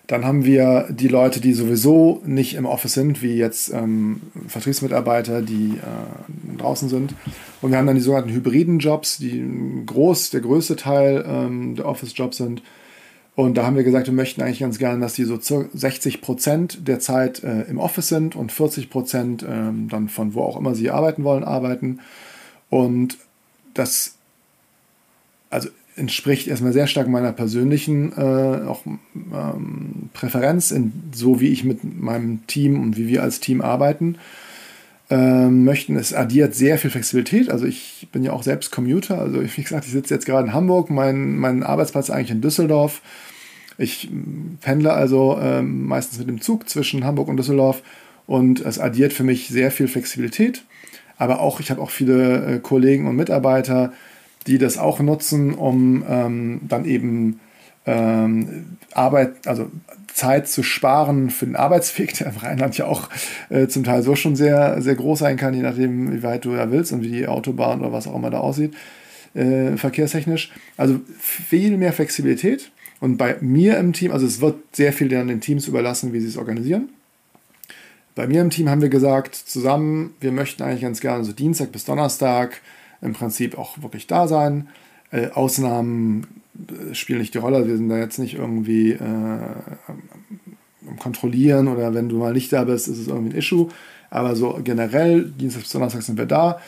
Dann 0.10 0.26
haben 0.26 0.44
wir 0.44 0.88
die 0.90 1.08
Leute, 1.08 1.40
die 1.40 1.54
sowieso 1.54 2.24
nicht 2.26 2.56
im 2.56 2.66
Office 2.66 2.94
sind, 2.94 3.22
wie 3.22 3.36
jetzt 3.36 3.72
ähm, 3.72 4.22
Vertriebsmitarbeiter, 4.48 5.44
die 5.44 5.76
äh, 5.76 6.58
draußen 6.58 6.90
sind. 6.90 7.14
Und 7.62 7.70
wir 7.70 7.78
haben 7.78 7.86
dann 7.86 7.96
die 7.96 8.02
sogenannten 8.02 8.34
hybriden 8.34 8.80
Jobs, 8.80 9.20
die 9.20 9.46
groß, 9.86 10.32
der 10.32 10.42
größte 10.42 10.78
Teil 10.78 11.24
ähm, 11.28 11.76
der 11.76 11.86
Office-Jobs 11.86 12.38
sind. 12.38 12.64
Und 13.36 13.56
da 13.56 13.68
haben 13.68 13.76
wir 13.76 13.84
gesagt, 13.84 14.08
wir 14.08 14.14
möchten 14.14 14.42
eigentlich 14.42 14.62
ganz 14.62 14.80
gerne, 14.80 15.00
dass 15.00 15.14
die 15.14 15.26
so 15.26 15.38
60 15.40 16.22
Prozent 16.22 16.88
der 16.88 17.00
Zeit 17.00 17.44
äh, 17.44 17.62
im 17.70 17.78
Office 17.78 18.08
sind 18.08 18.36
und 18.36 18.52
40 18.52 18.90
Prozent 18.90 19.46
ähm, 19.48 19.90
dann 19.90 20.10
von 20.10 20.34
wo 20.34 20.42
auch 20.42 20.58
immer 20.58 20.74
sie 20.74 20.90
arbeiten 20.90 21.24
wollen, 21.24 21.44
arbeiten. 21.44 22.00
Und 22.72 23.20
das 23.80 24.16
also 25.50 25.70
entspricht 25.96 26.48
erstmal 26.48 26.74
sehr 26.74 26.88
stark 26.88 27.08
meiner 27.08 27.34
persönlichen 27.34 28.14
äh, 28.14 28.68
auch, 28.68 28.86
ähm, 28.86 30.10
Präferenz, 30.14 30.72
in, 30.72 30.94
so 31.14 31.42
wie 31.42 31.50
ich 31.50 31.64
mit 31.64 32.00
meinem 32.00 32.46
Team 32.48 32.82
und 32.82 32.98
wie 32.98 33.08
wir 33.08 33.22
als 33.24 33.40
Team 33.40 33.62
arbeiten 33.62 34.16
ähm, 35.10 35.66
möchten. 35.66 35.96
Es 35.98 36.14
addiert 36.14 36.56
sehr 36.56 36.78
viel 36.78 36.90
Flexibilität. 36.90 37.50
Also 37.50 37.66
ich 37.66 38.08
bin 38.12 38.24
ja 38.24 38.32
auch 38.32 38.44
selbst 38.44 38.72
Commuter. 38.72 39.20
Also 39.20 39.42
wie 39.58 39.62
gesagt, 39.62 39.86
ich 39.86 39.92
sitze 39.92 40.14
jetzt 40.14 40.26
gerade 40.26 40.48
in 40.48 40.54
Hamburg, 40.54 40.90
mein, 40.90 41.38
mein 41.38 41.64
Arbeitsplatz 41.64 42.10
ist 42.10 42.16
eigentlich 42.16 42.32
in 42.32 42.42
Düsseldorf. 42.42 43.02
Ich 43.78 44.10
pendle 44.62 44.94
also 44.94 45.38
ähm, 45.42 45.86
meistens 45.86 46.20
mit 46.20 46.28
dem 46.28 46.42
Zug 46.42 46.70
zwischen 46.70 47.06
Hamburg 47.06 47.30
und 47.30 47.38
Düsseldorf 47.38 47.82
und 48.28 48.60
es 48.60 48.78
addiert 48.78 49.14
für 49.14 49.24
mich 49.24 49.48
sehr 49.48 49.72
viel 49.72 49.88
Flexibilität 49.88 50.64
aber 51.20 51.42
auch, 51.42 51.60
ich 51.60 51.70
habe 51.70 51.82
auch 51.82 51.92
viele 51.92 52.56
äh, 52.56 52.60
Kollegen 52.60 53.06
und 53.06 53.16
Mitarbeiter, 53.16 53.94
die 54.48 54.58
das 54.58 54.80
auch 54.80 55.00
nutzen, 55.02 55.54
um 55.54 56.04
ähm, 56.10 56.62
dann 56.68 56.86
eben 56.86 57.40
ähm, 57.86 58.78
Arbeit, 58.94 59.46
also 59.48 59.70
Zeit 60.14 60.48
zu 60.48 60.64
sparen 60.64 61.30
für 61.30 61.46
den 61.46 61.58
Arbeitsweg, 61.58 62.14
der 62.18 62.28
im 62.28 62.38
Rheinland 62.38 62.78
ja 62.78 62.86
auch 62.86 63.10
äh, 63.50 63.68
zum 63.68 63.84
Teil 63.84 64.02
so 64.02 64.16
schon 64.16 64.36
sehr, 64.36 64.82
sehr 64.82 64.96
groß 64.96 65.20
sein 65.20 65.38
kann, 65.38 65.54
je 65.54 65.62
nachdem, 65.62 66.12
wie 66.14 66.24
weit 66.24 66.46
du 66.46 66.56
da 66.56 66.72
willst 66.72 66.94
und 66.94 67.04
wie 67.04 67.12
die 67.12 67.28
Autobahn 67.28 67.82
oder 67.82 67.92
was 67.92 68.08
auch 68.08 68.16
immer 68.16 68.32
da 68.32 68.40
aussieht, 68.40 68.74
äh, 69.36 69.76
verkehrstechnisch. 69.76 70.52
Also 70.78 71.02
viel 71.20 71.78
mehr 71.78 71.94
Flexibilität. 71.94 72.72
Und 73.02 73.18
bei 73.18 73.38
mir 73.42 73.78
im 73.78 73.94
Team, 73.94 74.12
also 74.12 74.26
es 74.26 74.42
wird 74.42 74.56
sehr 74.74 74.94
viel 74.94 75.10
dann 75.10 75.28
den 75.28 75.42
Teams 75.42 75.68
überlassen, 75.68 76.12
wie 76.12 76.20
sie 76.20 76.28
es 76.28 76.38
organisieren. 76.38 76.90
Bei 78.20 78.28
mir 78.28 78.42
im 78.42 78.50
Team 78.50 78.68
haben 78.68 78.82
wir 78.82 78.90
gesagt, 78.90 79.34
zusammen, 79.34 80.14
wir 80.20 80.34
möchten 80.34 80.62
eigentlich 80.62 80.82
ganz 80.82 81.00
gerne 81.00 81.24
so 81.24 81.32
Dienstag 81.32 81.72
bis 81.72 81.86
Donnerstag 81.86 82.60
im 83.02 83.14
Prinzip 83.14 83.58
auch 83.58 83.82
wirklich 83.82 84.08
da 84.08 84.28
sein. 84.28 84.68
Äh, 85.10 85.30
Ausnahmen 85.30 86.28
äh, 86.68 86.94
spielen 86.94 87.20
nicht 87.20 87.34
die 87.34 87.38
Rolle. 87.38 87.66
Wir 87.66 87.78
sind 87.78 87.88
da 87.88 87.98
jetzt 87.98 88.20
nicht 88.20 88.34
irgendwie 88.34 88.92
äh, 88.92 89.00
kontrollieren 91.00 91.70
oder 91.70 91.94
wenn 91.94 92.10
du 92.10 92.18
mal 92.18 92.34
nicht 92.34 92.52
da 92.52 92.66
bist, 92.66 92.90
ist 92.90 92.98
es 92.98 93.08
irgendwie 93.08 93.30
ein 93.30 93.38
Issue. 93.38 93.70
Aber 94.10 94.36
so 94.36 94.60
generell, 94.66 95.24
Dienstag 95.24 95.62
bis 95.62 95.72
Donnerstag 95.72 96.02
sind 96.02 96.18
wir 96.18 96.26
da. 96.26 96.60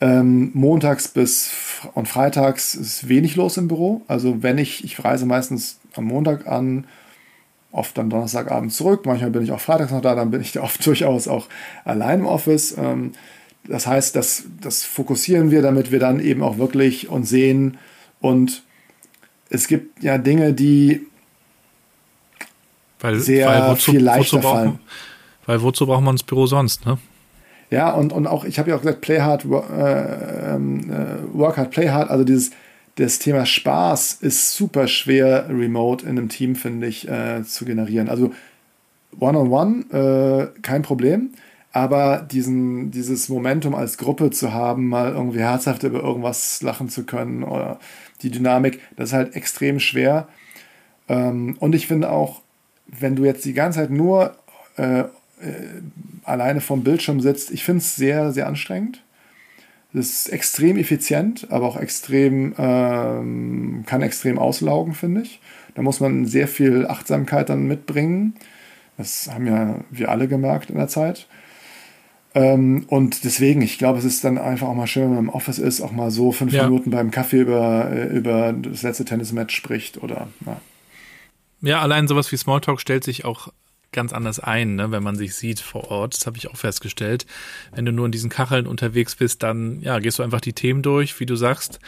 Ähm, 0.00 0.52
montags 0.54 1.08
bis 1.08 1.50
und 1.94 2.06
freitags 2.06 2.76
ist 2.76 3.08
wenig 3.08 3.34
los 3.34 3.56
im 3.56 3.66
Büro. 3.66 4.02
Also 4.06 4.44
wenn 4.44 4.58
ich, 4.58 4.84
ich 4.84 5.04
reise 5.04 5.26
meistens 5.26 5.80
am 5.96 6.04
Montag 6.04 6.46
an, 6.46 6.86
oft 7.74 7.98
dann 7.98 8.08
Donnerstagabend 8.08 8.72
zurück. 8.72 9.04
Manchmal 9.04 9.30
bin 9.30 9.42
ich 9.42 9.52
auch 9.52 9.60
freitags 9.60 9.90
noch 9.90 10.00
da, 10.00 10.14
dann 10.14 10.30
bin 10.30 10.40
ich 10.40 10.52
da 10.52 10.62
oft 10.62 10.84
durchaus 10.86 11.28
auch 11.28 11.48
allein 11.84 12.20
im 12.20 12.26
Office. 12.26 12.76
Ähm, 12.78 13.12
das 13.66 13.86
heißt, 13.86 14.14
das, 14.14 14.44
das 14.60 14.84
fokussieren 14.84 15.50
wir, 15.50 15.62
damit 15.62 15.90
wir 15.90 15.98
dann 15.98 16.20
eben 16.20 16.42
auch 16.42 16.58
wirklich 16.58 17.08
uns 17.08 17.30
sehen. 17.30 17.78
Und 18.20 18.62
es 19.50 19.68
gibt 19.68 20.02
ja 20.02 20.18
Dinge, 20.18 20.52
die 20.52 21.06
weil, 23.00 23.18
sehr 23.18 23.48
weil 23.48 23.72
wozu, 23.72 23.90
viel 23.90 24.02
leichter 24.02 24.38
wozu 24.38 24.48
fallen. 24.48 24.78
Weil 25.46 25.62
wozu 25.62 25.86
braucht 25.86 26.02
man 26.02 26.16
das 26.16 26.22
Büro 26.22 26.46
sonst, 26.46 26.86
ne? 26.86 26.98
Ja, 27.70 27.90
und, 27.90 28.12
und 28.12 28.26
auch, 28.26 28.44
ich 28.44 28.58
habe 28.58 28.70
ja 28.70 28.76
auch 28.76 28.82
gesagt, 28.82 29.00
Play 29.00 29.20
hard, 29.20 29.44
äh, 29.46 30.54
ähm, 30.54 30.90
äh, 30.90 31.36
work 31.36 31.56
hard, 31.56 31.70
play 31.70 31.88
hard, 31.88 32.08
also 32.10 32.22
dieses 32.22 32.50
das 32.96 33.18
Thema 33.18 33.44
Spaß 33.44 34.14
ist 34.20 34.54
super 34.54 34.86
schwer 34.86 35.48
remote 35.48 36.04
in 36.04 36.12
einem 36.12 36.28
Team, 36.28 36.54
finde 36.54 36.86
ich, 36.86 37.08
äh, 37.08 37.42
zu 37.44 37.64
generieren. 37.64 38.08
Also 38.08 38.32
One-on-One, 39.18 39.84
-on 39.90 39.90
-one, 39.90 40.42
äh, 40.42 40.60
kein 40.62 40.82
Problem. 40.82 41.30
Aber 41.72 42.18
diesen, 42.18 42.92
dieses 42.92 43.28
Momentum 43.28 43.74
als 43.74 43.98
Gruppe 43.98 44.30
zu 44.30 44.52
haben, 44.52 44.88
mal 44.88 45.12
irgendwie 45.12 45.40
herzhaft 45.40 45.82
über 45.82 46.00
irgendwas 46.00 46.62
lachen 46.62 46.88
zu 46.88 47.04
können 47.04 47.42
oder 47.42 47.80
die 48.22 48.30
Dynamik, 48.30 48.78
das 48.96 49.08
ist 49.08 49.12
halt 49.12 49.34
extrem 49.34 49.80
schwer. 49.80 50.28
Ähm, 51.08 51.56
und 51.58 51.74
ich 51.74 51.88
finde 51.88 52.10
auch, 52.10 52.42
wenn 52.86 53.16
du 53.16 53.24
jetzt 53.24 53.44
die 53.44 53.54
ganze 53.54 53.80
Zeit 53.80 53.90
nur 53.90 54.36
äh, 54.76 55.00
äh, 55.00 55.06
alleine 56.22 56.60
vom 56.60 56.84
Bildschirm 56.84 57.20
sitzt, 57.20 57.50
ich 57.50 57.64
finde 57.64 57.78
es 57.78 57.96
sehr, 57.96 58.32
sehr 58.32 58.46
anstrengend. 58.46 59.02
Das 59.94 60.06
ist 60.06 60.28
extrem 60.28 60.76
effizient, 60.76 61.46
aber 61.50 61.66
auch 61.66 61.76
extrem, 61.76 62.52
ähm, 62.58 63.84
kann 63.86 64.02
extrem 64.02 64.40
auslaugen, 64.40 64.92
finde 64.92 65.22
ich. 65.22 65.40
Da 65.76 65.82
muss 65.82 66.00
man 66.00 66.26
sehr 66.26 66.48
viel 66.48 66.86
Achtsamkeit 66.86 67.48
dann 67.48 67.66
mitbringen. 67.66 68.34
Das 68.96 69.30
haben 69.32 69.46
ja 69.46 69.80
wir 69.90 70.10
alle 70.10 70.26
gemerkt 70.26 70.70
in 70.70 70.76
der 70.76 70.88
Zeit. 70.88 71.28
Ähm, 72.34 72.84
und 72.88 73.22
deswegen, 73.22 73.62
ich 73.62 73.78
glaube, 73.78 74.00
es 74.00 74.04
ist 74.04 74.24
dann 74.24 74.36
einfach 74.36 74.66
auch 74.66 74.74
mal 74.74 74.88
schön, 74.88 75.04
wenn 75.04 75.14
man 75.14 75.24
im 75.26 75.30
Office 75.30 75.60
ist, 75.60 75.80
auch 75.80 75.92
mal 75.92 76.10
so 76.10 76.32
fünf 76.32 76.52
ja. 76.52 76.64
Minuten 76.64 76.90
beim 76.90 77.12
Kaffee 77.12 77.40
über, 77.40 77.88
äh, 77.92 78.06
über 78.08 78.52
das 78.52 78.82
letzte 78.82 79.04
Tennismatch 79.04 79.54
spricht 79.54 80.02
oder 80.02 80.26
ja. 80.44 80.60
Ja, 81.60 81.80
allein 81.80 82.08
sowas 82.08 82.30
wie 82.30 82.36
Smalltalk 82.36 82.80
stellt 82.80 83.04
sich 83.04 83.24
auch 83.24 83.48
ganz 83.94 84.12
anders 84.12 84.40
ein, 84.40 84.76
ne, 84.76 84.90
wenn 84.90 85.02
man 85.02 85.16
sich 85.16 85.34
sieht 85.34 85.60
vor 85.60 85.90
Ort. 85.90 86.14
Das 86.14 86.26
habe 86.26 86.36
ich 86.36 86.50
auch 86.50 86.56
festgestellt. 86.56 87.24
Wenn 87.72 87.86
du 87.86 87.92
nur 87.92 88.06
in 88.06 88.12
diesen 88.12 88.30
Kacheln 88.30 88.66
unterwegs 88.66 89.14
bist, 89.14 89.42
dann 89.42 89.80
ja, 89.80 89.98
gehst 89.98 90.18
du 90.18 90.22
einfach 90.22 90.40
die 90.40 90.52
Themen 90.52 90.82
durch, 90.82 91.18
wie 91.20 91.26
du 91.26 91.36
sagst. 91.36 91.80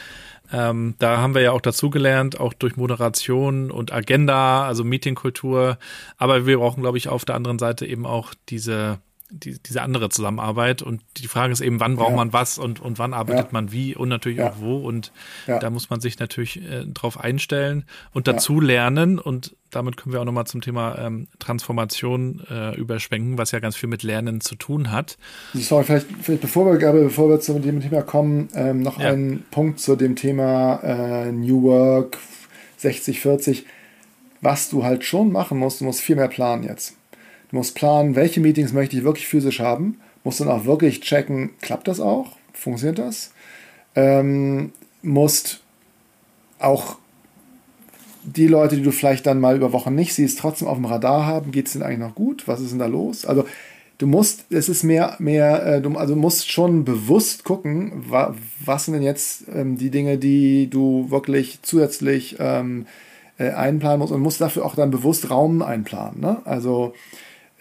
Ähm, 0.52 0.94
da 0.98 1.18
haben 1.18 1.34
wir 1.34 1.42
ja 1.42 1.52
auch 1.52 1.60
dazugelernt, 1.60 2.38
auch 2.40 2.52
durch 2.52 2.76
Moderation 2.76 3.70
und 3.70 3.92
Agenda, 3.92 4.66
also 4.66 4.84
Meetingkultur. 4.84 5.78
Aber 6.16 6.46
wir 6.46 6.58
brauchen, 6.58 6.82
glaube 6.82 6.98
ich, 6.98 7.08
auf 7.08 7.24
der 7.24 7.34
anderen 7.34 7.58
Seite 7.58 7.84
eben 7.84 8.06
auch 8.06 8.32
diese 8.48 8.98
die, 9.30 9.58
diese 9.60 9.82
andere 9.82 10.08
Zusammenarbeit. 10.08 10.82
Und 10.82 11.02
die 11.16 11.28
Frage 11.28 11.52
ist 11.52 11.60
eben, 11.60 11.80
wann 11.80 11.96
braucht 11.96 12.10
ja. 12.10 12.16
man 12.16 12.32
was 12.32 12.58
und, 12.58 12.80
und 12.80 12.98
wann 12.98 13.14
arbeitet 13.14 13.46
ja. 13.46 13.52
man 13.52 13.72
wie 13.72 13.94
und 13.94 14.08
natürlich 14.08 14.38
ja. 14.38 14.50
auch 14.50 14.60
wo. 14.60 14.78
Und 14.78 15.12
da 15.46 15.70
muss 15.70 15.90
man 15.90 16.00
sich 16.00 16.18
natürlich 16.18 16.62
äh, 16.62 16.84
drauf 16.86 17.18
einstellen 17.18 17.84
und 18.12 18.28
dazu 18.28 18.60
lernen. 18.60 19.18
Und 19.18 19.56
damit 19.70 19.96
können 19.96 20.12
wir 20.12 20.20
auch 20.20 20.24
nochmal 20.24 20.46
zum 20.46 20.60
Thema 20.60 20.96
ähm, 20.98 21.28
Transformation 21.38 22.42
äh, 22.48 22.76
überschwenken, 22.76 23.38
was 23.38 23.50
ja 23.52 23.58
ganz 23.58 23.76
viel 23.76 23.88
mit 23.88 24.02
Lernen 24.02 24.40
zu 24.40 24.54
tun 24.54 24.92
hat. 24.92 25.18
Sorry, 25.54 25.84
vielleicht, 25.84 26.06
vielleicht 26.22 26.42
bevor 26.42 26.66
wir, 26.66 26.78
Gabe, 26.78 27.02
bevor 27.02 27.28
wir 27.28 27.40
zu 27.40 27.58
dem 27.58 27.80
Thema 27.80 28.02
kommen, 28.02 28.48
ähm, 28.54 28.80
noch 28.80 28.98
ein 28.98 29.44
Punkt 29.50 29.80
zu 29.80 29.96
dem 29.96 30.16
Thema 30.16 30.76
äh, 30.82 31.32
New 31.32 31.62
Work 31.62 32.18
60, 32.78 33.20
40. 33.20 33.66
Was 34.40 34.68
du 34.70 34.84
halt 34.84 35.04
schon 35.04 35.32
machen 35.32 35.58
musst, 35.58 35.80
du 35.80 35.84
musst 35.84 36.00
viel 36.00 36.16
mehr 36.16 36.28
planen 36.28 36.62
jetzt. 36.62 36.94
Du 37.50 37.56
musst 37.56 37.74
planen, 37.74 38.16
welche 38.16 38.40
Meetings 38.40 38.72
möchte 38.72 38.96
ich 38.96 39.04
wirklich 39.04 39.26
physisch 39.26 39.60
haben. 39.60 40.00
Musst 40.24 40.40
dann 40.40 40.48
auch 40.48 40.64
wirklich 40.64 41.00
checken, 41.00 41.50
klappt 41.60 41.88
das 41.88 42.00
auch? 42.00 42.36
Funktioniert 42.52 42.98
das? 42.98 43.32
Ähm, 43.94 44.72
musst 45.02 45.62
auch 46.58 46.96
die 48.24 48.48
Leute, 48.48 48.76
die 48.76 48.82
du 48.82 48.90
vielleicht 48.90 49.26
dann 49.26 49.40
mal 49.40 49.56
über 49.56 49.72
Wochen 49.72 49.94
nicht 49.94 50.14
siehst, 50.14 50.38
trotzdem 50.38 50.66
auf 50.66 50.76
dem 50.76 50.84
Radar 50.84 51.26
haben. 51.26 51.52
Geht 51.52 51.66
es 51.66 51.74
denn 51.74 51.82
eigentlich 51.82 52.00
noch 52.00 52.14
gut? 52.14 52.48
Was 52.48 52.60
ist 52.60 52.72
denn 52.72 52.80
da 52.80 52.86
los? 52.86 53.24
Also 53.24 53.44
du 53.98 54.06
musst, 54.06 54.46
es 54.50 54.68
ist 54.68 54.82
mehr, 54.82 55.14
mehr, 55.18 55.64
äh, 55.64 55.80
du, 55.80 55.96
also 55.96 56.16
musst 56.16 56.50
schon 56.50 56.84
bewusst 56.84 57.44
gucken, 57.44 57.92
wa, 58.08 58.34
was 58.64 58.86
sind 58.86 58.94
denn 58.94 59.02
jetzt 59.02 59.44
ähm, 59.54 59.78
die 59.78 59.90
Dinge, 59.90 60.18
die 60.18 60.68
du 60.68 61.10
wirklich 61.10 61.60
zusätzlich 61.62 62.36
ähm, 62.40 62.86
äh, 63.38 63.50
einplanen 63.50 64.00
musst 64.00 64.12
und 64.12 64.20
musst 64.20 64.40
dafür 64.40 64.64
auch 64.64 64.74
dann 64.74 64.90
bewusst 64.90 65.30
Raum 65.30 65.62
einplanen. 65.62 66.20
Ne? 66.20 66.38
Also 66.44 66.94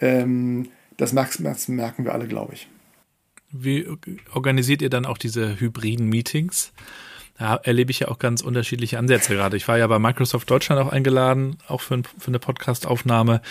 ähm, 0.00 0.68
das, 0.96 1.14
das 1.14 1.68
merken 1.68 2.04
wir 2.04 2.12
alle, 2.12 2.26
glaube 2.26 2.54
ich. 2.54 2.68
Wie 3.50 3.86
organisiert 4.32 4.82
ihr 4.82 4.90
dann 4.90 5.06
auch 5.06 5.18
diese 5.18 5.60
hybriden 5.60 6.08
Meetings? 6.08 6.72
Da 7.38 7.56
erlebe 7.56 7.90
ich 7.90 8.00
ja 8.00 8.08
auch 8.08 8.18
ganz 8.18 8.40
unterschiedliche 8.40 8.98
Ansätze 8.98 9.34
gerade. 9.34 9.56
Ich 9.56 9.68
war 9.68 9.76
ja 9.76 9.86
bei 9.86 9.98
Microsoft 9.98 10.50
Deutschland 10.50 10.80
auch 10.80 10.90
eingeladen, 10.90 11.58
auch 11.68 11.82
für, 11.82 12.02
für 12.18 12.28
eine 12.28 12.38
Podcast-Aufnahme, 12.38 13.42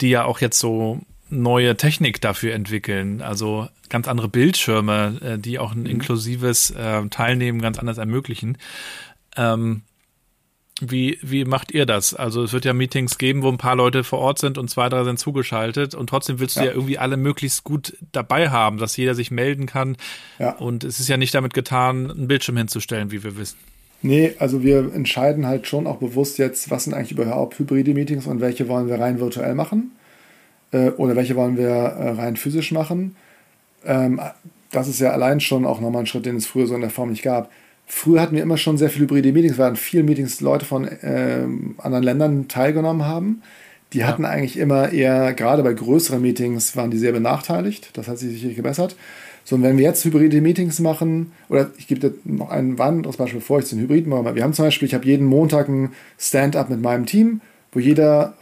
die 0.00 0.10
ja 0.10 0.24
auch 0.24 0.40
jetzt 0.40 0.58
so 0.58 1.00
neue 1.28 1.76
Technik 1.76 2.20
dafür 2.20 2.54
entwickeln. 2.54 3.20
Also 3.20 3.68
ganz 3.88 4.06
andere 4.06 4.28
Bildschirme, 4.28 5.18
äh, 5.22 5.38
die 5.38 5.58
auch 5.58 5.72
ein 5.72 5.80
mhm. 5.80 5.86
inklusives 5.86 6.70
äh, 6.70 7.08
Teilnehmen 7.08 7.60
ganz 7.60 7.78
anders 7.78 7.98
ermöglichen. 7.98 8.58
Ähm, 9.36 9.82
wie, 10.90 11.18
wie 11.22 11.44
macht 11.44 11.72
ihr 11.72 11.86
das? 11.86 12.14
Also 12.14 12.42
es 12.42 12.52
wird 12.52 12.64
ja 12.64 12.72
Meetings 12.72 13.18
geben, 13.18 13.42
wo 13.42 13.48
ein 13.48 13.58
paar 13.58 13.76
Leute 13.76 14.04
vor 14.04 14.18
Ort 14.18 14.38
sind 14.38 14.58
und 14.58 14.68
zwei, 14.68 14.88
drei 14.88 15.04
sind 15.04 15.18
zugeschaltet 15.18 15.94
und 15.94 16.08
trotzdem 16.08 16.40
willst 16.40 16.56
du 16.56 16.60
ja, 16.60 16.66
ja 16.66 16.72
irgendwie 16.72 16.98
alle 16.98 17.16
möglichst 17.16 17.64
gut 17.64 17.96
dabei 18.12 18.50
haben, 18.50 18.78
dass 18.78 18.96
jeder 18.96 19.14
sich 19.14 19.30
melden 19.30 19.66
kann. 19.66 19.96
Ja. 20.38 20.56
Und 20.56 20.84
es 20.84 20.98
ist 20.98 21.08
ja 21.08 21.16
nicht 21.16 21.34
damit 21.34 21.54
getan, 21.54 22.10
einen 22.10 22.28
Bildschirm 22.28 22.56
hinzustellen, 22.56 23.12
wie 23.12 23.22
wir 23.22 23.36
wissen. 23.36 23.56
Nee, 24.02 24.34
also 24.38 24.64
wir 24.64 24.92
entscheiden 24.92 25.46
halt 25.46 25.68
schon 25.68 25.86
auch 25.86 25.98
bewusst 25.98 26.38
jetzt, 26.38 26.70
was 26.70 26.84
sind 26.84 26.94
eigentlich 26.94 27.12
überhaupt 27.12 27.58
hybride 27.58 27.94
Meetings 27.94 28.26
und 28.26 28.40
welche 28.40 28.66
wollen 28.66 28.88
wir 28.88 28.98
rein 28.98 29.20
virtuell 29.20 29.54
machen 29.54 29.92
äh, 30.72 30.90
oder 30.90 31.14
welche 31.14 31.36
wollen 31.36 31.56
wir 31.56 31.68
äh, 31.68 32.10
rein 32.10 32.36
physisch 32.36 32.72
machen. 32.72 33.14
Ähm, 33.84 34.20
das 34.72 34.88
ist 34.88 35.00
ja 35.00 35.10
allein 35.10 35.38
schon 35.38 35.64
auch 35.64 35.80
nochmal 35.80 36.02
ein 36.02 36.06
Schritt, 36.06 36.26
den 36.26 36.36
es 36.36 36.46
früher 36.46 36.66
so 36.66 36.74
in 36.74 36.80
der 36.80 36.90
Form 36.90 37.10
nicht 37.10 37.22
gab. 37.22 37.50
Früher 37.94 38.22
hatten 38.22 38.34
wir 38.34 38.42
immer 38.42 38.56
schon 38.56 38.78
sehr 38.78 38.88
viele 38.88 39.04
hybride 39.04 39.32
Meetings, 39.32 39.58
weil 39.58 39.68
in 39.68 39.76
vielen 39.76 40.06
Meetings 40.06 40.40
Leute 40.40 40.64
von 40.64 40.88
äh, 40.88 41.46
anderen 41.76 42.02
Ländern 42.02 42.48
teilgenommen 42.48 43.04
haben. 43.06 43.42
Die 43.92 44.04
hatten 44.04 44.22
ja. 44.22 44.30
eigentlich 44.30 44.56
immer 44.56 44.90
eher, 44.90 45.34
gerade 45.34 45.62
bei 45.62 45.74
größeren 45.74 46.20
Meetings, 46.20 46.74
waren 46.74 46.90
die 46.90 46.96
sehr 46.96 47.12
benachteiligt. 47.12 47.90
Das 47.92 48.08
hat 48.08 48.18
sich 48.18 48.32
sicherlich 48.32 48.56
gebessert. 48.56 48.96
So, 49.44 49.56
und 49.56 49.62
wenn 49.62 49.76
wir 49.76 49.84
jetzt 49.84 50.04
hybride 50.04 50.40
Meetings 50.40 50.80
machen, 50.80 51.32
oder 51.50 51.70
ich 51.76 51.86
gebe 51.86 52.00
dir 52.00 52.14
noch 52.24 52.48
ein 52.48 52.80
anderes 52.80 53.18
Beispiel, 53.18 53.40
bevor 53.40 53.58
ich 53.60 53.66
zu 53.66 53.76
den 53.76 53.82
Hybriden 53.84 54.08
mache. 54.08 54.34
Wir 54.34 54.42
haben 54.42 54.54
zum 54.54 54.64
Beispiel, 54.64 54.88
ich 54.88 54.94
habe 54.94 55.04
jeden 55.04 55.26
Montag 55.26 55.68
ein 55.68 55.92
Stand-up 56.18 56.70
mit 56.70 56.80
meinem 56.80 57.04
Team, 57.04 57.42
wo 57.72 57.78
jeder, 57.78 58.34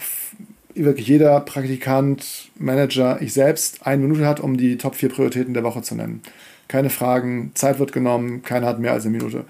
wirklich 0.75 1.09
jeder 1.09 1.41
Praktikant, 1.41 2.51
Manager, 2.57 3.21
ich 3.21 3.33
selbst 3.33 3.85
eine 3.85 4.01
Minute 4.01 4.27
hat, 4.27 4.39
um 4.39 4.57
die 4.57 4.79
Top 4.79 4.95
4 4.95 5.09
Prioritäten 5.09 5.55
der 5.55 5.65
Woche 5.65 5.83
zu 5.83 5.97
nennen 5.97 6.23
keine 6.71 6.89
Fragen, 6.89 7.51
Zeit 7.55 7.81
wird 7.81 7.93
genommen, 7.93 8.43
keiner 8.43 8.66
hat 8.68 8.79
mehr 8.79 8.93
als 8.93 9.05
eine 9.05 9.16
Minute. 9.16 9.45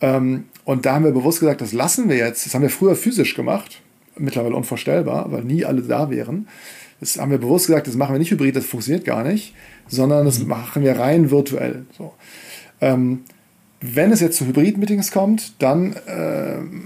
Ähm, 0.00 0.44
und 0.64 0.86
da 0.86 0.94
haben 0.94 1.04
wir 1.04 1.12
bewusst 1.12 1.40
gesagt, 1.40 1.60
das 1.60 1.72
lassen 1.72 2.08
wir 2.08 2.16
jetzt. 2.16 2.46
Das 2.46 2.54
haben 2.54 2.62
wir 2.62 2.70
früher 2.70 2.96
physisch 2.96 3.34
gemacht, 3.34 3.82
mittlerweile 4.16 4.56
unvorstellbar, 4.56 5.30
weil 5.30 5.44
nie 5.44 5.66
alle 5.66 5.82
da 5.82 6.10
wären. 6.10 6.48
Das 7.00 7.18
haben 7.18 7.30
wir 7.30 7.38
bewusst 7.38 7.66
gesagt, 7.66 7.86
das 7.86 7.96
machen 7.96 8.14
wir 8.14 8.18
nicht 8.18 8.30
hybrid, 8.30 8.56
das 8.56 8.64
funktioniert 8.64 9.04
gar 9.04 9.22
nicht, 9.22 9.54
sondern 9.88 10.24
das 10.24 10.38
mhm. 10.38 10.48
machen 10.48 10.82
wir 10.82 10.98
rein 10.98 11.30
virtuell. 11.30 11.84
So. 11.96 12.14
Ähm, 12.80 13.24
wenn 13.80 14.10
es 14.10 14.20
jetzt 14.20 14.38
zu 14.38 14.46
Hybrid-Meetings 14.46 15.12
kommt, 15.12 15.52
dann 15.62 15.94
ähm, 16.08 16.82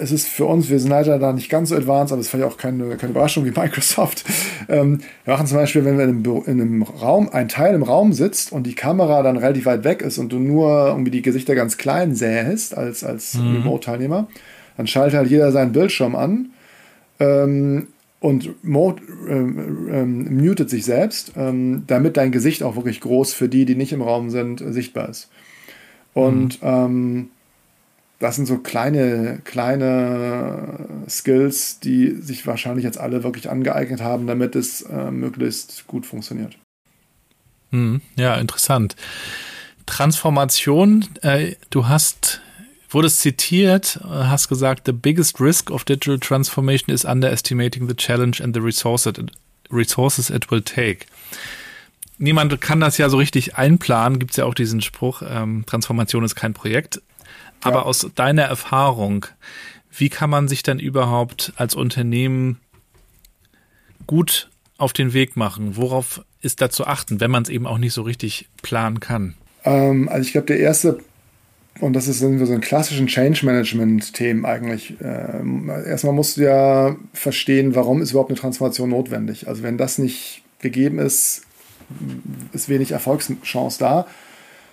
es 0.00 0.12
ist 0.12 0.28
für 0.28 0.46
uns, 0.46 0.70
wir 0.70 0.80
sind 0.80 0.90
leider 0.90 1.18
da 1.18 1.32
nicht 1.32 1.50
ganz 1.50 1.68
so 1.68 1.76
advanced, 1.76 2.12
aber 2.12 2.20
es 2.20 2.26
ist 2.26 2.30
vielleicht 2.30 2.50
auch 2.50 2.56
keine, 2.56 2.96
keine 2.96 3.12
Überraschung 3.12 3.44
wie 3.44 3.50
Microsoft. 3.56 4.24
Ähm, 4.68 5.00
wir 5.24 5.34
machen 5.34 5.46
zum 5.46 5.58
Beispiel, 5.58 5.84
wenn 5.84 5.98
wir 5.98 6.04
in 6.04 6.10
einem, 6.10 6.42
in 6.46 6.60
einem, 6.60 6.82
Raum, 6.82 7.28
ein 7.30 7.48
Teil 7.48 7.74
im 7.74 7.82
Raum 7.82 8.12
sitzt 8.12 8.52
und 8.52 8.66
die 8.66 8.74
Kamera 8.74 9.22
dann 9.22 9.36
relativ 9.36 9.66
weit 9.66 9.84
weg 9.84 10.02
ist 10.02 10.18
und 10.18 10.32
du 10.32 10.38
nur 10.38 10.88
irgendwie 10.88 11.10
die 11.10 11.22
Gesichter 11.22 11.54
ganz 11.54 11.76
klein 11.76 12.14
sähst 12.14 12.76
als, 12.76 13.04
als 13.04 13.34
mhm. 13.34 13.56
Remote-Teilnehmer, 13.56 14.28
dann 14.76 14.86
schaltet 14.86 15.18
halt 15.18 15.30
jeder 15.30 15.52
seinen 15.52 15.72
Bildschirm 15.72 16.16
an 16.16 16.50
ähm, 17.18 17.88
und 18.20 18.64
mode, 18.64 19.02
ähm, 19.28 19.88
ähm, 19.90 20.36
mutet 20.36 20.70
sich 20.70 20.84
selbst, 20.84 21.32
ähm, 21.36 21.84
damit 21.86 22.16
dein 22.16 22.32
Gesicht 22.32 22.62
auch 22.62 22.76
wirklich 22.76 23.00
groß 23.00 23.32
für 23.32 23.48
die, 23.48 23.64
die 23.64 23.76
nicht 23.76 23.92
im 23.92 24.02
Raum 24.02 24.30
sind, 24.30 24.62
sichtbar 24.66 25.08
ist. 25.08 25.30
Und 26.12 26.62
mhm 26.62 27.28
das 28.20 28.36
sind 28.36 28.46
so 28.46 28.58
kleine, 28.58 29.40
kleine 29.44 31.04
Skills, 31.08 31.80
die 31.80 32.10
sich 32.20 32.46
wahrscheinlich 32.46 32.84
jetzt 32.84 32.98
alle 32.98 33.24
wirklich 33.24 33.50
angeeignet 33.50 34.02
haben, 34.02 34.26
damit 34.26 34.54
es 34.54 34.82
äh, 34.82 35.10
möglichst 35.10 35.86
gut 35.86 36.04
funktioniert. 36.04 36.56
Hm, 37.70 38.02
ja, 38.16 38.36
interessant. 38.36 38.94
Transformation, 39.86 41.06
äh, 41.22 41.54
du 41.70 41.88
hast, 41.88 42.42
wurdest 42.90 43.20
zitiert, 43.20 43.98
äh, 44.04 44.08
hast 44.08 44.48
gesagt, 44.48 44.82
the 44.84 44.92
biggest 44.92 45.40
risk 45.40 45.70
of 45.70 45.84
digital 45.84 46.18
transformation 46.18 46.94
is 46.94 47.06
underestimating 47.06 47.88
the 47.88 47.94
challenge 47.94 48.42
and 48.42 48.54
the 48.54 48.60
resources 48.60 49.18
it, 49.18 49.32
resources 49.70 50.28
it 50.28 50.50
will 50.50 50.60
take. 50.60 51.06
Niemand 52.18 52.60
kann 52.60 52.80
das 52.80 52.98
ja 52.98 53.08
so 53.08 53.16
richtig 53.16 53.56
einplanen, 53.56 54.18
gibt 54.18 54.32
es 54.32 54.36
ja 54.36 54.44
auch 54.44 54.52
diesen 54.52 54.82
Spruch, 54.82 55.22
ähm, 55.26 55.64
Transformation 55.64 56.22
ist 56.22 56.34
kein 56.34 56.52
Projekt. 56.52 57.00
Aber 57.62 57.86
aus 57.86 58.06
deiner 58.14 58.42
Erfahrung, 58.42 59.26
wie 59.90 60.08
kann 60.08 60.30
man 60.30 60.48
sich 60.48 60.62
denn 60.62 60.78
überhaupt 60.78 61.52
als 61.56 61.74
Unternehmen 61.74 62.60
gut 64.06 64.50
auf 64.78 64.92
den 64.92 65.12
Weg 65.12 65.36
machen? 65.36 65.76
Worauf 65.76 66.24
ist 66.40 66.60
da 66.60 66.70
zu 66.70 66.86
achten, 66.86 67.20
wenn 67.20 67.30
man 67.30 67.42
es 67.42 67.48
eben 67.48 67.66
auch 67.66 67.78
nicht 67.78 67.92
so 67.92 68.02
richtig 68.02 68.48
planen 68.62 69.00
kann? 69.00 69.34
Ähm, 69.64 70.08
also 70.08 70.22
ich 70.22 70.32
glaube, 70.32 70.46
der 70.46 70.58
erste, 70.58 71.00
und 71.80 71.92
das 71.92 72.08
ist 72.08 72.20
so 72.20 72.26
ein 72.26 72.60
klassischen 72.60 73.06
Change 73.06 73.44
Management-Themen 73.44 74.44
eigentlich. 74.46 74.94
Ähm, 75.02 75.68
erstmal 75.68 76.14
musst 76.14 76.36
du 76.36 76.42
ja 76.42 76.96
verstehen, 77.12 77.74
warum 77.74 78.00
ist 78.00 78.12
überhaupt 78.12 78.30
eine 78.30 78.38
Transformation 78.38 78.90
notwendig. 78.90 79.48
Also 79.48 79.62
wenn 79.62 79.76
das 79.76 79.98
nicht 79.98 80.42
gegeben 80.60 80.98
ist, 80.98 81.42
ist 82.52 82.68
wenig 82.68 82.92
Erfolgschance 82.92 83.78
da. 83.78 84.06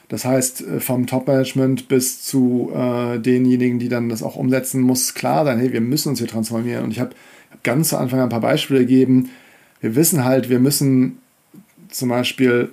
Das 0.09 0.25
heißt, 0.25 0.61
äh, 0.61 0.79
vom 0.79 1.07
Top-Management 1.07 1.87
bis 1.87 2.21
zu 2.21 2.71
äh, 2.73 3.19
denjenigen, 3.19 3.79
die 3.79 3.89
dann 3.89 4.09
das 4.09 4.23
auch 4.23 4.35
umsetzen, 4.35 4.81
muss 4.81 5.13
klar 5.13 5.45
sein, 5.45 5.59
hey, 5.59 5.71
wir 5.73 5.81
müssen 5.81 6.09
uns 6.09 6.19
hier 6.19 6.27
transformieren. 6.27 6.83
Und 6.83 6.91
ich 6.91 6.99
habe 6.99 7.11
hab 7.51 7.63
ganz 7.63 7.89
zu 7.89 7.97
Anfang 7.97 8.21
ein 8.21 8.29
paar 8.29 8.41
Beispiele 8.41 8.81
gegeben. 8.81 9.29
Wir 9.81 9.95
wissen 9.95 10.23
halt, 10.23 10.49
wir 10.49 10.59
müssen 10.59 11.17
zum 11.89 12.09
Beispiel 12.09 12.69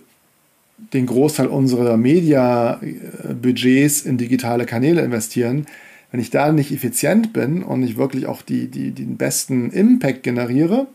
den 0.92 1.06
Großteil 1.06 1.46
unserer 1.46 1.96
Media-Budgets 1.96 4.02
in 4.02 4.18
digitale 4.18 4.66
Kanäle 4.66 5.02
investieren. 5.02 5.66
Wenn 6.10 6.20
ich 6.20 6.30
da 6.30 6.52
nicht 6.52 6.72
effizient 6.72 7.32
bin 7.32 7.62
und 7.62 7.80
nicht 7.80 7.96
wirklich 7.96 8.26
auch 8.26 8.42
die, 8.42 8.68
die, 8.68 8.90
den 8.92 9.16
besten 9.16 9.70
Impact 9.70 10.22
generiere, 10.22 10.86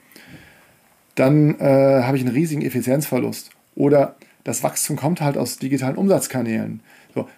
dann 1.15 1.59
äh, 1.59 2.03
habe 2.03 2.17
ich 2.17 2.23
einen 2.23 2.33
riesigen 2.33 2.61
Effizienzverlust. 2.61 3.49
Oder 3.75 4.15
das 4.49 4.63
Wachstum 4.63 4.95
kommt 4.95 5.21
halt 5.21 5.37
aus 5.37 5.59
digitalen 5.59 5.95
Umsatzkanälen. 5.95 6.81
So. 7.13 7.29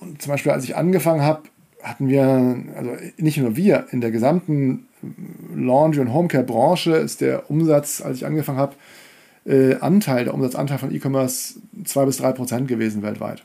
Und 0.00 0.22
zum 0.22 0.32
Beispiel, 0.32 0.52
als 0.52 0.64
ich 0.64 0.74
angefangen 0.74 1.22
habe, 1.22 1.42
hatten 1.82 2.08
wir, 2.08 2.24
also 2.74 2.96
nicht 3.18 3.36
nur 3.36 3.56
wir, 3.56 3.86
in 3.90 4.00
der 4.00 4.10
gesamten 4.10 4.88
Laundry- 5.54 6.00
und 6.00 6.14
Homecare-Branche 6.14 6.92
ist 6.92 7.20
der 7.20 7.50
Umsatz, 7.50 8.00
als 8.00 8.16
ich 8.16 8.26
angefangen 8.26 8.58
habe, 8.58 8.74
äh, 9.44 9.74
Anteil, 9.76 10.24
der 10.24 10.34
Umsatzanteil 10.34 10.78
von 10.78 10.94
E-Commerce 10.94 11.56
2 11.84 12.06
bis 12.06 12.16
3 12.18 12.32
Prozent 12.32 12.68
gewesen 12.68 13.02
weltweit. 13.02 13.44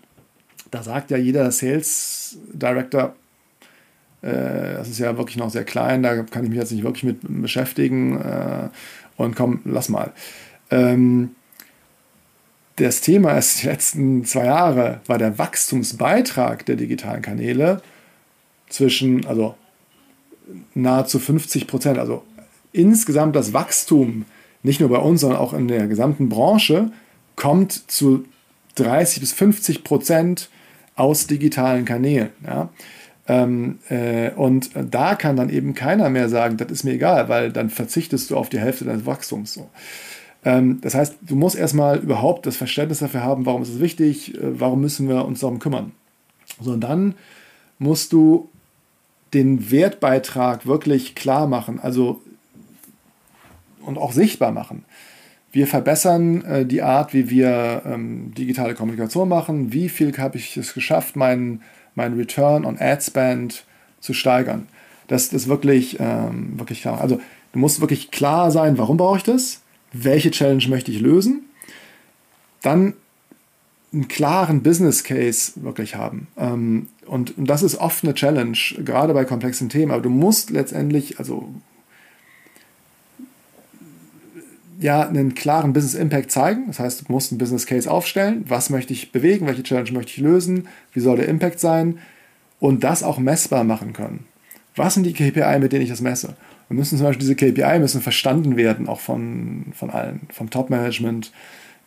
Da 0.72 0.84
sagt 0.84 1.12
ja 1.12 1.18
jeder 1.18 1.52
Sales 1.52 2.38
Director, 2.54 3.14
äh, 4.22 4.76
das 4.76 4.88
ist 4.88 5.00
ja 5.00 5.18
wirklich 5.18 5.38
noch 5.38 5.50
sehr 5.50 5.66
klein, 5.66 6.02
da 6.02 6.24
kann 6.24 6.44
ich 6.44 6.50
mich 6.50 6.60
jetzt 6.60 6.72
nicht 6.72 6.84
wirklich 6.84 7.04
mit 7.04 7.20
beschäftigen 7.42 8.22
äh, 8.22 8.70
und 9.18 9.36
komm, 9.36 9.60
lass 9.66 9.90
mal. 9.90 10.14
Ähm, 10.72 11.32
das 12.78 13.02
Thema 13.02 13.38
ist, 13.38 13.62
die 13.62 13.68
letzten 13.68 14.26
zwei 14.26 14.46
Jahre 14.46 15.02
war 15.08 15.18
der 15.18 15.38
Wachstumsbeitrag 15.38 16.66
der 16.66 16.76
digitalen 16.76 17.22
Kanäle 17.22 17.82
zwischen, 18.70 19.26
also 19.26 19.56
nahezu 20.74 21.20
50 21.20 21.68
Prozent. 21.68 21.98
Also 21.98 22.24
insgesamt 22.74 23.36
das 23.36 23.54
Wachstum, 23.54 24.26
nicht 24.64 24.80
nur 24.80 24.90
bei 24.90 24.98
uns, 24.98 25.22
sondern 25.22 25.40
auch 25.40 25.54
in 25.54 25.68
der 25.68 25.88
gesamten 25.88 26.28
Branche, 26.28 26.92
kommt 27.36 27.72
zu 27.72 28.26
30 28.76 29.22
bis 29.22 29.34
50 29.34 29.84
Prozent 29.84 30.50
aus 30.96 31.28
digitalen 31.28 31.86
Kanälen. 31.86 32.30
Ja? 32.46 32.70
Ähm, 33.28 33.80
äh, 33.90 34.32
und 34.32 34.72
da 34.76 35.16
kann 35.16 35.36
dann 35.36 35.50
eben 35.50 35.74
keiner 35.74 36.10
mehr 36.10 36.30
sagen, 36.30 36.58
das 36.58 36.72
ist 36.72 36.84
mir 36.84 36.94
egal, 36.94 37.30
weil 37.30 37.52
dann 37.52 37.70
verzichtest 37.70 38.30
du 38.30 38.38
auf 38.38 38.50
die 38.50 38.60
Hälfte 38.60 38.86
deines 38.86 39.06
Wachstums. 39.06 39.54
So. 39.54 39.70
Ähm, 40.46 40.80
das 40.82 40.94
heißt, 40.94 41.18
du 41.22 41.36
musst 41.36 41.58
erstmal 41.58 41.98
überhaupt 41.98 42.46
das 42.46 42.56
Verständnis 42.56 43.00
dafür 43.00 43.24
haben, 43.24 43.46
warum 43.46 43.64
ist 43.64 43.70
es 43.70 43.80
wichtig, 43.80 44.36
äh, 44.36 44.60
warum 44.60 44.80
müssen 44.80 45.10
wir 45.10 45.26
uns 45.26 45.42
darum 45.42 45.60
kümmern. 45.60 45.92
So, 46.62 46.72
und 46.72 46.82
dann 46.82 47.16
musst 47.80 48.14
du 48.14 48.50
den 49.34 49.72
Wertbeitrag 49.72 50.66
wirklich 50.66 51.16
klar 51.16 51.48
machen, 51.48 51.80
also 51.82 52.22
und 53.82 53.98
auch 53.98 54.14
sichtbar 54.14 54.52
machen. 54.52 54.86
Wir 55.52 55.68
verbessern 55.68 56.44
äh, 56.44 56.66
die 56.66 56.82
Art, 56.82 57.14
wie 57.14 57.30
wir 57.30 57.82
ähm, 57.86 58.34
digitale 58.38 58.76
Kommunikation 58.76 59.30
machen. 59.30 59.74
Wie 59.74 59.90
viel 59.90 60.16
habe 60.18 60.38
ich 60.38 60.58
es 60.58 60.74
geschafft, 60.74 61.16
meinen 61.16 61.62
mein 61.96 62.14
Return 62.14 62.66
on 62.66 62.78
Ad 62.80 63.02
Spend 63.02 63.64
zu 64.00 64.14
steigern? 64.14 64.68
Das 65.08 65.28
ist 65.34 65.48
wirklich, 65.48 65.98
ähm, 66.00 66.60
wirklich 66.60 66.82
klar. 66.82 67.00
Also 67.00 67.20
du 67.54 67.60
musst 67.60 67.80
wirklich 67.80 68.12
klar 68.12 68.52
sein, 68.52 68.78
warum 68.78 68.98
brauche 68.98 69.18
ich 69.18 69.24
das? 69.24 69.62
Welche 70.04 70.32
Challenge 70.32 70.66
möchte 70.68 70.92
ich 70.92 71.00
lösen, 71.00 71.44
dann 72.62 72.94
einen 73.94 74.08
klaren 74.08 74.62
Business 74.62 75.04
Case 75.04 75.54
wirklich 75.56 75.96
haben. 75.96 76.28
Ähm, 76.38 76.88
und, 77.06 77.34
das 77.38 77.64
ist 77.64 77.78
oft 77.78 78.04
eine 78.04 78.14
Challenge, 78.14 78.58
gerade 78.84 79.14
bei 79.14 79.26
komplexen 79.26 79.70
Themen. 79.70 79.92
Aber 79.92 80.02
du 80.02 80.10
musst 80.10 80.50
letztendlich, 80.50 81.20
also 81.20 81.50
ja, 84.80 85.08
einen 85.08 85.36
klaren 85.36 85.72
Business 85.72 85.94
Impact 85.94 86.32
zeigen. 86.32 86.68
Das 86.68 86.80
heißt, 86.80 87.08
du 87.08 87.12
musst 87.12 87.32
einen 87.32 87.40
Business 87.40 87.66
Case 87.66 87.90
aufstellen. 87.90 88.44
Was 88.48 88.70
möchte 88.70 88.92
ich 88.92 89.12
bewegen? 89.12 89.48
Welche 89.48 89.64
Challenge 89.64 89.92
möchte 89.94 90.12
ich 90.12 90.18
lösen? 90.18 90.68
Wie 90.92 91.00
soll 91.00 91.18
der 91.18 91.30
Impact 91.30 91.60
sein? 91.60 92.00
Und 92.60 92.84
das 92.84 93.04
auch 93.04 93.18
messbar 93.18 93.64
machen 93.64 93.94
können. 93.94 94.26
Was 94.76 94.94
sind 94.94 95.06
die 95.06 95.14
KPI, 95.14 95.60
mit 95.60 95.72
denen 95.72 95.84
ich 95.84 95.90
das 95.90 96.02
messe? 96.02 96.36
Wir 96.68 96.76
müssen 96.76 96.98
zum 96.98 97.08
Beispiel 97.08 97.28
diese 97.28 97.36
KPI 97.36 97.80
müssen 97.80 98.02
verstanden 98.02 98.58
werden, 98.58 98.88
auch 98.88 99.00
von, 99.00 99.68
von 99.74 99.90
allen, 99.90 100.22
vom 100.32 100.50
Top-Management 100.50 101.32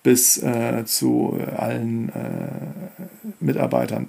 bis 0.03 0.43
äh, 0.43 0.85
zu 0.85 1.39
allen 1.57 2.09
äh, 2.11 3.35
Mitarbeitern, 3.41 4.09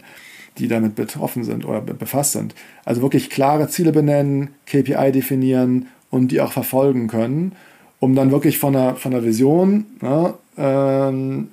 die 0.58 0.68
damit 0.68 0.96
betroffen 0.96 1.44
sind 1.44 1.66
oder 1.66 1.82
befasst 1.82 2.34
sind. 2.34 2.54
Also 2.86 3.02
wirklich 3.02 3.30
klare 3.30 3.68
Ziele 3.68 3.92
benennen, 3.92 4.50
KPI 4.66 5.12
definieren 5.12 5.88
und 6.12 6.32
die 6.32 6.42
auch 6.42 6.52
verfolgen 6.52 7.08
können, 7.08 7.54
um 8.00 8.16
dann 8.16 8.32
wirklich 8.32 8.60
von 8.60 8.74
der, 8.74 8.96
von 8.96 9.12
der 9.12 9.24
Vision, 9.24 9.86
ne, 10.02 10.34
ähm, 10.58 11.50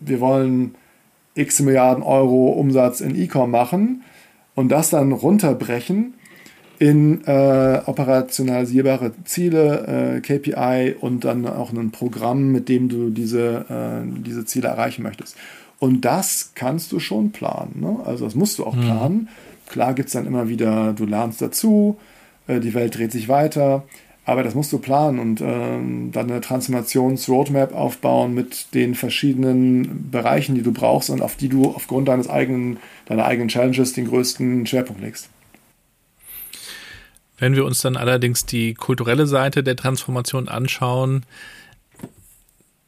wir 0.00 0.20
wollen 0.20 0.74
x 1.34 1.60
Milliarden 1.60 2.02
Euro 2.02 2.50
Umsatz 2.50 3.00
in 3.00 3.16
E-Com 3.16 3.50
machen 3.50 4.02
und 4.56 4.70
das 4.70 4.90
dann 4.90 5.12
runterbrechen 5.12 6.14
in 6.78 7.24
äh, 7.24 7.80
operationalisierbare 7.86 9.12
Ziele, 9.24 10.16
äh, 10.16 10.20
KPI 10.20 10.96
und 11.00 11.24
dann 11.24 11.46
auch 11.46 11.72
ein 11.72 11.90
Programm, 11.90 12.50
mit 12.52 12.68
dem 12.68 12.88
du 12.88 13.10
diese, 13.10 13.64
äh, 13.68 14.22
diese 14.22 14.44
Ziele 14.44 14.68
erreichen 14.68 15.02
möchtest. 15.02 15.36
Und 15.78 16.04
das 16.04 16.52
kannst 16.54 16.92
du 16.92 16.98
schon 16.98 17.30
planen. 17.30 17.80
Ne? 17.80 17.98
Also 18.04 18.24
das 18.24 18.34
musst 18.34 18.58
du 18.58 18.64
auch 18.64 18.74
mhm. 18.74 18.80
planen. 18.80 19.28
Klar 19.68 19.94
gibt 19.94 20.08
es 20.08 20.12
dann 20.14 20.26
immer 20.26 20.48
wieder, 20.48 20.92
du 20.92 21.06
lernst 21.06 21.40
dazu, 21.40 21.98
äh, 22.46 22.60
die 22.60 22.74
Welt 22.74 22.96
dreht 22.96 23.12
sich 23.12 23.28
weiter, 23.28 23.84
aber 24.26 24.42
das 24.42 24.56
musst 24.56 24.72
du 24.72 24.78
planen 24.78 25.20
und 25.20 25.40
ähm, 25.40 26.10
dann 26.10 26.28
eine 26.28 26.40
Transformations-Roadmap 26.40 27.72
aufbauen 27.72 28.34
mit 28.34 28.74
den 28.74 28.96
verschiedenen 28.96 30.10
Bereichen, 30.10 30.56
die 30.56 30.62
du 30.62 30.72
brauchst 30.72 31.10
und 31.10 31.22
auf 31.22 31.36
die 31.36 31.48
du 31.48 31.70
aufgrund 31.70 32.08
deines 32.08 32.28
eigenen, 32.28 32.78
deiner 33.06 33.24
eigenen 33.24 33.48
Challenges 33.48 33.92
den 33.92 34.08
größten 34.08 34.66
Schwerpunkt 34.66 35.00
legst. 35.00 35.30
Wenn 37.38 37.54
wir 37.54 37.64
uns 37.64 37.80
dann 37.82 37.96
allerdings 37.96 38.44
die 38.44 38.74
kulturelle 38.74 39.28
Seite 39.28 39.62
der 39.62 39.76
Transformation 39.76 40.48
anschauen, 40.48 41.24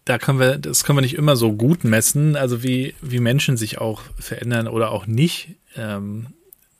da 0.06 0.18
können 0.18 0.40
wir, 0.40 0.58
das 0.58 0.82
können 0.82 0.96
wir 0.96 1.02
nicht 1.02 1.16
immer 1.16 1.36
so 1.36 1.52
gut 1.52 1.84
messen, 1.84 2.34
also 2.34 2.64
wie, 2.64 2.94
wie 3.00 3.20
Menschen 3.20 3.56
sich 3.56 3.78
auch 3.78 4.02
verändern 4.18 4.66
oder 4.66 4.90
auch 4.90 5.06
nicht. 5.06 5.50
Ähm, 5.76 6.28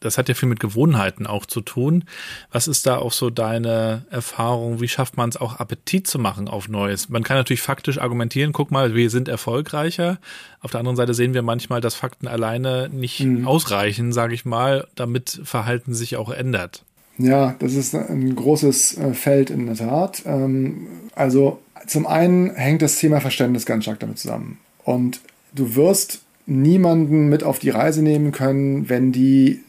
das 0.01 0.19
hat 0.19 0.29
ja 0.29 0.35
viel 0.35 0.49
mit 0.49 0.61
Gewohnheiten 0.61 1.27
auch 1.27 1.47
zu 1.47 1.61
tun. 1.61 2.05
Was 2.53 2.69
ist 2.69 2.87
da 2.87 2.99
auch 2.99 3.13
so 3.13 3.31
deine 3.31 4.07
Erfahrung? 4.11 4.81
Wie 4.81 4.89
schafft 4.89 5.17
man 5.17 5.29
es 5.29 5.37
auch 5.37 5.59
Appetit 5.59 6.07
zu 6.07 6.19
machen 6.19 6.49
auf 6.49 6.69
Neues? 6.69 7.09
Man 7.09 7.25
kann 7.25 7.37
natürlich 7.37 7.63
faktisch 7.63 7.99
argumentieren, 7.99 8.53
guck 8.53 8.71
mal, 8.71 8.95
wir 8.95 9.11
sind 9.11 9.29
erfolgreicher. 9.29 10.19
Auf 10.61 10.71
der 10.71 10.81
anderen 10.81 10.97
Seite 10.97 11.15
sehen 11.15 11.35
wir 11.35 11.43
manchmal, 11.43 11.81
dass 11.81 11.95
Fakten 11.95 12.29
alleine 12.29 12.89
nicht 12.93 13.21
mhm. 13.21 13.47
ausreichen, 13.47 14.13
sage 14.13 14.35
ich 14.35 14.45
mal, 14.45 14.87
damit 14.95 15.41
Verhalten 15.45 15.95
sich 15.95 16.17
auch 16.17 16.31
ändert. 16.31 16.85
Ja, 17.19 17.57
das 17.59 17.75
ist 17.75 17.95
ein 17.95 18.37
großes 18.37 18.99
äh, 18.99 19.15
Feld 19.15 19.51
in 19.51 19.67
der 19.67 19.75
Tat. 19.75 20.23
Ähm, 20.25 20.87
also 21.17 21.61
zum 21.87 22.07
einen 22.07 22.55
hängt 22.55 22.83
das 22.83 22.97
Thema 22.97 23.21
Verständnis 23.21 23.67
ganz 23.67 23.85
stark 23.85 23.99
damit 23.99 24.19
zusammen. 24.19 24.59
Und 24.85 25.21
du 25.53 25.75
wirst 25.75 26.23
niemanden 26.47 27.29
mit 27.29 27.43
auf 27.43 27.59
die 27.59 27.71
Reise 27.71 28.03
nehmen 28.03 28.31
können, 28.33 28.89
wenn 28.89 29.13
die 29.13 29.61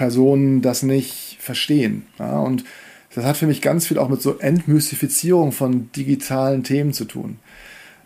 Personen 0.00 0.62
das 0.62 0.82
nicht 0.82 1.36
verstehen. 1.40 2.06
Ja, 2.18 2.40
und 2.40 2.64
das 3.14 3.22
hat 3.26 3.36
für 3.36 3.46
mich 3.46 3.60
ganz 3.60 3.86
viel 3.86 3.98
auch 3.98 4.08
mit 4.08 4.22
so 4.22 4.38
Entmystifizierung 4.38 5.52
von 5.52 5.92
digitalen 5.92 6.64
Themen 6.64 6.94
zu 6.94 7.04
tun. 7.04 7.38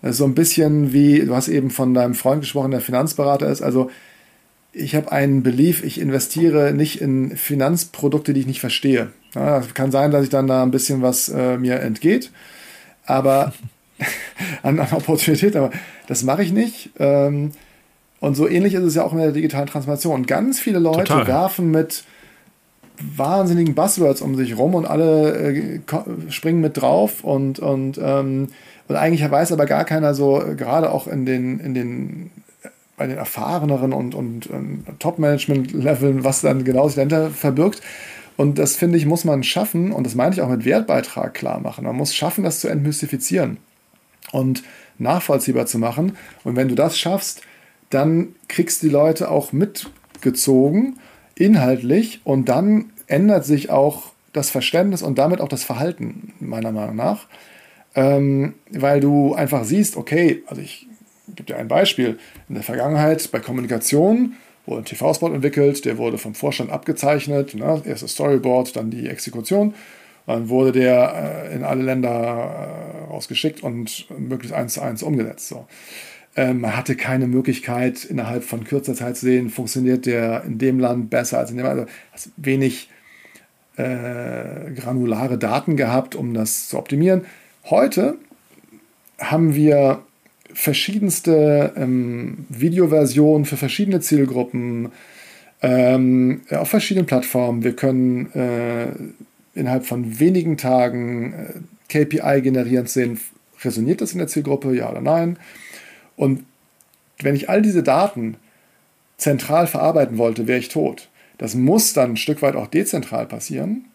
so 0.02 0.24
ein 0.24 0.34
bisschen 0.34 0.92
wie, 0.92 1.20
du 1.20 1.36
hast 1.36 1.46
eben 1.46 1.70
von 1.70 1.94
deinem 1.94 2.16
Freund 2.16 2.40
gesprochen, 2.40 2.72
der 2.72 2.80
Finanzberater 2.80 3.48
ist. 3.48 3.62
Also 3.62 3.92
ich 4.72 4.96
habe 4.96 5.12
einen 5.12 5.44
Belief, 5.44 5.84
ich 5.84 6.00
investiere 6.00 6.72
nicht 6.74 7.00
in 7.00 7.36
Finanzprodukte, 7.36 8.34
die 8.34 8.40
ich 8.40 8.48
nicht 8.48 8.60
verstehe. 8.60 9.12
Ja, 9.36 9.60
kann 9.60 9.92
sein, 9.92 10.10
dass 10.10 10.24
ich 10.24 10.30
dann 10.30 10.48
da 10.48 10.64
ein 10.64 10.72
bisschen 10.72 11.00
was 11.00 11.28
äh, 11.28 11.58
mir 11.58 11.78
entgeht, 11.78 12.32
aber 13.06 13.52
an, 14.64 14.80
an 14.80 14.92
Opportunität, 14.92 15.54
aber 15.54 15.70
das 16.08 16.24
mache 16.24 16.42
ich 16.42 16.50
nicht. 16.50 16.90
Ähm, 16.98 17.52
und 18.24 18.36
so 18.36 18.48
ähnlich 18.48 18.72
ist 18.72 18.84
es 18.84 18.94
ja 18.94 19.04
auch 19.04 19.12
in 19.12 19.18
der 19.18 19.32
digitalen 19.32 19.66
Transformation. 19.66 20.24
Ganz 20.24 20.58
viele 20.58 20.78
Leute 20.78 21.04
Total. 21.04 21.26
werfen 21.26 21.70
mit 21.70 22.04
wahnsinnigen 23.16 23.74
Buzzwords 23.74 24.22
um 24.22 24.34
sich 24.34 24.56
rum 24.56 24.74
und 24.74 24.86
alle 24.86 25.34
äh, 25.34 25.80
springen 26.30 26.62
mit 26.62 26.78
drauf 26.78 27.22
und, 27.22 27.58
und, 27.58 28.00
ähm, 28.02 28.48
und 28.88 28.96
eigentlich 28.96 29.30
weiß 29.30 29.52
aber 29.52 29.66
gar 29.66 29.84
keiner 29.84 30.14
so, 30.14 30.42
gerade 30.56 30.90
auch 30.90 31.06
in 31.06 31.26
den, 31.26 31.60
in 31.60 31.74
den 31.74 32.30
bei 32.96 33.06
den 33.06 33.18
erfahreneren 33.18 33.92
und, 33.92 34.14
und, 34.14 34.46
und 34.46 34.84
Top-Management-Leveln, 35.00 36.24
was 36.24 36.40
dann 36.40 36.64
genau 36.64 36.86
sich 36.86 36.94
dahinter 36.94 37.28
verbirgt. 37.28 37.82
Und 38.38 38.58
das 38.58 38.74
finde 38.74 38.96
ich, 38.96 39.04
muss 39.04 39.26
man 39.26 39.42
schaffen, 39.42 39.92
und 39.92 40.06
das 40.06 40.14
meine 40.14 40.34
ich 40.34 40.40
auch 40.40 40.48
mit 40.48 40.64
Wertbeitrag 40.64 41.34
klar 41.34 41.60
machen. 41.60 41.84
Man 41.84 41.96
muss 41.96 42.14
schaffen, 42.14 42.42
das 42.42 42.60
zu 42.60 42.68
entmystifizieren 42.68 43.58
und 44.32 44.62
nachvollziehbar 44.98 45.66
zu 45.66 45.78
machen. 45.78 46.16
Und 46.42 46.56
wenn 46.56 46.68
du 46.68 46.74
das 46.74 46.96
schaffst, 46.96 47.42
dann 47.90 48.34
kriegst 48.48 48.82
du 48.82 48.86
die 48.86 48.92
Leute 48.92 49.30
auch 49.30 49.52
mitgezogen, 49.52 50.98
inhaltlich, 51.34 52.20
und 52.24 52.48
dann 52.48 52.92
ändert 53.06 53.44
sich 53.44 53.70
auch 53.70 54.12
das 54.32 54.50
Verständnis 54.50 55.02
und 55.02 55.18
damit 55.18 55.40
auch 55.40 55.48
das 55.48 55.64
Verhalten, 55.64 56.32
meiner 56.40 56.72
Meinung 56.72 56.96
nach. 56.96 57.26
Ähm, 57.94 58.54
weil 58.70 59.00
du 59.00 59.34
einfach 59.34 59.64
siehst, 59.64 59.96
okay, 59.96 60.42
also 60.46 60.60
ich 60.60 60.88
gebe 61.28 61.44
dir 61.44 61.56
ein 61.56 61.68
Beispiel. 61.68 62.18
In 62.48 62.56
der 62.56 62.64
Vergangenheit 62.64 63.30
bei 63.30 63.38
Kommunikation 63.38 64.34
wurde 64.66 64.82
ein 64.82 64.84
TV-Spot 64.84 65.32
entwickelt, 65.32 65.84
der 65.84 65.98
wurde 65.98 66.18
vom 66.18 66.34
Vorstand 66.34 66.70
abgezeichnet. 66.70 67.54
Ne? 67.54 67.82
Erst 67.84 68.02
das 68.02 68.12
Storyboard, 68.12 68.76
dann 68.76 68.90
die 68.90 69.08
Exekution. 69.08 69.74
Dann 70.26 70.48
wurde 70.48 70.72
der 70.72 71.48
äh, 71.50 71.54
in 71.54 71.64
alle 71.64 71.82
Länder 71.82 72.10
äh, 72.10 73.10
rausgeschickt 73.12 73.62
und 73.62 74.06
möglichst 74.18 74.56
eins 74.56 74.74
zu 74.74 74.80
eins 74.80 75.02
umgesetzt. 75.02 75.48
So. 75.48 75.66
Ähm, 76.36 76.60
man 76.60 76.76
hatte 76.76 76.96
keine 76.96 77.26
Möglichkeit, 77.26 78.04
innerhalb 78.04 78.44
von 78.44 78.64
kürzer 78.64 78.94
Zeit 78.94 79.16
zu 79.16 79.26
sehen, 79.26 79.50
funktioniert 79.50 80.06
der 80.06 80.44
in 80.44 80.58
dem 80.58 80.80
Land 80.80 81.10
besser 81.10 81.38
als 81.38 81.50
in 81.50 81.56
dem 81.56 81.66
Land. 81.66 81.88
Also 82.12 82.30
wenig 82.36 82.90
äh, 83.76 84.70
granulare 84.74 85.38
Daten 85.38 85.76
gehabt, 85.76 86.14
um 86.14 86.34
das 86.34 86.68
zu 86.68 86.78
optimieren. 86.78 87.22
Heute 87.64 88.16
haben 89.18 89.54
wir 89.54 90.02
verschiedenste 90.52 91.72
ähm, 91.76 92.46
Videoversionen 92.48 93.44
für 93.44 93.56
verschiedene 93.56 94.00
Zielgruppen 94.00 94.92
ähm, 95.62 96.42
auf 96.50 96.68
verschiedenen 96.68 97.06
Plattformen. 97.06 97.64
Wir 97.64 97.74
können 97.74 98.30
äh, 98.32 98.86
innerhalb 99.58 99.86
von 99.86 100.20
wenigen 100.20 100.56
Tagen 100.56 101.32
äh, 101.32 102.04
KPI 102.04 102.42
generierend 102.42 102.88
sehen, 102.88 103.20
resoniert 103.62 104.00
das 104.00 104.12
in 104.12 104.18
der 104.18 104.28
Zielgruppe, 104.28 104.74
ja 104.74 104.90
oder 104.90 105.00
nein. 105.00 105.38
Und 106.16 106.44
wenn 107.20 107.36
ich 107.36 107.48
all 107.48 107.62
diese 107.62 107.82
Daten 107.82 108.36
zentral 109.16 109.66
verarbeiten 109.66 110.18
wollte, 110.18 110.46
wäre 110.46 110.58
ich 110.58 110.68
tot. 110.68 111.08
Das 111.38 111.54
muss 111.54 111.92
dann 111.92 112.12
ein 112.12 112.16
Stück 112.16 112.42
weit 112.42 112.56
auch 112.56 112.66
dezentral 112.66 113.26
passieren, 113.26 113.86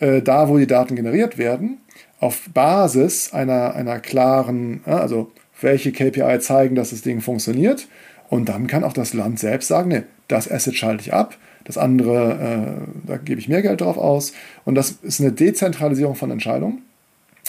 äh, 0.00 0.22
da 0.22 0.48
wo 0.48 0.58
die 0.58 0.66
Daten 0.66 0.96
generiert 0.96 1.38
werden, 1.38 1.78
auf 2.20 2.48
Basis 2.52 3.32
einer, 3.32 3.74
einer 3.74 4.00
klaren, 4.00 4.82
äh, 4.86 4.90
also 4.90 5.30
welche 5.60 5.92
KPI 5.92 6.40
zeigen, 6.40 6.74
dass 6.74 6.90
das 6.90 7.02
Ding 7.02 7.20
funktioniert. 7.20 7.86
Und 8.28 8.48
dann 8.48 8.66
kann 8.66 8.84
auch 8.84 8.92
das 8.92 9.14
Land 9.14 9.38
selbst 9.38 9.68
sagen, 9.68 9.90
nee, 9.90 10.02
das 10.28 10.50
Asset 10.50 10.74
schalte 10.74 11.02
ich 11.02 11.12
ab, 11.12 11.36
das 11.64 11.78
andere, 11.78 12.78
äh, 13.06 13.08
da 13.08 13.16
gebe 13.16 13.40
ich 13.40 13.48
mehr 13.48 13.62
Geld 13.62 13.80
drauf 13.80 13.96
aus. 13.96 14.32
Und 14.64 14.74
das 14.74 14.90
ist 15.02 15.20
eine 15.20 15.32
Dezentralisierung 15.32 16.14
von 16.14 16.30
Entscheidungen. 16.30 16.82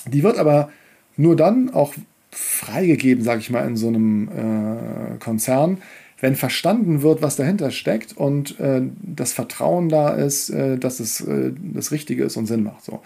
Die 0.07 0.23
wird 0.23 0.37
aber 0.37 0.69
nur 1.17 1.35
dann 1.35 1.73
auch 1.73 1.93
freigegeben, 2.35 3.23
sage 3.23 3.39
ich 3.39 3.49
mal, 3.49 3.65
in 3.65 3.77
so 3.77 3.87
einem 3.87 4.27
äh, 4.27 5.17
Konzern, 5.19 5.79
wenn 6.19 6.35
verstanden 6.35 7.01
wird, 7.01 7.21
was 7.21 7.35
dahinter 7.35 7.71
steckt 7.71 8.15
und 8.15 8.59
äh, 8.59 8.81
das 9.01 9.33
Vertrauen 9.33 9.89
da 9.89 10.09
ist, 10.09 10.49
äh, 10.49 10.77
dass 10.77 10.99
es 10.99 11.21
äh, 11.21 11.51
das 11.73 11.91
Richtige 11.91 12.23
ist 12.25 12.37
und 12.37 12.45
Sinn 12.45 12.63
macht. 12.63 12.83
So. 12.83 13.01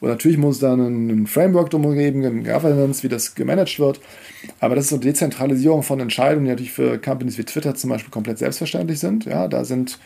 Und 0.00 0.08
natürlich 0.08 0.38
muss 0.38 0.56
es 0.56 0.60
da 0.60 0.74
ein, 0.74 1.26
Framework 1.26 1.70
drum 1.70 1.94
geben, 1.94 2.24
ein 2.24 2.44
Governance, 2.44 3.02
wie 3.02 3.08
das 3.08 3.34
gemanagt 3.34 3.78
wird. 3.78 4.00
Aber 4.60 4.74
das 4.74 4.84
ist 4.84 4.90
so 4.90 4.96
eine 4.96 5.04
Dezentralisierung 5.04 5.82
von 5.82 6.00
Entscheidungen, 6.00 6.44
die 6.44 6.50
natürlich 6.50 6.72
für 6.72 6.98
Companies 6.98 7.38
wie 7.38 7.44
Twitter 7.44 7.74
zum 7.74 7.90
Beispiel 7.90 8.10
komplett 8.10 8.38
selbstverständlich 8.38 8.98
sind. 8.98 9.24
Ja, 9.24 9.48
da 9.48 9.64
sind 9.64 9.98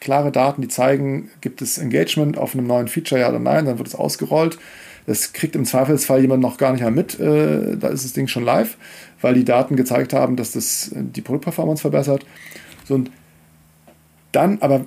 klare 0.00 0.32
Daten, 0.32 0.62
die 0.62 0.68
zeigen, 0.68 1.30
gibt 1.40 1.62
es 1.62 1.78
Engagement 1.78 2.36
auf 2.36 2.54
einem 2.54 2.66
neuen 2.66 2.88
Feature, 2.88 3.20
ja 3.20 3.28
oder 3.28 3.38
nein, 3.38 3.64
dann 3.64 3.78
wird 3.78 3.88
es 3.88 3.94
ausgerollt. 3.94 4.58
Das 5.08 5.32
kriegt 5.32 5.56
im 5.56 5.64
Zweifelsfall 5.64 6.20
jemand 6.20 6.42
noch 6.42 6.58
gar 6.58 6.72
nicht 6.72 6.82
mehr 6.82 6.90
mit. 6.90 7.18
Äh, 7.18 7.78
da 7.78 7.88
ist 7.88 8.04
das 8.04 8.12
Ding 8.12 8.28
schon 8.28 8.44
live, 8.44 8.76
weil 9.22 9.32
die 9.32 9.44
Daten 9.44 9.74
gezeigt 9.74 10.12
haben, 10.12 10.36
dass 10.36 10.52
das 10.52 10.92
äh, 10.92 10.96
die 11.02 11.22
Produktperformance 11.22 11.80
verbessert. 11.80 12.26
So, 12.84 12.94
und 12.94 13.10
dann 14.32 14.58
aber 14.60 14.84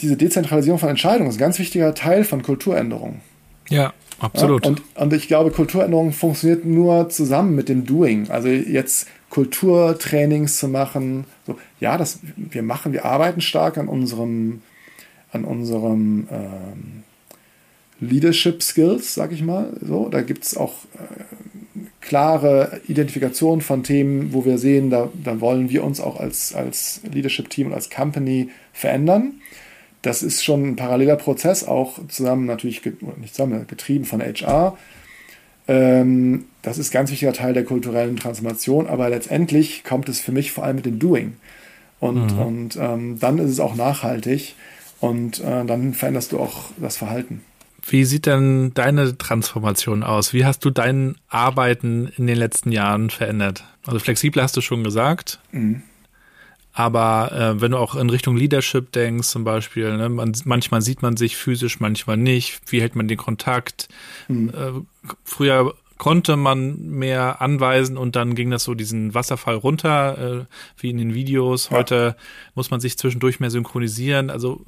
diese 0.00 0.16
Dezentralisierung 0.16 0.80
von 0.80 0.88
Entscheidungen 0.88 1.30
ist 1.30 1.36
ein 1.36 1.38
ganz 1.38 1.60
wichtiger 1.60 1.94
Teil 1.94 2.24
von 2.24 2.42
Kulturänderungen. 2.42 3.20
Ja, 3.68 3.92
absolut. 4.18 4.64
Ja, 4.64 4.72
und, 4.72 4.82
und 4.96 5.12
ich 5.12 5.28
glaube, 5.28 5.52
Kulturänderung 5.52 6.10
funktioniert 6.10 6.64
nur 6.64 7.08
zusammen 7.08 7.54
mit 7.54 7.68
dem 7.68 7.86
Doing. 7.86 8.30
Also 8.30 8.48
jetzt 8.48 9.06
Kulturtrainings 9.30 10.58
zu 10.58 10.66
machen. 10.66 11.26
So, 11.46 11.56
ja, 11.78 11.96
das, 11.96 12.18
wir 12.34 12.64
machen, 12.64 12.92
wir 12.92 13.04
arbeiten 13.04 13.40
stark 13.40 13.78
an 13.78 13.86
unserem, 13.86 14.62
an 15.30 15.44
unserem 15.44 16.26
ähm, 16.32 17.04
Leadership 18.08 18.62
Skills, 18.62 19.14
sag 19.14 19.32
ich 19.32 19.42
mal. 19.42 19.72
So, 19.80 20.08
da 20.08 20.22
gibt 20.22 20.44
es 20.44 20.56
auch 20.56 20.72
äh, 20.94 21.24
klare 22.00 22.80
Identifikation 22.86 23.60
von 23.60 23.82
Themen, 23.82 24.32
wo 24.32 24.44
wir 24.44 24.58
sehen, 24.58 24.90
da, 24.90 25.08
da 25.22 25.40
wollen 25.40 25.70
wir 25.70 25.84
uns 25.84 26.00
auch 26.00 26.20
als, 26.20 26.54
als 26.54 27.00
Leadership-Team 27.10 27.68
und 27.68 27.74
als 27.74 27.90
Company 27.90 28.50
verändern. 28.72 29.40
Das 30.02 30.22
ist 30.22 30.44
schon 30.44 30.68
ein 30.68 30.76
paralleler 30.76 31.16
Prozess, 31.16 31.64
auch 31.64 31.98
zusammen 32.08 32.44
natürlich, 32.44 32.82
nicht 33.20 33.34
zusammen, 33.34 33.66
getrieben 33.66 34.04
von 34.04 34.20
HR. 34.20 34.76
Ähm, 35.66 36.44
das 36.60 36.76
ist 36.76 36.90
ein 36.90 36.92
ganz 36.92 37.10
wichtiger 37.10 37.32
Teil 37.32 37.54
der 37.54 37.64
kulturellen 37.64 38.16
Transformation, 38.16 38.86
aber 38.86 39.08
letztendlich 39.08 39.82
kommt 39.82 40.10
es 40.10 40.20
für 40.20 40.32
mich 40.32 40.52
vor 40.52 40.64
allem 40.64 40.76
mit 40.76 40.86
dem 40.86 40.98
Doing. 40.98 41.36
Und, 42.00 42.34
mhm. 42.34 42.38
und 42.38 42.76
ähm, 42.76 43.18
dann 43.18 43.38
ist 43.38 43.50
es 43.50 43.60
auch 43.60 43.76
nachhaltig 43.76 44.56
und 45.00 45.40
äh, 45.40 45.64
dann 45.64 45.94
veränderst 45.94 46.32
du 46.32 46.38
auch 46.38 46.64
das 46.76 46.98
Verhalten. 46.98 47.42
Wie 47.86 48.04
sieht 48.04 48.26
denn 48.26 48.72
deine 48.74 49.16
Transformation 49.18 50.02
aus? 50.02 50.32
Wie 50.32 50.44
hast 50.44 50.64
du 50.64 50.70
dein 50.70 51.16
Arbeiten 51.28 52.08
in 52.16 52.26
den 52.26 52.36
letzten 52.36 52.72
Jahren 52.72 53.10
verändert? 53.10 53.64
Also 53.86 53.98
flexibel 53.98 54.42
hast 54.42 54.56
du 54.56 54.60
schon 54.60 54.84
gesagt. 54.84 55.38
Mhm. 55.52 55.82
Aber 56.72 57.30
äh, 57.32 57.60
wenn 57.60 57.70
du 57.70 57.78
auch 57.78 57.94
in 57.94 58.10
Richtung 58.10 58.36
Leadership 58.36 58.90
denkst, 58.90 59.28
zum 59.28 59.44
Beispiel, 59.44 59.96
ne, 59.96 60.08
man, 60.08 60.32
manchmal 60.44 60.82
sieht 60.82 61.02
man 61.02 61.16
sich 61.16 61.36
physisch, 61.36 61.78
manchmal 61.78 62.16
nicht. 62.16 62.60
Wie 62.66 62.80
hält 62.80 62.96
man 62.96 63.06
den 63.06 63.18
Kontakt? 63.18 63.88
Mhm. 64.28 64.48
Äh, 64.48 65.08
früher 65.22 65.74
konnte 65.98 66.36
man 66.36 66.76
mehr 66.88 67.40
anweisen 67.40 67.96
und 67.96 68.16
dann 68.16 68.34
ging 68.34 68.50
das 68.50 68.64
so 68.64 68.74
diesen 68.74 69.14
Wasserfall 69.14 69.54
runter, 69.54 70.18
äh, 70.40 70.44
wie 70.78 70.90
in 70.90 70.98
den 70.98 71.14
Videos. 71.14 71.70
Heute 71.70 72.16
ja. 72.16 72.24
muss 72.56 72.72
man 72.72 72.80
sich 72.80 72.98
zwischendurch 72.98 73.38
mehr 73.38 73.50
synchronisieren. 73.50 74.30
Also 74.30 74.64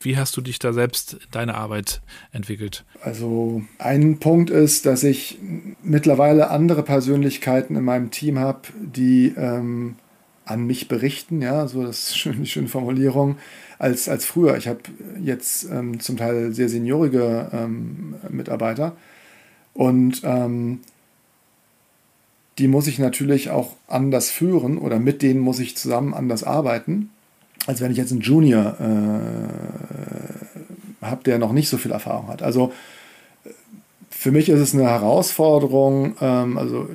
wie 0.00 0.16
hast 0.16 0.36
du 0.36 0.40
dich 0.40 0.58
da 0.58 0.72
selbst 0.72 1.18
deine 1.30 1.54
Arbeit 1.54 2.00
entwickelt? 2.32 2.84
Also 3.00 3.62
ein 3.78 4.18
Punkt 4.18 4.50
ist, 4.50 4.86
dass 4.86 5.02
ich 5.02 5.38
mittlerweile 5.82 6.50
andere 6.50 6.82
Persönlichkeiten 6.82 7.76
in 7.76 7.84
meinem 7.84 8.10
Team 8.10 8.38
habe, 8.38 8.62
die 8.80 9.34
ähm, 9.36 9.96
an 10.44 10.66
mich 10.66 10.88
berichten, 10.88 11.42
ja, 11.42 11.66
so 11.66 11.82
das 11.82 12.10
ist 12.10 12.24
die 12.24 12.46
schöne 12.46 12.68
Formulierung, 12.68 13.36
als, 13.78 14.08
als 14.08 14.24
früher. 14.24 14.56
Ich 14.56 14.68
habe 14.68 14.80
jetzt 15.22 15.68
ähm, 15.70 16.00
zum 16.00 16.16
Teil 16.16 16.52
sehr 16.52 16.68
seniorige 16.68 17.50
ähm, 17.52 18.14
Mitarbeiter 18.30 18.96
und 19.74 20.22
ähm, 20.24 20.80
die 22.58 22.68
muss 22.68 22.86
ich 22.86 22.98
natürlich 22.98 23.50
auch 23.50 23.76
anders 23.86 24.30
führen 24.30 24.78
oder 24.78 24.98
mit 24.98 25.20
denen 25.20 25.40
muss 25.40 25.58
ich 25.58 25.76
zusammen 25.76 26.14
anders 26.14 26.42
arbeiten, 26.42 27.10
als 27.66 27.80
wenn 27.80 27.90
ich 27.90 27.98
jetzt 27.98 28.12
einen 28.12 28.20
Junior 28.20 28.76
äh, 28.80 29.44
habe, 31.04 31.24
der 31.24 31.38
noch 31.38 31.52
nicht 31.52 31.68
so 31.68 31.76
viel 31.78 31.92
Erfahrung 31.92 32.28
hat. 32.28 32.42
Also 32.42 32.72
für 34.10 34.30
mich 34.32 34.48
ist 34.48 34.60
es 34.60 34.74
eine 34.74 34.84
Herausforderung, 34.84 36.16
ähm, 36.20 36.58
also 36.58 36.88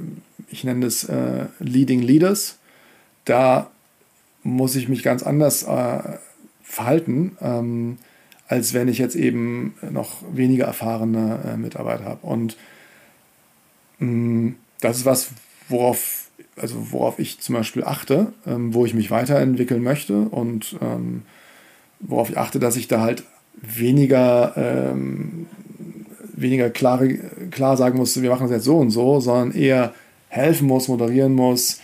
ich 0.50 0.64
nenne 0.64 0.86
es 0.86 1.04
äh, 1.06 1.46
Leading 1.60 2.02
Leaders. 2.02 2.58
Da 3.26 3.70
muss 4.44 4.76
ich 4.76 4.90
mich 4.90 5.04
ganz 5.04 5.24
anders 5.24 5.64
äh, 5.64 6.00
verhalten, 6.64 7.38
ähm, 7.42 7.98
als 8.48 8.74
wenn 8.74 8.88
ich 8.88 8.98
jetzt 8.98 9.16
eben 9.16 9.76
noch 9.92 10.24
weniger 10.34 10.66
erfahrene 10.66 11.40
äh, 11.54 11.58
Mitarbeiter 11.58 12.06
habe. 12.06 12.26
Und 12.26 12.58
Mm, 14.02 14.56
das 14.82 14.98
ist 14.98 15.06
was, 15.06 15.30
worauf, 15.70 16.21
also 16.60 16.92
worauf 16.92 17.20
ich 17.20 17.40
zum 17.40 17.56
Beispiel 17.56 17.84
achte, 17.84 18.34
ähm, 18.46 18.74
wo 18.74 18.86
ich 18.86 18.94
mich 18.94 19.12
weiterentwickeln 19.12 19.84
möchte 19.84 20.22
und 20.22 20.76
ähm, 20.82 21.24
worauf 22.00 22.30
ich 22.30 22.38
achte, 22.38 22.60
dass 22.60 22.76
ich 22.76 22.88
da 22.88 23.02
halt 23.02 23.24
weniger, 23.54 24.54
ähm, 24.56 25.48
weniger 26.34 26.70
klar, 26.70 27.06
klar 27.52 27.78
sagen 27.78 27.98
muss, 27.98 28.22
wir 28.22 28.30
machen 28.30 28.46
es 28.46 28.52
jetzt 28.52 28.66
so 28.66 28.78
und 28.78 28.90
so, 28.92 29.20
sondern 29.20 29.52
eher 29.52 29.94
helfen 30.30 30.68
muss, 30.68 30.88
moderieren 30.88 31.34
muss, 31.34 31.80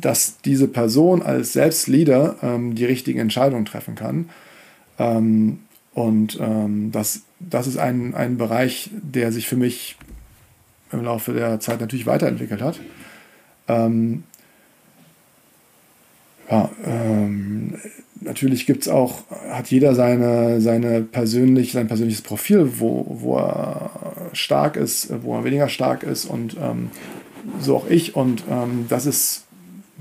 dass 0.00 0.40
diese 0.44 0.68
Person 0.68 1.22
als 1.22 1.52
Selbstleader 1.52 2.36
ähm, 2.42 2.74
die 2.74 2.84
richtigen 2.84 3.18
Entscheidungen 3.18 3.64
treffen 3.64 3.94
kann. 3.94 4.28
Ähm, 4.98 5.60
und 5.94 6.38
ähm, 6.40 6.92
das, 6.92 7.22
das 7.38 7.66
ist 7.66 7.78
ein, 7.78 8.14
ein 8.14 8.36
Bereich, 8.36 8.90
der 8.92 9.32
sich 9.32 9.46
für 9.46 9.56
mich 9.56 9.96
im 10.92 11.04
Laufe 11.04 11.32
der 11.32 11.60
Zeit 11.60 11.80
natürlich 11.80 12.06
weiterentwickelt 12.06 12.62
hat. 12.62 12.80
Ähm, 13.70 14.24
ja, 16.50 16.70
ähm, 16.84 17.76
natürlich 18.20 18.66
gibt 18.66 18.82
es 18.82 18.88
auch, 18.88 19.22
hat 19.50 19.70
jeder 19.70 19.94
seine, 19.94 20.60
seine 20.60 21.02
persönlich, 21.02 21.72
sein 21.72 21.86
persönliches 21.86 22.22
Profil, 22.22 22.72
wo, 22.78 23.06
wo 23.08 23.36
er 23.36 23.90
stark 24.32 24.76
ist, 24.76 25.12
wo 25.22 25.36
er 25.36 25.44
weniger 25.44 25.68
stark 25.68 26.02
ist 26.02 26.24
und 26.24 26.56
ähm, 26.60 26.90
so 27.60 27.76
auch 27.76 27.88
ich. 27.88 28.16
Und 28.16 28.44
ähm, 28.50 28.86
das 28.88 29.06
ist 29.06 29.44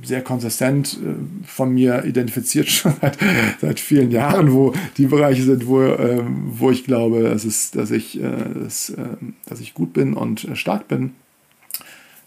sehr 0.03 0.21
konsistent 0.21 0.97
äh, 1.03 1.45
von 1.45 1.73
mir 1.73 2.05
identifiziert 2.05 2.69
schon 2.69 2.93
seit, 3.01 3.17
seit 3.61 3.79
vielen 3.79 4.11
Jahren, 4.11 4.53
wo 4.53 4.73
die 4.97 5.05
Bereiche 5.05 5.43
sind, 5.43 5.67
wo, 5.67 5.81
äh, 5.81 6.23
wo 6.25 6.71
ich 6.71 6.83
glaube, 6.83 7.27
es 7.27 7.45
ist, 7.45 7.75
dass, 7.75 7.91
ich, 7.91 8.19
äh, 8.19 8.31
dass, 8.63 8.89
äh, 8.89 9.03
dass 9.45 9.59
ich 9.59 9.73
gut 9.73 9.93
bin 9.93 10.13
und 10.13 10.45
äh, 10.45 10.55
stark 10.55 10.87
bin. 10.87 11.13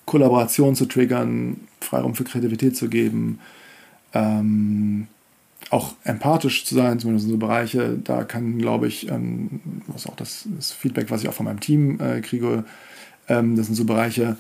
Kollaboration 0.07 0.75
zu 0.75 0.87
triggern, 0.87 1.61
Freiraum 1.81 2.15
für 2.15 2.25
Kreativität 2.25 2.77
zu 2.77 2.89
geben, 2.89 3.39
ähm, 4.15 5.07
auch 5.71 5.95
empathisch 6.05 6.65
zu 6.65 6.75
sein, 6.75 6.99
zumindest 6.99 7.27
in 7.27 7.33
so 7.33 7.39
Bereiche, 7.39 7.97
da 8.03 8.25
kann, 8.25 8.59
glaube 8.59 8.89
ich, 8.89 9.09
ähm, 9.09 9.61
was 9.87 10.07
auch 10.07 10.17
das, 10.17 10.47
das, 10.57 10.73
Feedback, 10.73 11.11
was 11.11 11.23
ich 11.23 11.29
auch 11.29 11.35
von 11.35 11.47
meinem 11.47 11.61
Team 11.61 12.01
äh, 12.01 12.21
kriege, 12.21 12.65
ähm, 13.29 13.57
das 13.57 13.67
sind 13.67 13.77
so 13.77 13.85
Bereiche, 13.85 14.37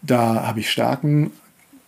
da 0.00 0.46
habe 0.46 0.60
ich 0.60 0.70
Stärken, 0.70 1.30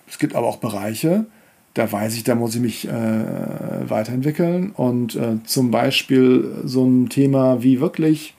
es 0.06 0.18
gibt 0.18 0.34
aber 0.34 0.46
auch 0.46 0.58
Bereiche, 0.58 1.26
da 1.74 1.90
weiß 1.90 2.14
ich, 2.14 2.22
da 2.22 2.36
muss 2.36 2.54
ich 2.54 2.60
mich 2.60 2.88
äh, 2.88 3.90
weiterentwickeln. 3.90 4.70
Und 4.70 5.16
äh, 5.16 5.38
zum 5.44 5.72
Beispiel 5.72 6.62
so 6.64 6.84
ein 6.84 7.08
Thema 7.08 7.62
wie 7.62 7.80
wirklich 7.80 8.34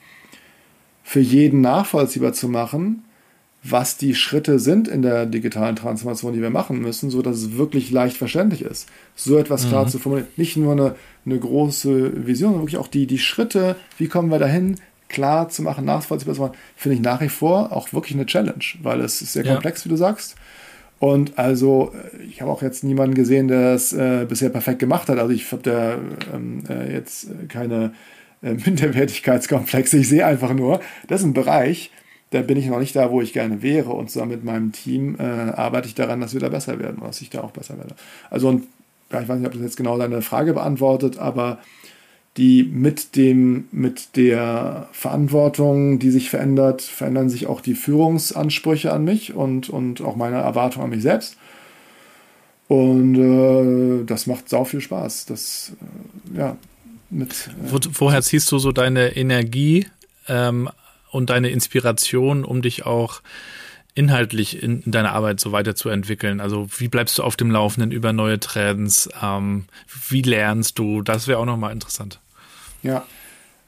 für 1.04 1.20
jeden 1.20 1.60
nachvollziehbar 1.60 2.32
zu 2.32 2.48
machen, 2.48 3.04
was 3.70 3.96
die 3.96 4.14
Schritte 4.14 4.58
sind 4.58 4.88
in 4.88 5.02
der 5.02 5.26
digitalen 5.26 5.76
Transformation, 5.76 6.32
die 6.32 6.42
wir 6.42 6.50
machen 6.50 6.80
müssen, 6.80 7.10
so 7.10 7.22
dass 7.22 7.36
es 7.36 7.56
wirklich 7.56 7.90
leicht 7.90 8.16
verständlich 8.16 8.62
ist. 8.62 8.88
So 9.14 9.38
etwas 9.38 9.64
mhm. 9.64 9.68
klar 9.68 9.86
zu 9.88 9.98
formulieren. 9.98 10.28
Nicht 10.36 10.56
nur 10.56 10.72
eine, 10.72 10.94
eine 11.24 11.38
große 11.38 12.26
Vision, 12.26 12.50
sondern 12.52 12.66
wirklich 12.66 12.80
auch 12.80 12.88
die, 12.88 13.06
die 13.06 13.18
Schritte, 13.18 13.76
wie 13.98 14.08
kommen 14.08 14.30
wir 14.30 14.38
dahin, 14.38 14.76
klar 15.08 15.48
zu 15.48 15.62
machen, 15.62 15.84
nachvollziehbar 15.84 16.34
zu 16.34 16.40
machen, 16.42 16.56
finde 16.76 16.96
ich 16.96 17.02
nach 17.02 17.20
wie 17.20 17.28
vor 17.28 17.72
auch 17.72 17.92
wirklich 17.92 18.14
eine 18.14 18.26
Challenge, 18.26 18.64
weil 18.82 19.00
es 19.00 19.22
ist 19.22 19.32
sehr 19.32 19.44
ja. 19.44 19.52
komplex, 19.52 19.84
wie 19.84 19.88
du 19.88 19.96
sagst. 19.96 20.36
Und 20.98 21.38
also, 21.38 21.92
äh, 21.94 22.22
ich 22.24 22.40
habe 22.40 22.50
auch 22.50 22.62
jetzt 22.62 22.84
niemanden 22.84 23.14
gesehen, 23.14 23.48
der 23.48 23.74
es 23.74 23.92
äh, 23.92 24.26
bisher 24.28 24.48
perfekt 24.48 24.78
gemacht 24.78 25.08
hat. 25.08 25.18
Also 25.18 25.32
ich 25.32 25.50
habe 25.52 25.62
da 25.62 25.98
ähm, 26.34 26.64
äh, 26.68 26.92
jetzt 26.92 27.28
keine 27.48 27.92
äh, 28.42 28.52
Minderwertigkeitskomplexe. 28.64 29.98
Ich 29.98 30.08
sehe 30.08 30.24
einfach 30.24 30.54
nur, 30.54 30.80
das 31.08 31.20
ist 31.20 31.26
ein 31.26 31.34
Bereich, 31.34 31.90
da 32.30 32.42
bin 32.42 32.56
ich 32.56 32.66
noch 32.66 32.78
nicht 32.78 32.96
da, 32.96 33.10
wo 33.10 33.20
ich 33.20 33.32
gerne 33.32 33.62
wäre. 33.62 33.90
Und 33.90 34.10
zusammen 34.10 34.32
mit 34.32 34.44
meinem 34.44 34.72
Team 34.72 35.16
äh, 35.18 35.22
arbeite 35.22 35.88
ich 35.88 35.94
daran, 35.94 36.20
dass 36.20 36.34
wir 36.34 36.40
da 36.40 36.48
besser 36.48 36.78
werden, 36.78 37.00
dass 37.02 37.20
ich 37.20 37.30
da 37.30 37.42
auch 37.42 37.52
besser 37.52 37.78
werde. 37.78 37.94
Also, 38.30 38.48
und, 38.48 38.64
ja, 39.12 39.20
ich 39.20 39.28
weiß 39.28 39.38
nicht, 39.38 39.46
ob 39.46 39.52
das 39.52 39.62
jetzt 39.62 39.76
genau 39.76 39.96
deine 39.98 40.22
Frage 40.22 40.52
beantwortet, 40.52 41.18
aber 41.18 41.58
die 42.36 42.64
mit 42.64 43.16
dem, 43.16 43.66
mit 43.72 44.16
der 44.16 44.88
Verantwortung, 44.92 45.98
die 45.98 46.10
sich 46.10 46.28
verändert, 46.28 46.82
verändern 46.82 47.30
sich 47.30 47.46
auch 47.46 47.60
die 47.60 47.74
Führungsansprüche 47.74 48.92
an 48.92 49.04
mich 49.04 49.34
und, 49.34 49.70
und 49.70 50.02
auch 50.02 50.16
meine 50.16 50.36
Erwartungen 50.36 50.84
an 50.84 50.90
mich 50.90 51.02
selbst. 51.02 51.36
Und 52.68 53.14
äh, 53.14 54.04
das 54.04 54.26
macht 54.26 54.48
sau 54.48 54.64
viel 54.64 54.80
Spaß. 54.80 55.26
Das, 55.26 55.72
äh, 56.34 56.38
ja, 56.38 56.56
mit. 57.10 57.30
Äh, 57.30 57.70
Wo, 57.70 57.78
woher 57.92 58.20
ziehst 58.22 58.50
du 58.52 58.58
so 58.58 58.72
deine 58.72 59.16
Energie 59.16 59.86
ähm, 60.28 60.68
und 61.10 61.30
deine 61.30 61.50
Inspiration, 61.50 62.44
um 62.44 62.62
dich 62.62 62.86
auch 62.86 63.22
inhaltlich 63.94 64.62
in, 64.62 64.82
in 64.82 64.92
deiner 64.92 65.12
Arbeit 65.12 65.40
so 65.40 65.52
weiterzuentwickeln? 65.52 66.40
Also 66.40 66.68
wie 66.78 66.88
bleibst 66.88 67.18
du 67.18 67.22
auf 67.22 67.36
dem 67.36 67.50
Laufenden 67.50 67.90
über 67.90 68.12
neue 68.12 68.38
Trends? 68.38 69.08
Ähm, 69.22 69.64
wie 70.08 70.22
lernst 70.22 70.78
du? 70.78 71.02
Das 71.02 71.26
wäre 71.26 71.38
auch 71.38 71.46
nochmal 71.46 71.72
interessant. 71.72 72.20
Ja, 72.82 73.04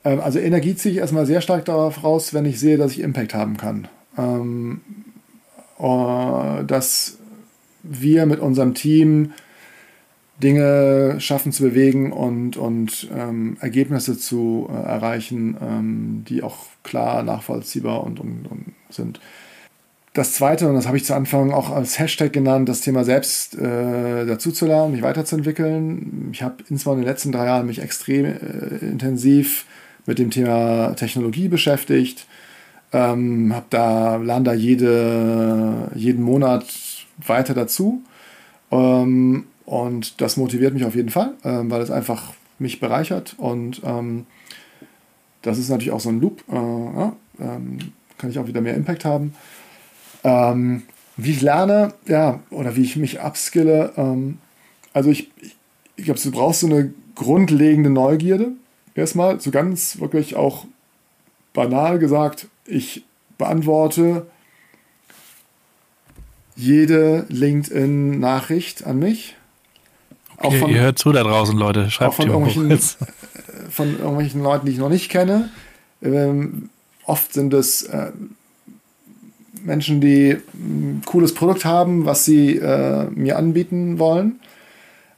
ähm, 0.05 0.21
also 0.21 0.39
Energie 0.39 0.75
ziehe 0.77 0.93
ich 0.93 1.01
erstmal 1.01 1.27
sehr 1.27 1.41
stark 1.41 1.65
darauf 1.65 2.05
raus, 2.05 2.35
wenn 2.35 2.45
ich 2.45 2.61
sehe, 2.61 2.77
dass 2.77 2.93
ich 2.93 3.01
Impact 3.01 3.35
haben 3.35 3.57
kann. 3.57 3.89
Ähm, 4.17 4.81
äh, 5.79 6.65
dass 6.65 7.19
wir 7.83 8.27
mit 8.27 8.41
unserem 8.41 8.75
Team 8.75 9.33
Dinge 10.43 11.17
schaffen 11.21 11.53
zu 11.53 11.65
bewegen 11.65 12.13
und, 12.13 12.57
und 12.57 13.09
ähm, 13.15 13.57
Ergebnisse 13.61 14.17
zu 14.19 14.69
äh, 14.71 14.75
erreichen, 14.75 15.57
ähm, 15.61 16.25
die 16.29 16.43
auch 16.43 16.67
klar 16.85 17.23
nachvollziehbar 17.23 18.05
und, 18.05 18.21
und, 18.21 18.47
und, 18.47 18.75
sind. 18.89 19.21
Das 20.15 20.33
zweite, 20.33 20.69
und 20.69 20.75
das 20.75 20.87
habe 20.87 20.97
ich 20.97 21.05
zu 21.05 21.15
Anfang 21.15 21.53
auch 21.53 21.71
als 21.71 21.99
Hashtag 21.99 22.33
genannt, 22.33 22.69
das 22.69 22.81
Thema 22.81 23.05
selbst 23.05 23.57
äh, 23.59 24.27
dazuzulernen, 24.27 24.93
mich 24.93 25.03
weiterzuentwickeln. 25.03 26.31
Ich 26.33 26.43
habe 26.43 26.57
insbesondere 26.69 27.03
in 27.03 27.07
den 27.07 27.13
letzten 27.13 27.33
drei 27.33 27.47
Jahren 27.47 27.67
mich 27.67 27.81
extrem 27.81 28.25
äh, 28.25 28.37
intensiv 28.81 29.67
mit 30.07 30.19
dem 30.19 30.31
Thema 30.31 30.95
Technologie 30.95 31.49
beschäftigt. 31.49 32.27
Ähm, 32.93 33.53
habe 33.55 33.67
da, 33.71 34.17
lerne 34.17 34.45
da 34.45 34.53
jede, 34.55 35.91
jeden 35.95 36.23
Monat 36.23 36.67
weiter 37.19 37.55
dazu. 37.55 38.03
Ähm, 38.71 39.45
und 39.69 40.23
das 40.23 40.39
motiviert 40.39 40.73
mich 40.73 40.87
auf 40.87 40.95
jeden 40.95 41.11
Fall, 41.11 41.35
ähm, 41.45 41.71
weil 41.71 41.83
es 41.83 41.91
einfach 41.91 42.33
mich 42.59 42.81
bereichert. 42.81 43.35
Und 43.37 43.83
ähm, 43.85 44.25
das 45.43 45.59
ist 45.59 45.69
natürlich 45.69 45.91
auch 45.93 46.01
so 46.01 46.09
ein 46.09 46.23
Loop. 46.23 46.43
Äh, 46.51 46.55
ja, 46.55 47.17
ähm, 47.39 47.79
kann 48.17 48.31
ich 48.31 48.39
auch 48.39 48.47
wieder 48.47 48.63
mehr 48.63 48.75
Impact 48.75 49.05
haben. 49.05 49.35
Ähm, 50.25 50.85
wie 51.19 51.33
ich 51.33 51.43
lerne, 51.43 51.93
ja, 52.07 52.41
oder 52.49 52.77
wie 52.77 52.83
ich 52.83 52.97
mich 52.97 53.21
upskille. 53.21 53.93
Ähm, 53.99 54.39
also 54.95 55.11
ich, 55.11 55.31
ich, 55.37 55.55
ich 55.97 56.05
glaube, 56.07 56.19
du 56.19 56.31
brauchst 56.31 56.61
so 56.61 56.67
eine 56.67 56.95
grundlegende 57.15 57.91
Neugierde. 57.91 58.53
Erstmal, 58.95 59.39
so 59.39 59.51
ganz 59.51 60.01
wirklich 60.01 60.35
auch 60.35 60.65
banal 61.53 61.99
gesagt, 61.99 62.49
ich 62.65 63.05
beantworte 63.37 64.27
jede 66.57 67.27
LinkedIn-Nachricht 67.29 68.87
an 68.87 68.99
mich. 68.99 69.35
Okay, 70.41 70.59
von, 70.59 70.71
ihr 70.71 70.81
hört 70.81 70.99
zu 70.99 71.13
da 71.13 71.23
draußen, 71.23 71.57
Leute. 71.57 71.91
Schreibt 71.91 72.11
auch 72.11 72.15
von 72.15 72.29
irgendwelchen, 72.29 72.71
äh, 72.71 72.79
von 73.71 73.99
irgendwelchen 73.99 74.43
Leuten, 74.43 74.67
die 74.67 74.73
ich 74.73 74.79
noch 74.79 74.89
nicht 74.89 75.11
kenne. 75.11 75.51
Ähm, 76.03 76.71
oft 77.05 77.33
sind 77.33 77.53
es 77.55 77.83
äh, 77.83 78.13
Menschen, 79.65 80.01
die 80.01 80.37
ein 80.55 81.03
cooles 81.05 81.35
Produkt 81.35 81.65
haben, 81.65 82.05
was 82.05 82.25
sie 82.25 82.57
äh, 82.57 83.07
mir 83.11 83.37
anbieten 83.37 83.99
wollen. 83.99 84.41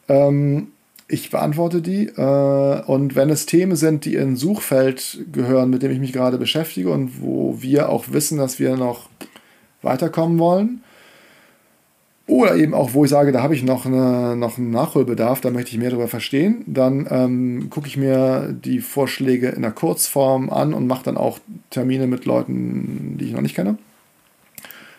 Ähm, 0.08 0.68
ich 1.06 1.30
beantworte 1.30 1.82
die. 1.82 2.06
Äh, 2.06 2.82
und 2.84 3.16
wenn 3.16 3.30
es 3.30 3.46
Themen 3.46 3.76
sind, 3.76 4.04
die 4.04 4.14
in 4.14 4.36
Suchfeld 4.36 5.18
gehören, 5.32 5.70
mit 5.70 5.82
dem 5.82 5.90
ich 5.90 5.98
mich 5.98 6.12
gerade 6.12 6.38
beschäftige 6.38 6.90
und 6.90 7.20
wo 7.20 7.56
wir 7.60 7.88
auch 7.88 8.06
wissen, 8.10 8.38
dass 8.38 8.58
wir 8.58 8.76
noch 8.76 9.08
weiterkommen 9.82 10.38
wollen, 10.38 10.82
oder 12.30 12.54
eben 12.54 12.74
auch, 12.74 12.94
wo 12.94 13.04
ich 13.04 13.10
sage, 13.10 13.32
da 13.32 13.42
habe 13.42 13.54
ich 13.54 13.64
noch, 13.64 13.86
eine, 13.86 14.36
noch 14.36 14.56
einen 14.56 14.70
Nachholbedarf, 14.70 15.40
da 15.40 15.50
möchte 15.50 15.72
ich 15.72 15.78
mehr 15.78 15.90
darüber 15.90 16.08
verstehen. 16.08 16.62
Dann 16.66 17.06
ähm, 17.10 17.66
gucke 17.70 17.88
ich 17.88 17.96
mir 17.96 18.52
die 18.52 18.78
Vorschläge 18.78 19.48
in 19.48 19.62
der 19.62 19.72
Kurzform 19.72 20.48
an 20.48 20.72
und 20.72 20.86
mache 20.86 21.04
dann 21.04 21.16
auch 21.16 21.40
Termine 21.70 22.06
mit 22.06 22.26
Leuten, 22.26 23.16
die 23.18 23.26
ich 23.26 23.32
noch 23.32 23.40
nicht 23.40 23.56
kenne. 23.56 23.78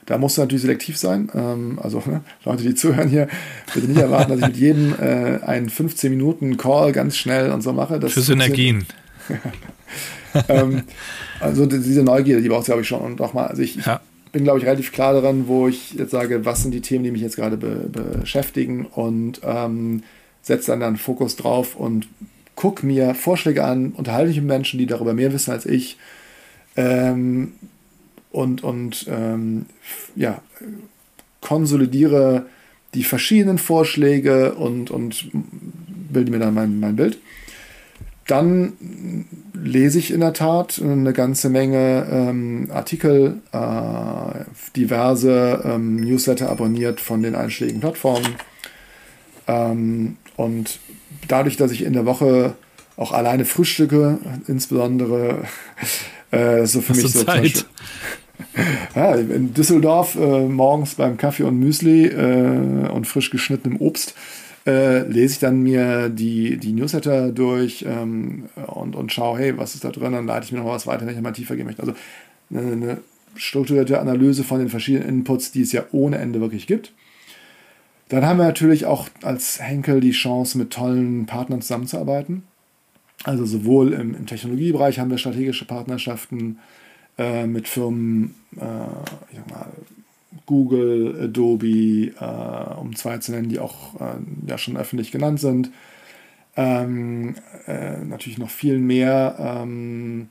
Da 0.05 0.17
musst 0.17 0.37
du 0.37 0.41
natürlich 0.41 0.63
selektiv 0.63 0.97
sein. 0.97 1.29
Ähm, 1.33 1.79
also 1.81 2.03
ne, 2.05 2.21
Leute, 2.43 2.63
die 2.63 2.75
zuhören 2.75 3.07
hier, 3.07 3.29
bitte 3.73 3.87
nicht 3.87 4.01
erwarten, 4.01 4.31
dass 4.31 4.39
ich 4.41 4.47
mit 4.47 4.57
jedem 4.57 4.93
äh, 4.99 5.39
einen 5.45 5.69
15 5.69 6.11
Minuten 6.11 6.57
Call 6.57 6.91
ganz 6.91 7.15
schnell 7.15 7.51
und 7.51 7.61
so 7.61 7.71
mache. 7.71 7.99
Das 7.99 8.11
Für 8.11 8.21
Synergien. 8.21 8.85
ähm, 10.49 10.83
also 11.39 11.65
diese 11.65 12.03
Neugierde, 12.03 12.41
die 12.41 12.49
braucht 12.49 12.61
es, 12.61 12.65
glaube 12.65 12.81
ich, 12.81 12.87
schon. 12.89 12.99
Und 12.99 13.19
nochmal, 13.19 13.47
also 13.47 13.61
ich, 13.61 13.77
ja 13.85 14.01
bin, 14.31 14.43
glaube 14.43 14.59
ich, 14.59 14.65
relativ 14.65 14.91
klar 14.91 15.13
daran, 15.13 15.47
wo 15.47 15.67
ich 15.67 15.93
jetzt 15.93 16.11
sage, 16.11 16.45
was 16.45 16.61
sind 16.61 16.71
die 16.71 16.81
Themen, 16.81 17.03
die 17.03 17.11
mich 17.11 17.21
jetzt 17.21 17.35
gerade 17.35 17.57
be 17.57 17.89
beschäftigen 17.91 18.85
und 18.85 19.41
ähm, 19.43 20.03
setze 20.41 20.71
dann 20.71 20.79
dann 20.79 20.97
Fokus 20.97 21.35
drauf 21.35 21.75
und 21.75 22.07
gucke 22.55 22.85
mir 22.85 23.13
Vorschläge 23.15 23.63
an, 23.63 23.91
unterhalte 23.91 24.29
mich 24.29 24.37
mit 24.37 24.47
Menschen, 24.47 24.79
die 24.79 24.85
darüber 24.85 25.13
mehr 25.13 25.33
wissen 25.33 25.51
als 25.51 25.65
ich 25.65 25.97
ähm, 26.75 27.53
und, 28.31 28.63
und 28.63 29.05
ähm, 29.09 29.65
ja, 30.15 30.41
konsolidiere 31.41 32.45
die 32.93 33.03
verschiedenen 33.03 33.57
Vorschläge 33.57 34.55
und, 34.55 34.91
und 34.91 35.29
bilde 36.11 36.31
mir 36.31 36.39
dann 36.39 36.53
mein, 36.53 36.79
mein 36.79 36.95
Bild. 36.95 37.19
Dann 38.27 38.73
lese 39.63 39.99
ich 39.99 40.11
in 40.11 40.19
der 40.21 40.33
Tat 40.33 40.81
eine 40.83 41.13
ganze 41.13 41.49
Menge 41.49 42.07
ähm, 42.11 42.69
Artikel, 42.71 43.37
äh, 43.51 44.43
diverse 44.75 45.61
ähm, 45.63 45.97
Newsletter 45.97 46.49
abonniert 46.49 46.99
von 46.99 47.21
den 47.21 47.35
einschlägigen 47.35 47.81
Plattformen. 47.81 48.35
Ähm, 49.47 50.17
und 50.35 50.79
dadurch, 51.27 51.57
dass 51.57 51.71
ich 51.71 51.83
in 51.83 51.93
der 51.93 52.05
Woche 52.05 52.55
auch 52.97 53.11
alleine 53.11 53.45
frühstücke, 53.45 54.19
insbesondere 54.47 55.43
äh, 56.31 56.65
so 56.65 56.81
für 56.81 56.93
Hast 56.93 57.03
mich 57.03 57.13
so 57.13 57.23
Zeit? 57.23 57.65
ja, 58.95 59.15
in 59.15 59.53
Düsseldorf 59.53 60.15
äh, 60.15 60.45
morgens 60.47 60.95
beim 60.95 61.17
Kaffee 61.17 61.43
und 61.43 61.59
Müsli 61.59 62.07
äh, 62.07 62.89
und 62.89 63.05
frisch 63.05 63.29
geschnittenem 63.29 63.79
Obst 63.79 64.15
äh, 64.65 64.99
lese 65.07 65.33
ich 65.33 65.39
dann 65.39 65.61
mir 65.61 66.09
die, 66.09 66.57
die 66.57 66.73
Newsletter 66.73 67.31
durch 67.31 67.85
ähm, 67.87 68.49
und, 68.67 68.95
und 68.95 69.11
schaue, 69.11 69.39
hey, 69.39 69.57
was 69.57 69.75
ist 69.75 69.83
da 69.83 69.89
drin, 69.89 70.13
dann 70.13 70.27
leite 70.27 70.45
ich 70.45 70.51
mir 70.51 70.59
noch 70.59 70.67
was 70.67 70.87
weiter, 70.87 71.05
wenn 71.05 71.15
ich 71.15 71.21
mal 71.21 71.31
tiefer 71.31 71.55
gehen 71.55 71.65
möchte. 71.65 71.81
Also 71.81 71.93
eine, 72.51 72.71
eine 72.71 72.97
strukturierte 73.35 73.99
Analyse 73.99 74.43
von 74.43 74.59
den 74.59 74.69
verschiedenen 74.69 75.09
Inputs, 75.09 75.51
die 75.51 75.61
es 75.61 75.71
ja 75.71 75.83
ohne 75.91 76.17
Ende 76.17 76.41
wirklich 76.41 76.67
gibt. 76.67 76.93
Dann 78.09 78.25
haben 78.25 78.37
wir 78.37 78.45
natürlich 78.45 78.85
auch 78.85 79.07
als 79.23 79.61
Henkel 79.61 80.01
die 80.01 80.11
Chance, 80.11 80.57
mit 80.57 80.71
tollen 80.71 81.25
Partnern 81.25 81.61
zusammenzuarbeiten. 81.61 82.43
Also 83.23 83.45
sowohl 83.45 83.93
im, 83.93 84.15
im 84.15 84.25
Technologiebereich 84.25 84.99
haben 84.99 85.09
wir 85.09 85.17
strategische 85.17 85.65
Partnerschaften 85.65 86.59
äh, 87.17 87.45
mit 87.47 87.67
Firmen, 87.67 88.35
äh, 88.57 89.31
ich 89.31 89.37
sag 89.37 89.49
mal, 89.49 89.67
Google, 90.51 90.95
Adobe, 91.23 92.11
äh, 92.19 92.79
um 92.79 92.95
zwei 92.95 93.17
zu 93.19 93.31
nennen, 93.31 93.49
die 93.49 93.59
auch 93.59 93.95
äh, 94.01 94.19
ja 94.47 94.57
schon 94.57 94.77
öffentlich 94.77 95.11
genannt 95.11 95.39
sind. 95.39 95.71
Ähm, 96.57 97.35
äh, 97.67 97.97
natürlich 98.03 98.37
noch 98.37 98.51
viel 98.61 98.77
mehr. 98.77 99.35
Ähm, 99.39 100.27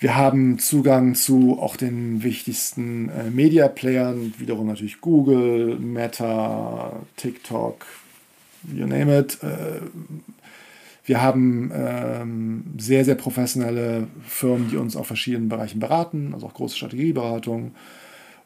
Wir 0.00 0.16
haben 0.16 0.58
Zugang 0.58 1.14
zu 1.14 1.58
auch 1.58 1.76
den 1.76 2.22
wichtigsten 2.22 3.08
äh, 3.08 3.30
Media-Playern, 3.30 4.34
wiederum 4.38 4.66
natürlich 4.66 5.00
Google, 5.00 5.78
Meta, 5.78 6.92
TikTok, 7.16 7.86
you 8.74 8.86
name 8.86 9.18
it. 9.18 9.38
Äh, 9.42 9.80
wir 11.06 11.22
haben 11.22 11.70
ähm, 11.74 12.64
sehr, 12.78 13.04
sehr 13.04 13.14
professionelle 13.14 14.08
Firmen, 14.26 14.68
die 14.70 14.76
uns 14.76 14.96
auf 14.96 15.06
verschiedenen 15.06 15.48
Bereichen 15.48 15.80
beraten, 15.80 16.32
also 16.34 16.46
auch 16.46 16.54
große 16.54 16.76
Strategieberatungen. 16.76 17.72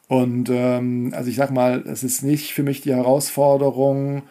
Und 0.09 0.49
ähm, 0.51 1.13
also 1.15 1.31
ich 1.31 1.37
sag 1.37 1.51
mal, 1.51 1.85
es 1.87 2.03
ist 2.03 2.23
nicht 2.23 2.53
für 2.53 2.63
mich 2.63 2.81
die 2.81 2.95
Herausforderung, 2.95 4.23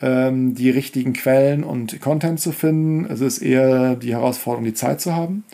ähm, 0.00 0.54
die 0.54 0.70
richtigen 0.70 1.12
Quellen 1.12 1.64
und 1.64 2.00
Content 2.00 2.40
zu 2.40 2.52
finden. 2.52 3.04
Es 3.10 3.20
ist 3.20 3.38
eher 3.38 3.96
die 3.96 4.12
Herausforderung, 4.12 4.64
die 4.64 4.74
Zeit 4.74 5.00
zu 5.00 5.14
haben. 5.14 5.44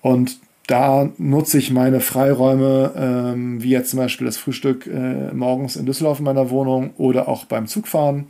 Und 0.00 0.40
da 0.66 1.10
nutze 1.18 1.58
ich 1.58 1.70
meine 1.70 2.00
Freiräume, 2.00 2.92
ähm, 2.96 3.62
wie 3.62 3.70
jetzt 3.70 3.90
zum 3.90 3.98
Beispiel 3.98 4.26
das 4.26 4.38
Frühstück 4.38 4.86
äh, 4.86 5.32
morgens 5.34 5.76
in 5.76 5.84
Düsseldorf 5.84 6.20
in 6.20 6.24
meiner 6.24 6.48
Wohnung 6.48 6.92
oder 6.96 7.28
auch 7.28 7.44
beim 7.44 7.66
Zugfahren 7.66 8.28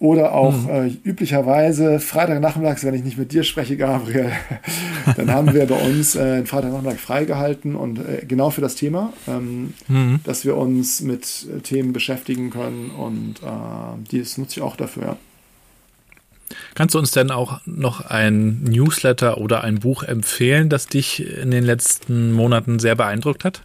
oder 0.00 0.32
auch 0.32 0.56
mhm. 0.62 0.70
äh, 0.70 0.86
üblicherweise 1.04 2.00
Freitagnachmittags, 2.00 2.84
wenn 2.84 2.94
ich 2.94 3.04
nicht 3.04 3.18
mit 3.18 3.32
dir 3.32 3.44
spreche, 3.44 3.76
Gabriel, 3.76 4.32
dann 5.16 5.30
haben 5.30 5.52
wir 5.52 5.66
bei 5.66 5.76
uns 5.76 6.16
äh, 6.16 6.36
den 6.36 6.46
Freitagnachmittag 6.46 6.98
freigehalten 6.98 7.76
und 7.76 7.98
äh, 7.98 8.24
genau 8.26 8.48
für 8.48 8.62
das 8.62 8.74
Thema, 8.74 9.12
ähm, 9.28 9.74
mhm. 9.88 10.20
dass 10.24 10.46
wir 10.46 10.56
uns 10.56 11.02
mit 11.02 11.46
äh, 11.54 11.60
Themen 11.60 11.92
beschäftigen 11.92 12.48
können 12.48 12.90
und 12.90 13.42
äh, 13.42 14.18
das 14.18 14.38
nutze 14.38 14.60
ich 14.60 14.62
auch 14.62 14.76
dafür. 14.76 15.02
Ja. 15.02 15.16
Kannst 16.74 16.94
du 16.94 16.98
uns 16.98 17.10
denn 17.10 17.30
auch 17.30 17.60
noch 17.66 18.00
ein 18.00 18.64
Newsletter 18.64 19.38
oder 19.38 19.62
ein 19.62 19.80
Buch 19.80 20.02
empfehlen, 20.02 20.70
das 20.70 20.86
dich 20.86 21.26
in 21.26 21.50
den 21.50 21.62
letzten 21.62 22.32
Monaten 22.32 22.78
sehr 22.78 22.96
beeindruckt 22.96 23.44
hat? 23.44 23.62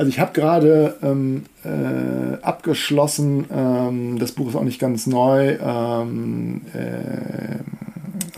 Also 0.00 0.08
ich 0.08 0.18
habe 0.18 0.32
gerade 0.32 0.96
ähm, 1.02 1.44
äh, 1.62 2.40
abgeschlossen, 2.40 3.44
ähm, 3.54 4.18
das 4.18 4.32
Buch 4.32 4.48
ist 4.48 4.56
auch 4.56 4.62
nicht 4.62 4.80
ganz 4.80 5.06
neu, 5.06 5.58
ähm, 5.60 6.62
äh, 6.72 7.58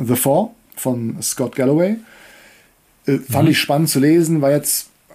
The 0.04 0.16
Four 0.16 0.56
von 0.74 1.22
Scott 1.22 1.54
Galloway. 1.54 1.98
Äh, 3.06 3.18
fand 3.18 3.44
mhm. 3.44 3.52
ich 3.52 3.60
spannend 3.60 3.90
zu 3.90 4.00
lesen, 4.00 4.42
war 4.42 4.50
jetzt, 4.50 4.88
äh, 5.10 5.12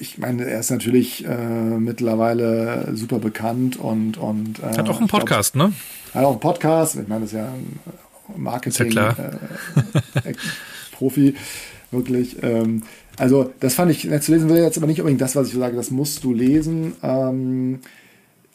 ich 0.00 0.18
meine, 0.18 0.46
er 0.46 0.58
ist 0.58 0.72
natürlich 0.72 1.24
äh, 1.24 1.28
mittlerweile 1.28 2.90
super 2.96 3.20
bekannt 3.20 3.76
und. 3.76 4.16
und 4.16 4.58
äh, 4.58 4.76
hat 4.76 4.88
auch 4.88 4.98
einen 4.98 5.06
Podcast, 5.06 5.52
glaub, 5.52 5.68
ne? 5.68 5.74
Hat 6.12 6.24
auch 6.24 6.32
einen 6.32 6.40
Podcast, 6.40 6.96
ich 6.96 7.06
meine, 7.06 7.20
das 7.20 7.32
ist 7.32 7.38
ja 7.38 7.46
ein 7.46 7.78
Marketing-Profi, 8.36 11.36
wirklich. 11.92 12.42
Ähm, 12.42 12.82
also, 13.18 13.52
das 13.60 13.74
fand 13.74 13.90
ich 13.90 14.04
nett 14.04 14.22
zu 14.22 14.32
lesen, 14.32 14.48
will 14.48 14.62
jetzt 14.62 14.78
aber 14.78 14.86
nicht 14.86 15.00
unbedingt 15.00 15.20
das, 15.20 15.36
was 15.36 15.48
ich 15.48 15.54
sage, 15.54 15.76
das 15.76 15.90
musst 15.90 16.24
du 16.24 16.32
lesen. 16.32 16.94
Ähm, 17.02 17.80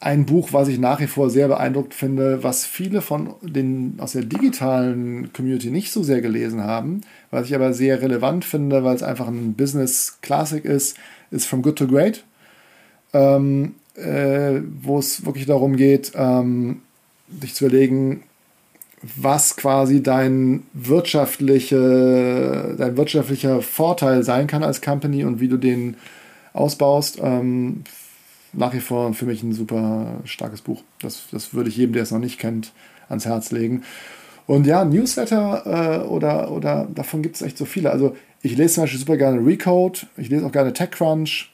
ein 0.04 0.26
Buch, 0.26 0.50
was 0.52 0.68
ich 0.68 0.80
nach 0.80 1.00
wie 1.00 1.08
vor 1.08 1.30
sehr 1.30 1.48
beeindruckt 1.48 1.94
finde, 1.94 2.44
was 2.44 2.66
viele 2.66 3.02
von 3.02 3.36
den 3.42 3.96
aus 4.00 4.12
der 4.12 4.24
digitalen 4.24 5.32
Community 5.32 5.72
nicht 5.72 5.94
so 5.94 6.04
sehr 6.04 6.20
gelesen 6.20 6.62
haben, 6.62 7.02
was 7.32 7.48
ich 7.48 7.56
aber 7.56 7.74
sehr 7.74 8.02
relevant 8.02 8.44
finde, 8.44 8.84
weil 8.84 8.96
es 8.96 9.04
einfach 9.04 9.28
ein 9.28 9.54
Business 9.54 10.18
Classic 10.22 10.64
ist, 10.66 10.98
ist 11.32 11.46
From 11.46 11.62
Good 11.62 11.78
to 11.78 11.88
Great, 11.88 12.26
ähm, 13.14 13.76
äh, 13.96 14.60
wo 14.82 15.00
es 15.00 15.26
wirklich 15.26 15.46
darum 15.46 15.78
geht, 15.78 16.12
ähm, 16.16 16.82
dich 17.28 17.54
zu 17.54 17.66
überlegen, 17.66 18.24
was 19.04 19.58
quasi 19.58 20.02
dein, 20.02 20.64
wirtschaftliche, 20.74 22.76
dein 22.78 22.98
wirtschaftlicher 22.98 23.62
Vorteil 23.62 24.24
sein 24.24 24.48
kann 24.48 24.64
als 24.64 24.82
Company 24.82 25.26
und 25.26 25.42
wie 25.42 25.50
du 25.50 25.58
den 25.58 25.98
ausbaust. 26.54 27.20
Ähm, 27.22 27.84
nach 28.54 28.74
wie 28.74 28.80
vor 28.80 29.14
für 29.14 29.26
mich 29.26 29.44
ein 29.44 29.54
super 29.54 30.22
starkes 30.26 30.62
Buch. 30.62 30.84
Das, 31.02 31.24
das 31.32 31.54
würde 31.54 31.70
ich 31.70 31.78
jedem, 31.78 31.94
der 31.94 32.04
es 32.04 32.12
noch 32.12 32.20
nicht 32.20 32.40
kennt, 32.40 32.72
ans 33.10 33.26
Herz 33.26 33.52
legen. 33.52 33.84
Und 34.46 34.68
ja, 34.68 34.86
Newsletter 34.86 36.04
äh, 36.04 36.06
oder, 36.06 36.52
oder 36.52 36.88
davon 36.94 37.22
gibt 37.22 37.36
es 37.36 37.42
echt 37.42 37.58
so 37.58 37.66
viele. 37.66 37.92
Also 37.92 38.16
ich 38.42 38.58
lese 38.58 38.76
zum 38.76 38.84
Beispiel 38.84 39.00
super 39.00 39.18
gerne 39.18 39.46
Recode, 39.46 40.02
ich 40.18 40.30
lese 40.30 40.46
auch 40.46 40.52
gerne 40.52 40.74
TechCrunch. 40.74 41.50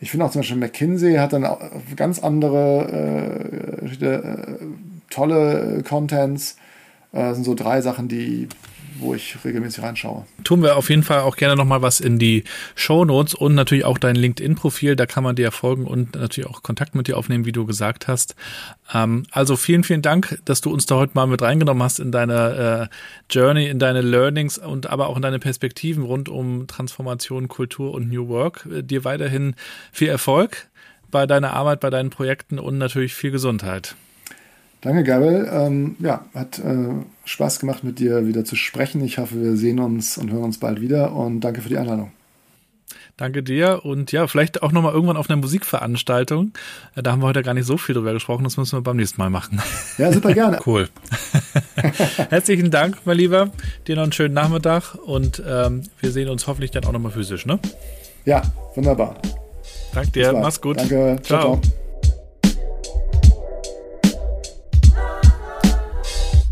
Ich 0.00 0.10
finde 0.10 0.26
auch 0.26 0.30
zum 0.30 0.40
Beispiel 0.40 0.56
McKinsey 0.56 1.16
hat 1.16 1.32
dann 1.32 1.46
ganz 1.94 2.20
andere 2.20 3.80
äh, 3.82 3.86
tolle 5.10 5.82
Contents. 5.86 6.56
Äh, 7.12 7.20
das 7.20 7.36
sind 7.36 7.44
so 7.44 7.54
drei 7.54 7.80
Sachen, 7.80 8.08
die 8.08 8.48
wo 9.00 9.14
ich 9.14 9.36
regelmäßig 9.44 9.82
reinschaue. 9.82 10.24
Tun 10.44 10.62
wir 10.62 10.76
auf 10.76 10.90
jeden 10.90 11.02
Fall 11.02 11.20
auch 11.20 11.36
gerne 11.36 11.56
nochmal 11.56 11.82
was 11.82 12.00
in 12.00 12.18
die 12.18 12.44
Show 12.74 13.04
Notes 13.04 13.34
und 13.34 13.54
natürlich 13.54 13.84
auch 13.84 13.98
dein 13.98 14.16
LinkedIn-Profil, 14.16 14.96
da 14.96 15.06
kann 15.06 15.24
man 15.24 15.36
dir 15.36 15.50
folgen 15.50 15.86
und 15.86 16.14
natürlich 16.14 16.48
auch 16.48 16.62
Kontakt 16.62 16.94
mit 16.94 17.08
dir 17.08 17.16
aufnehmen, 17.16 17.44
wie 17.44 17.52
du 17.52 17.66
gesagt 17.66 18.08
hast. 18.08 18.34
Ähm, 18.92 19.24
also 19.30 19.56
vielen, 19.56 19.84
vielen 19.84 20.02
Dank, 20.02 20.38
dass 20.44 20.60
du 20.60 20.70
uns 20.70 20.86
da 20.86 20.96
heute 20.96 21.12
mal 21.14 21.26
mit 21.26 21.42
reingenommen 21.42 21.82
hast 21.82 22.00
in 22.00 22.12
deine 22.12 22.90
äh, 22.90 23.34
Journey, 23.34 23.68
in 23.68 23.78
deine 23.78 24.02
Learnings 24.02 24.58
und 24.58 24.88
aber 24.88 25.08
auch 25.08 25.16
in 25.16 25.22
deine 25.22 25.38
Perspektiven 25.38 26.04
rund 26.04 26.28
um 26.28 26.66
Transformation, 26.66 27.48
Kultur 27.48 27.92
und 27.92 28.08
New 28.08 28.28
Work. 28.28 28.66
Äh, 28.70 28.82
dir 28.82 29.04
weiterhin 29.04 29.54
viel 29.92 30.08
Erfolg 30.08 30.68
bei 31.10 31.26
deiner 31.26 31.54
Arbeit, 31.54 31.80
bei 31.80 31.90
deinen 31.90 32.10
Projekten 32.10 32.58
und 32.58 32.78
natürlich 32.78 33.14
viel 33.14 33.30
Gesundheit. 33.30 33.96
Danke, 34.80 35.04
Gabriel. 35.04 35.48
Ähm, 35.52 35.96
ja, 35.98 36.24
hat 36.34 36.58
äh, 36.58 36.88
Spaß 37.24 37.60
gemacht, 37.60 37.84
mit 37.84 37.98
dir 37.98 38.26
wieder 38.26 38.44
zu 38.44 38.56
sprechen. 38.56 39.04
Ich 39.04 39.18
hoffe, 39.18 39.40
wir 39.40 39.56
sehen 39.56 39.78
uns 39.78 40.16
und 40.16 40.32
hören 40.32 40.44
uns 40.44 40.58
bald 40.58 40.80
wieder 40.80 41.12
und 41.12 41.40
danke 41.40 41.60
für 41.60 41.68
die 41.68 41.78
Einladung. 41.78 42.12
Danke 43.20 43.42
dir 43.42 43.84
und 43.84 44.12
ja, 44.12 44.26
vielleicht 44.26 44.62
auch 44.62 44.72
nochmal 44.72 44.94
irgendwann 44.94 45.18
auf 45.18 45.28
einer 45.28 45.36
Musikveranstaltung. 45.36 46.52
Äh, 46.96 47.02
da 47.02 47.12
haben 47.12 47.20
wir 47.20 47.26
heute 47.26 47.42
gar 47.42 47.52
nicht 47.52 47.66
so 47.66 47.76
viel 47.76 47.94
drüber 47.94 48.14
gesprochen, 48.14 48.44
das 48.44 48.56
müssen 48.56 48.78
wir 48.78 48.82
beim 48.82 48.96
nächsten 48.96 49.20
Mal 49.20 49.28
machen. 49.28 49.60
Ja, 49.98 50.10
super 50.10 50.32
gerne. 50.32 50.58
cool. 50.66 50.88
Herzlichen 52.30 52.70
Dank, 52.70 52.96
mein 53.04 53.18
Lieber. 53.18 53.50
Dir 53.86 53.96
noch 53.96 54.04
einen 54.04 54.12
schönen 54.12 54.32
Nachmittag 54.32 54.94
und 54.94 55.42
ähm, 55.46 55.82
wir 56.00 56.10
sehen 56.12 56.30
uns 56.30 56.46
hoffentlich 56.46 56.70
dann 56.70 56.86
auch 56.86 56.92
nochmal 56.92 57.12
physisch, 57.12 57.44
ne? 57.44 57.58
Ja, 58.24 58.40
wunderbar. 58.74 59.16
Danke 59.92 60.12
dir, 60.12 60.32
mach's 60.32 60.62
gut. 60.62 60.78
Danke, 60.78 61.18
ciao. 61.22 61.40
ciao. 61.42 61.60
ciao. 61.60 61.89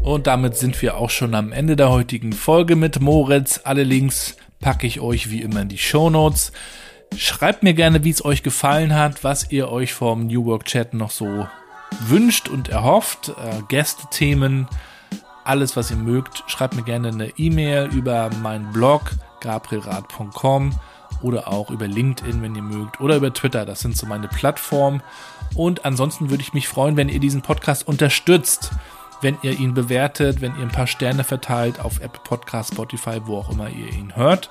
Und 0.09 0.27
damit 0.27 0.57
sind 0.57 0.81
wir 0.81 0.97
auch 0.97 1.11
schon 1.11 1.35
am 1.35 1.53
Ende 1.53 1.77
der 1.77 1.91
heutigen 1.91 2.33
Folge 2.33 2.77
mit 2.77 2.99
Moritz. 2.99 3.61
Alle 3.65 3.85
Links 3.85 4.39
packe 4.59 4.87
ich 4.87 5.01
euch 5.01 5.31
wie 5.31 5.43
immer 5.43 5.61
in 5.61 5.69
die 5.69 5.77
Show 5.77 6.09
Notes. 6.09 6.53
Schreibt 7.15 7.63
mir 7.63 7.75
gerne, 7.75 8.05
wie 8.05 8.09
es 8.09 8.25
euch 8.25 8.43
gefallen 8.43 8.95
hat, 8.95 9.23
was 9.23 9.53
ihr 9.53 9.71
euch 9.71 9.93
vom 9.93 10.27
New 10.27 10.47
Work 10.47 10.65
Chat 10.65 10.95
noch 10.95 11.11
so 11.11 11.47
wünscht 12.07 12.49
und 12.49 12.71
erhofft. 12.71 13.29
Äh, 13.29 13.61
Gästethemen, 13.69 14.67
alles, 15.45 15.77
was 15.77 15.91
ihr 15.91 15.99
mögt. 15.99 16.43
Schreibt 16.47 16.75
mir 16.75 16.85
gerne 16.85 17.09
eine 17.09 17.29
E-Mail 17.37 17.91
über 17.93 18.31
meinen 18.41 18.73
Blog 18.73 19.11
gabrielrad.com 19.43 20.73
oder 21.21 21.49
auch 21.49 21.69
über 21.69 21.87
LinkedIn, 21.87 22.41
wenn 22.41 22.55
ihr 22.55 22.63
mögt, 22.63 23.03
oder 23.03 23.17
über 23.17 23.35
Twitter. 23.35 23.67
Das 23.67 23.81
sind 23.81 23.95
so 23.95 24.07
meine 24.07 24.29
Plattformen. 24.29 25.03
Und 25.55 25.85
ansonsten 25.85 26.31
würde 26.31 26.43
ich 26.43 26.55
mich 26.55 26.67
freuen, 26.67 26.97
wenn 26.97 27.11
ihr 27.11 27.21
diesen 27.21 27.43
Podcast 27.43 27.87
unterstützt 27.87 28.71
wenn 29.21 29.39
ihr 29.43 29.59
ihn 29.59 29.75
bewertet, 29.75 30.41
wenn 30.41 30.57
ihr 30.57 30.62
ein 30.62 30.73
paar 30.73 30.87
Sterne 30.87 31.25
verteilt 31.25 31.81
auf 31.81 32.01
Apple 32.01 32.21
Podcast, 32.23 32.73
Spotify, 32.73 33.21
wo 33.25 33.39
auch 33.39 33.51
immer 33.51 33.69
ihr 33.69 33.93
ihn 33.93 34.16
hört. 34.16 34.51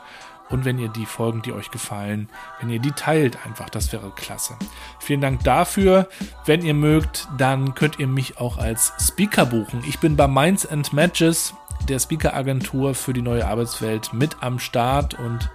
Und 0.49 0.63
wenn 0.63 0.79
ihr 0.79 0.87
die 0.87 1.05
Folgen, 1.05 1.41
die 1.41 1.51
euch 1.51 1.71
gefallen, 1.71 2.29
wenn 2.59 2.69
ihr 2.69 2.79
die 2.79 2.91
teilt 2.91 3.37
einfach, 3.45 3.69
das 3.69 3.91
wäre 3.91 4.11
klasse. 4.11 4.55
Vielen 4.99 5.19
Dank 5.19 5.43
dafür. 5.43 6.07
Wenn 6.45 6.63
ihr 6.63 6.73
mögt, 6.73 7.27
dann 7.37 7.75
könnt 7.75 7.99
ihr 7.99 8.07
mich 8.07 8.37
auch 8.37 8.57
als 8.57 8.93
Speaker 8.99 9.45
buchen. 9.45 9.83
Ich 9.85 9.99
bin 9.99 10.15
bei 10.15 10.27
Minds 10.27 10.65
and 10.65 10.93
Matches, 10.93 11.53
der 11.89 11.99
Speaker-Agentur 11.99 12.95
für 12.95 13.13
die 13.13 13.21
neue 13.21 13.45
Arbeitswelt, 13.45 14.13
mit 14.13 14.37
am 14.41 14.59
Start. 14.59 15.19
Und 15.19 15.49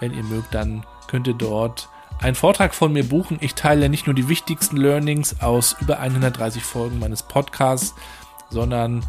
wenn 0.00 0.14
ihr 0.14 0.24
mögt, 0.24 0.54
dann 0.54 0.84
könnt 1.08 1.26
ihr 1.26 1.34
dort 1.34 1.90
einen 2.20 2.34
Vortrag 2.34 2.74
von 2.74 2.92
mir 2.92 3.04
buchen. 3.04 3.38
Ich 3.40 3.54
teile 3.54 3.88
nicht 3.88 4.06
nur 4.06 4.14
die 4.14 4.28
wichtigsten 4.28 4.76
Learnings 4.76 5.40
aus 5.40 5.76
über 5.80 6.00
130 6.00 6.62
Folgen 6.62 6.98
meines 6.98 7.22
Podcasts, 7.22 7.94
sondern 8.50 9.04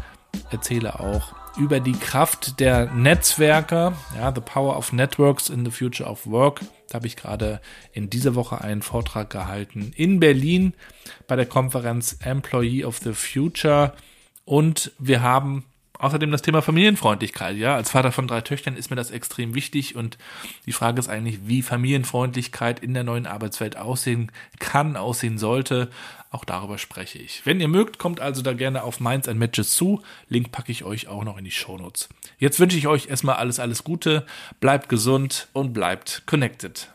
erzähle 0.50 1.00
auch 1.00 1.34
über 1.56 1.80
die 1.80 1.92
Kraft 1.92 2.60
der 2.60 2.86
Netzwerke, 2.92 3.92
ja, 4.16 4.32
The 4.34 4.40
Power 4.40 4.76
of 4.76 4.92
Networks 4.92 5.48
in 5.48 5.64
the 5.64 5.70
Future 5.70 6.08
of 6.08 6.26
Work. 6.26 6.60
Da 6.88 6.94
habe 6.94 7.06
ich 7.06 7.16
gerade 7.16 7.60
in 7.92 8.10
dieser 8.10 8.34
Woche 8.34 8.60
einen 8.60 8.82
Vortrag 8.82 9.30
gehalten 9.30 9.92
in 9.96 10.20
Berlin 10.20 10.74
bei 11.26 11.36
der 11.36 11.46
Konferenz 11.46 12.16
Employee 12.20 12.84
of 12.84 12.98
the 12.98 13.12
Future. 13.12 13.92
Und 14.44 14.92
wir 14.98 15.22
haben 15.22 15.64
Außerdem 16.00 16.30
das 16.30 16.40
Thema 16.40 16.62
Familienfreundlichkeit. 16.62 17.56
Ja, 17.56 17.76
als 17.76 17.90
Vater 17.90 18.10
von 18.10 18.26
drei 18.26 18.40
Töchtern 18.40 18.74
ist 18.74 18.88
mir 18.88 18.96
das 18.96 19.10
extrem 19.10 19.54
wichtig 19.54 19.96
und 19.96 20.16
die 20.64 20.72
Frage 20.72 20.98
ist 20.98 21.08
eigentlich, 21.08 21.40
wie 21.44 21.60
Familienfreundlichkeit 21.60 22.80
in 22.80 22.94
der 22.94 23.04
neuen 23.04 23.26
Arbeitswelt 23.26 23.76
aussehen 23.76 24.32
kann, 24.58 24.96
aussehen 24.96 25.36
sollte. 25.36 25.90
Auch 26.30 26.46
darüber 26.46 26.78
spreche 26.78 27.18
ich. 27.18 27.44
Wenn 27.44 27.60
ihr 27.60 27.68
mögt, 27.68 27.98
kommt 27.98 28.20
also 28.20 28.40
da 28.40 28.54
gerne 28.54 28.82
auf 28.82 28.98
Minds 28.98 29.28
and 29.28 29.38
Matches 29.38 29.74
zu. 29.74 30.00
Link 30.28 30.52
packe 30.52 30.72
ich 30.72 30.84
euch 30.84 31.08
auch 31.08 31.24
noch 31.24 31.36
in 31.36 31.44
die 31.44 31.50
Shownotes. 31.50 32.08
Jetzt 32.38 32.60
wünsche 32.60 32.78
ich 32.78 32.86
euch 32.86 33.08
erstmal 33.08 33.36
alles, 33.36 33.58
alles 33.58 33.84
Gute. 33.84 34.24
Bleibt 34.60 34.88
gesund 34.88 35.48
und 35.52 35.74
bleibt 35.74 36.22
connected. 36.26 36.89